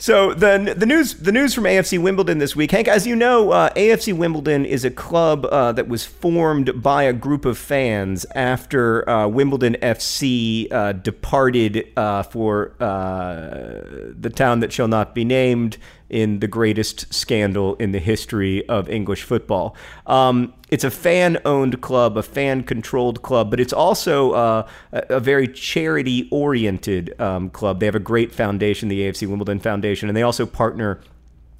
so 0.02 0.34
the 0.34 0.74
the 0.76 0.88
news 0.88 1.14
the 1.14 1.32
news 1.32 1.54
from 1.54 1.66
AFC 1.66 2.02
Wimbledon 2.02 2.40
this 2.40 2.56
week, 2.56 2.72
Hank, 2.72 2.88
as 2.88 3.06
you 3.06 3.16
know, 3.16 3.52
uh, 3.52 3.70
AFC 3.74 4.18
Wimbledon 4.18 4.66
is 4.66 4.84
a 4.84 4.90
club 4.90 5.46
uh, 5.46 5.74
that 5.74 5.88
was 5.88 6.04
formed 6.04 6.82
by 6.82 7.04
a 7.04 7.14
group 7.14 7.46
of 7.46 7.56
fans 7.56 8.26
after 8.34 9.08
uh, 9.08 9.28
Wimbledon 9.28 9.78
FC 9.80 10.74
uh, 10.74 10.94
departed 10.94 11.88
uh, 11.96 12.24
for 12.24 12.74
uh, 12.80 14.12
the 14.20 14.32
town 14.34 14.62
that 14.62 14.74
shall 14.74 14.88
not 14.88 15.14
be 15.14 15.24
named 15.24 15.78
in 16.12 16.40
the 16.40 16.48
greatest 16.48 17.12
scandal 17.12 17.76
in 17.76 17.94
the 17.94 18.00
history 18.00 18.68
of 18.68 18.90
English 18.90 19.24
football. 19.24 19.76
Um, 20.06 20.54
it's 20.70 20.84
a 20.84 20.92
fan 20.92 21.40
owned 21.46 21.82
club, 21.82 22.18
a 22.18 22.24
fan 22.24 22.64
controlled 22.64 23.22
club, 23.22 23.50
but 23.50 23.60
it's 23.60 23.74
also 23.74 24.32
uh, 24.32 24.68
a, 24.92 25.20
very 25.20 25.48
charity 25.48 26.28
oriented 26.30 27.20
um, 27.20 27.50
club. 27.50 27.80
They 27.80 27.86
have 27.86 27.96
a 27.96 28.00
great 28.00 28.34
foundation, 28.34 28.90
the 28.90 29.02
AFC 29.02 29.28
Wimbledon 29.28 29.60
Foundation, 29.60 30.10
and 30.10 30.16
they 30.16 30.22
also 30.22 30.46
partner. 30.46 31.02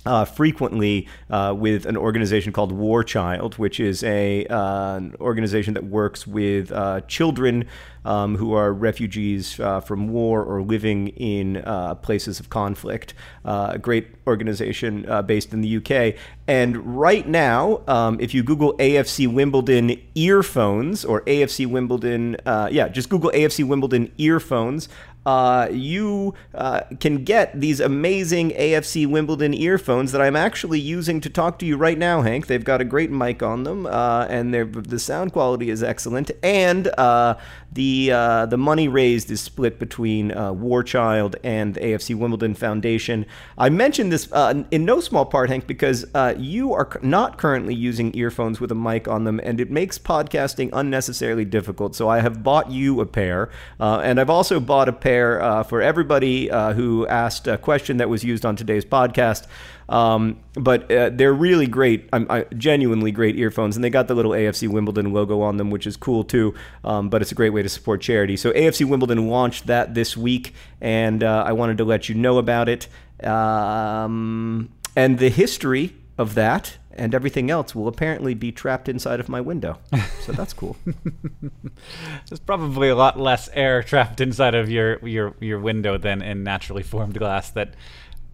Uh, 0.04 0.26
frequently 0.26 1.08
uh, 1.30 1.54
with 1.56 1.86
an 1.86 1.96
organization 1.96 2.52
called 2.52 2.72
War 2.72 3.04
Child, 3.04 3.60
which 3.60 3.80
is 3.80 4.04
a 4.04 4.48
uh, 4.48 4.96
an 4.96 5.16
organization 5.22 5.76
that 5.76 5.84
works 5.84 6.26
with 6.26 6.72
uh, 6.72 7.02
children 7.02 7.66
um, 8.04 8.36
who 8.36 8.54
are 8.54 8.74
refugees 8.74 9.60
uh, 9.60 9.80
from 9.80 10.10
war 10.10 10.44
or 10.44 10.64
living 10.64 11.10
in 11.10 11.58
uh, 11.58 11.94
places 11.94 12.40
of 12.40 12.50
conflict. 12.50 13.14
A 13.46 13.78
great 13.78 14.08
organization 14.26 15.06
based 15.28 15.54
in 15.54 15.62
the 15.62 15.78
UK. 15.78 16.16
And 16.48 17.00
right 17.00 17.28
now, 17.28 17.82
um, 17.88 18.20
if 18.20 18.34
you 18.34 18.42
Google 18.42 18.74
AFC 18.78 19.32
Wimbledon 19.32 20.02
earphones 20.16 21.06
or 21.06 21.22
AFC 21.22 21.68
Wimbledon, 21.68 22.38
yeah, 22.46 22.88
just 22.88 23.10
Google 23.10 23.30
AFC 23.36 23.64
Wimbledon 23.68 24.12
earphones, 24.18 24.90
uh, 25.26 25.68
you 25.72 26.34
uh, 26.56 26.82
can 27.00 27.24
get 27.24 27.60
these 27.60 27.80
amazing 27.80 28.52
AFC 28.52 29.08
Wimbledon 29.08 29.54
earphones 29.54 30.12
that 30.12 30.22
I'm 30.22 30.36
actually 30.36 30.80
using 30.80 31.22
to 31.22 31.30
talk 31.30 31.60
to 31.60 31.66
you 31.66 31.78
right 31.78 31.98
now, 31.98 32.22
Hank. 32.22 32.48
They've 32.48 32.64
got 32.64 32.82
a 32.82 32.86
great 32.86 33.12
mic 33.12 33.44
on 33.44 33.64
them, 33.64 33.86
uh, 33.86 34.26
and 34.30 34.54
the 34.54 35.00
sound 35.00 35.34
quality 35.34 35.70
is 35.70 35.84
excellent. 35.84 36.32
And 36.42 36.88
uh, 36.98 37.36
the 37.72 38.12
uh, 38.12 38.46
the 38.46 38.58
money 38.58 38.88
raised 38.88 39.32
is 39.32 39.42
split 39.42 39.80
between 39.80 40.32
uh, 40.36 40.52
War 40.52 40.84
Child 40.84 41.36
and 41.44 41.74
the 41.74 41.80
AFC 41.80 42.16
Wimbledon 42.16 42.54
Foundation. 42.54 43.26
I 43.58 43.70
mentioned 43.70 44.12
this 44.12 44.28
in 44.72 44.86
no 44.86 45.00
small 45.00 45.26
part, 45.26 45.50
Hank, 45.50 45.68
because 45.68 46.06
you 46.38 46.74
are 46.74 46.90
not 47.02 47.38
currently 47.38 47.74
using 47.74 48.16
earphones 48.16 48.60
with 48.60 48.72
a 48.72 48.76
mic 48.76 49.08
on 49.08 49.24
them, 49.24 49.40
and 49.44 49.60
it 49.60 49.72
makes 49.72 49.98
podcasting 49.98 50.70
unnecessarily 50.74 51.46
difficult. 51.46 51.96
So 51.96 52.10
I 52.10 52.20
have 52.20 52.44
bought 52.44 52.70
you 52.72 53.00
a 53.02 53.06
pair, 53.06 53.50
and 53.80 54.20
I've 54.20 54.30
also 54.30 54.60
bought 54.60 54.90
a 54.90 54.94
pair 54.94 55.42
uh, 55.42 55.64
for 55.64 55.82
everybody 55.82 56.52
uh, 56.52 56.74
who 56.74 57.08
asked 57.08 57.48
a 57.48 57.58
question 57.58 57.98
that 57.98 58.10
was 58.10 58.24
used 58.24 58.46
on 58.46 58.56
today's 58.56 58.86
podcast. 58.86 59.48
Um, 59.90 60.40
but 60.54 60.92
uh, 60.92 61.10
they're 61.10 61.34
really 61.34 61.68
great, 61.68 62.08
um, 62.14 62.28
genuinely 62.58 63.12
great 63.12 63.38
earphones, 63.38 63.76
and 63.76 63.84
they 63.84 63.90
got 63.90 64.08
the 64.08 64.16
little 64.16 64.32
AFC 64.32 64.68
Wimbledon 64.68 65.14
logo 65.14 65.42
on 65.42 65.58
them, 65.58 65.70
which 65.70 65.86
is 65.86 65.98
cool 65.98 66.24
too. 66.24 66.54
Um, 66.84 67.10
but 67.10 67.22
it's 67.22 67.32
a 67.32 67.36
great 67.36 67.52
way 67.52 67.62
to 67.62 67.70
support 67.70 68.02
charity. 68.02 68.38
So 68.38 68.52
AFC 68.52 68.86
Wimbledon 68.88 69.28
launched 69.28 69.68
that 69.68 69.94
this 69.94 70.16
week, 70.16 70.54
and 70.80 71.24
uh, 71.24 71.44
I 71.46 71.52
wanted 71.54 71.78
to 71.80 71.84
let 71.84 72.10
you 72.10 72.16
know 72.16 72.38
about 72.38 72.70
it. 72.70 72.88
Um, 73.26 74.70
and 74.96 75.20
the 75.20 75.30
history 75.30 75.96
of 76.18 76.36
that 76.36 76.78
and 76.94 77.16
everything 77.16 77.50
else 77.50 77.74
will 77.74 77.88
apparently 77.88 78.34
be 78.34 78.52
trapped 78.52 78.90
inside 78.90 79.20
of 79.20 79.30
my 79.30 79.42
window. 79.42 79.80
So 80.22 80.32
that's 80.34 80.54
cool. 80.54 80.76
There's 82.30 82.40
probably 82.40 82.90
a 82.90 82.96
lot 82.96 83.20
less 83.20 83.50
air 83.54 83.82
trapped 83.82 84.22
inside 84.22 84.54
of 84.54 84.70
your 84.70 85.00
your 85.08 85.36
your 85.40 85.60
window 85.60 85.98
than 85.98 86.22
in 86.22 86.44
naturally 86.44 86.84
formed 86.84 87.18
glass 87.18 87.50
that 87.52 87.74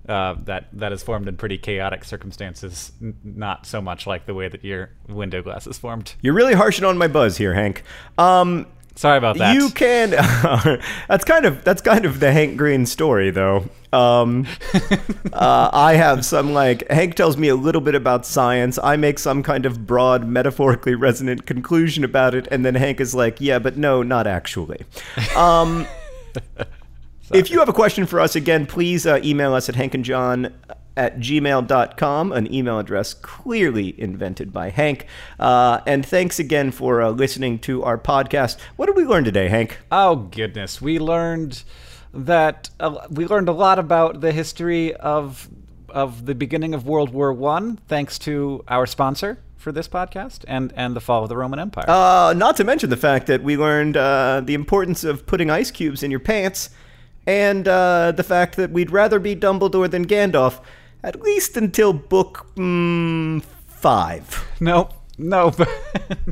uh, 0.08 0.36
that 0.46 0.68
that 0.74 0.92
is 0.92 1.04
formed 1.04 1.28
in 1.28 1.38
pretty 1.38 1.58
chaotic 1.58 2.04
circumstances. 2.04 2.92
N- 3.02 3.16
not 3.24 3.66
so 3.66 3.82
much 3.82 4.08
like 4.08 4.26
the 4.26 4.34
way 4.34 4.48
that 4.48 4.64
your 4.64 4.92
window 5.08 5.42
glass 5.42 5.68
is 5.68 5.78
formed. 5.78 6.16
You're 6.22 6.34
really 6.34 6.54
harshing 6.54 6.86
on 6.86 6.98
my 6.98 7.08
buzz 7.08 7.38
here, 7.38 7.54
Hank. 7.54 7.84
Um, 8.18 8.68
Sorry 8.98 9.20
about 9.20 9.38
that. 9.38 9.54
You 9.54 9.70
can. 9.70 10.10
that's 11.08 11.24
kind 11.24 11.46
of 11.46 11.64
that's 11.64 11.84
kind 11.84 12.04
of 12.04 12.20
the 12.20 12.32
Hank 12.32 12.58
Green 12.58 12.88
story, 12.88 13.30
though. 13.30 13.70
Um, 13.94 14.48
uh, 15.34 15.70
I 15.72 15.94
have 15.94 16.26
some 16.26 16.52
like 16.54 16.90
Hank 16.90 17.14
tells 17.14 17.38
me 17.38 17.48
a 17.48 17.56
little 17.56 17.80
bit 17.80 17.94
about 17.94 18.26
science. 18.26 18.80
I 18.82 18.98
make 18.98 19.20
some 19.20 19.44
kind 19.44 19.68
of 19.68 19.86
broad, 19.86 20.28
metaphorically 20.28 20.96
resonant 20.96 21.46
conclusion 21.46 22.04
about 22.04 22.34
it, 22.34 22.48
and 22.50 22.66
then 22.66 22.74
Hank 22.74 23.00
is 23.00 23.14
like, 23.14 23.40
"Yeah, 23.40 23.60
but 23.60 23.78
no, 23.78 24.02
not 24.02 24.26
actually." 24.26 24.82
Um, 25.36 25.86
if 27.32 27.50
you 27.50 27.60
have 27.60 27.70
a 27.70 27.74
question 27.74 28.06
for 28.06 28.20
us, 28.20 28.36
again, 28.36 28.66
please 28.66 29.06
uh, 29.06 29.20
email 29.24 29.54
us 29.54 29.70
at 29.70 29.76
hankandjohn 29.76 30.54
at 30.98 31.20
gmail.com, 31.20 32.32
an 32.32 32.54
email 32.54 32.80
address 32.80 33.14
clearly 33.14 34.00
invented 34.02 34.52
by 34.52 34.72
Hank. 34.72 35.06
Uh, 35.40 35.80
and 35.86 36.04
thanks 36.06 36.40
again 36.40 36.72
for 36.72 37.02
uh, 37.02 37.10
listening 37.12 37.60
to 37.60 37.84
our 37.84 37.98
podcast. 38.00 38.58
What 38.76 38.88
did 38.88 38.96
we 38.96 39.06
learn 39.06 39.24
today, 39.24 39.48
Hank? 39.48 39.78
Oh, 39.92 40.16
goodness. 40.16 40.82
We 40.82 40.98
learned 40.98 41.64
that 42.14 42.70
uh, 42.80 43.08
we 43.12 43.26
learned 43.28 43.48
a 43.48 43.54
lot 43.54 43.80
about 43.80 44.22
the 44.22 44.32
history 44.32 44.94
of 44.96 45.48
of 45.90 46.26
the 46.26 46.36
beginning 46.36 46.74
of 46.74 46.86
World 46.86 47.12
War 47.12 47.32
One, 47.32 47.78
thanks 47.88 48.20
to 48.20 48.64
our 48.68 48.86
sponsor 48.86 49.40
for 49.56 49.72
this 49.72 49.88
podcast 49.88 50.44
and 50.48 50.74
and 50.76 50.96
the 50.96 51.00
fall 51.00 51.24
of 51.24 51.30
the 51.30 51.38
Roman 51.38 51.60
Empire. 51.60 51.86
Uh, 51.88 52.34
not 52.36 52.58
to 52.58 52.64
mention 52.64 52.90
the 52.90 52.98
fact 52.98 53.28
that 53.28 53.44
we 53.44 53.56
learned 53.56 53.98
uh, 53.98 54.42
the 54.44 54.54
importance 54.56 55.04
of 55.04 55.26
putting 55.28 55.50
ice 55.50 55.70
cubes 55.70 56.02
in 56.02 56.10
your 56.10 56.20
pants, 56.20 56.72
and 57.28 57.68
uh, 57.68 58.14
the 58.14 58.24
fact 58.24 58.56
that 58.56 58.72
we'd 58.72 58.90
rather 58.90 59.20
be 59.20 59.36
Dumbledore 59.36 59.92
than 59.92 60.08
Gandalf 60.08 60.62
at 61.04 61.22
least 61.22 61.58
until 61.58 61.94
book 61.94 62.48
mm, 62.56 63.44
five. 63.68 64.48
No, 64.60 64.90
no. 65.18 65.54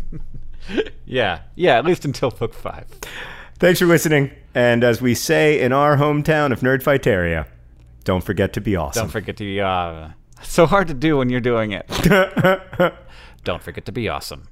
yeah, 1.06 1.42
yeah, 1.56 1.78
at 1.78 1.86
least 1.86 2.06
until 2.06 2.32
book 2.32 2.54
five. 2.54 2.88
Thanks 3.60 3.80
for 3.80 3.86
listening. 3.86 4.32
And 4.54 4.84
as 4.84 5.02
we 5.02 5.14
say 5.14 5.60
in 5.60 5.72
our 5.72 5.98
hometown 5.98 6.52
of 6.52 6.62
Nerdfighteria, 6.62 7.46
don't 8.04 8.24
forget 8.24 8.54
to 8.54 8.62
be 8.62 8.76
awesome. 8.76 9.04
Don't 9.04 9.12
forget 9.12 9.38
to 9.38 9.44
be 9.44 9.62
uh, 9.62 10.10
so 10.42 10.66
hard 10.66 10.88
to 10.88 10.94
do 10.94 11.18
when 11.18 11.30
you're 11.30 11.42
doing 11.42 11.72
it. 11.72 11.88
don't 13.44 13.62
forget 13.62 13.86
to 13.86 13.92
be 13.92 14.08
awesome. 14.10 14.48